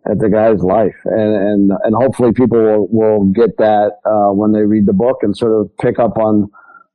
at 0.10 0.20
the 0.20 0.30
guy's 0.30 0.62
life, 0.62 0.96
and 1.06 1.36
and 1.36 1.72
and 1.84 1.96
hopefully 1.96 2.32
people 2.32 2.60
will, 2.60 2.88
will 2.90 3.26
get 3.26 3.58
that 3.58 4.00
uh, 4.06 4.32
when 4.34 4.52
they 4.52 4.64
read 4.64 4.86
the 4.86 4.94
book 4.94 5.18
and 5.22 5.36
sort 5.38 5.54
of 5.54 5.70
pick 5.78 6.00
up 6.00 6.18
on 6.18 6.50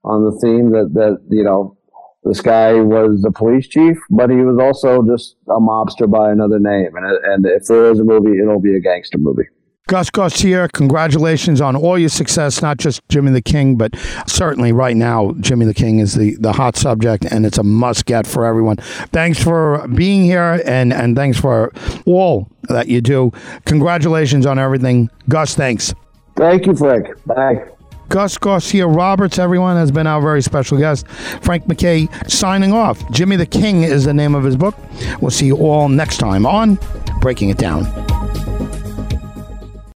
on 0.05 0.25
the 0.25 0.39
theme 0.41 0.71
that 0.71 0.93
that 0.95 1.19
you 1.29 1.45
know 1.45 1.77
this 2.25 2.41
guy 2.41 2.75
was 2.75 3.25
a 3.25 3.31
police 3.31 3.69
chief, 3.69 3.97
but 4.11 4.31
he 4.31 4.37
was 4.37 4.59
also 4.59 5.03
just 5.03 5.37
a 5.49 5.61
mobster 5.61 6.11
by 6.11 6.33
another 6.33 6.59
name, 6.59 6.97
and 6.97 7.07
and 7.25 7.47
if 7.47 7.65
there 7.67 7.91
is 7.93 8.01
a 8.01 8.05
movie, 8.05 8.39
it'll 8.41 8.61
be 8.61 8.77
a 8.77 8.81
gangster 8.81 9.19
movie. 9.19 9.49
Gus 9.89 10.11
Garcia, 10.11 10.69
congratulations 10.71 11.61
on 11.61 11.77
all 11.77 11.97
your 11.97 12.09
success, 12.09 12.61
not 12.61 12.77
just 12.77 13.09
Jimmy 13.09 13.31
the 13.31 13.41
King, 13.41 13.77
but 13.77 13.95
certainly 14.27 14.73
right 14.73 14.97
now, 14.97 15.33
Jimmy 15.39 15.65
the 15.65 15.75
King 15.75 16.01
is 16.01 16.17
the, 16.17 16.35
the 16.41 16.53
hot 16.53 16.75
subject 16.77 17.25
and 17.25 17.47
it's 17.47 17.57
a 17.57 17.63
must 17.63 18.05
get 18.05 18.27
for 18.27 18.45
everyone. 18.45 18.79
Thanks 19.13 19.41
for 19.41 19.87
being 19.87 20.25
here 20.25 20.61
and, 20.67 20.93
and 20.93 21.15
thanks 21.15 21.39
for 21.39 21.73
all 22.05 22.49
that 22.63 22.89
you 22.89 23.01
do. 23.01 23.31
Congratulations 23.65 24.45
on 24.45 24.59
everything. 24.59 25.09
Gus, 25.29 25.55
thanks. 25.55 25.95
Thank 26.35 26.67
you, 26.67 26.75
Frank. 26.75 27.07
Bye. 27.25 27.65
Gus 28.09 28.39
Garcia 28.39 28.89
Roberts, 28.89 29.39
everyone, 29.39 29.77
has 29.77 29.93
been 29.93 30.09
our 30.09 30.21
very 30.21 30.43
special 30.43 30.79
guest. 30.79 31.07
Frank 31.43 31.69
MacKay 31.69 32.09
signing 32.27 32.73
off. 32.73 33.09
Jimmy 33.13 33.37
the 33.37 33.47
King 33.47 33.85
is 33.85 34.05
the 34.05 34.15
name 34.15 34.35
of 34.35 34.43
his 34.43 34.57
book. 34.57 34.75
We'll 35.21 35.31
see 35.31 35.47
you 35.47 35.57
all 35.59 35.89
next 35.89 36.19
time 36.19 36.45
on 36.45 36.77
Breaking 37.21 37.51
It 37.51 37.59
Down. 37.59 37.85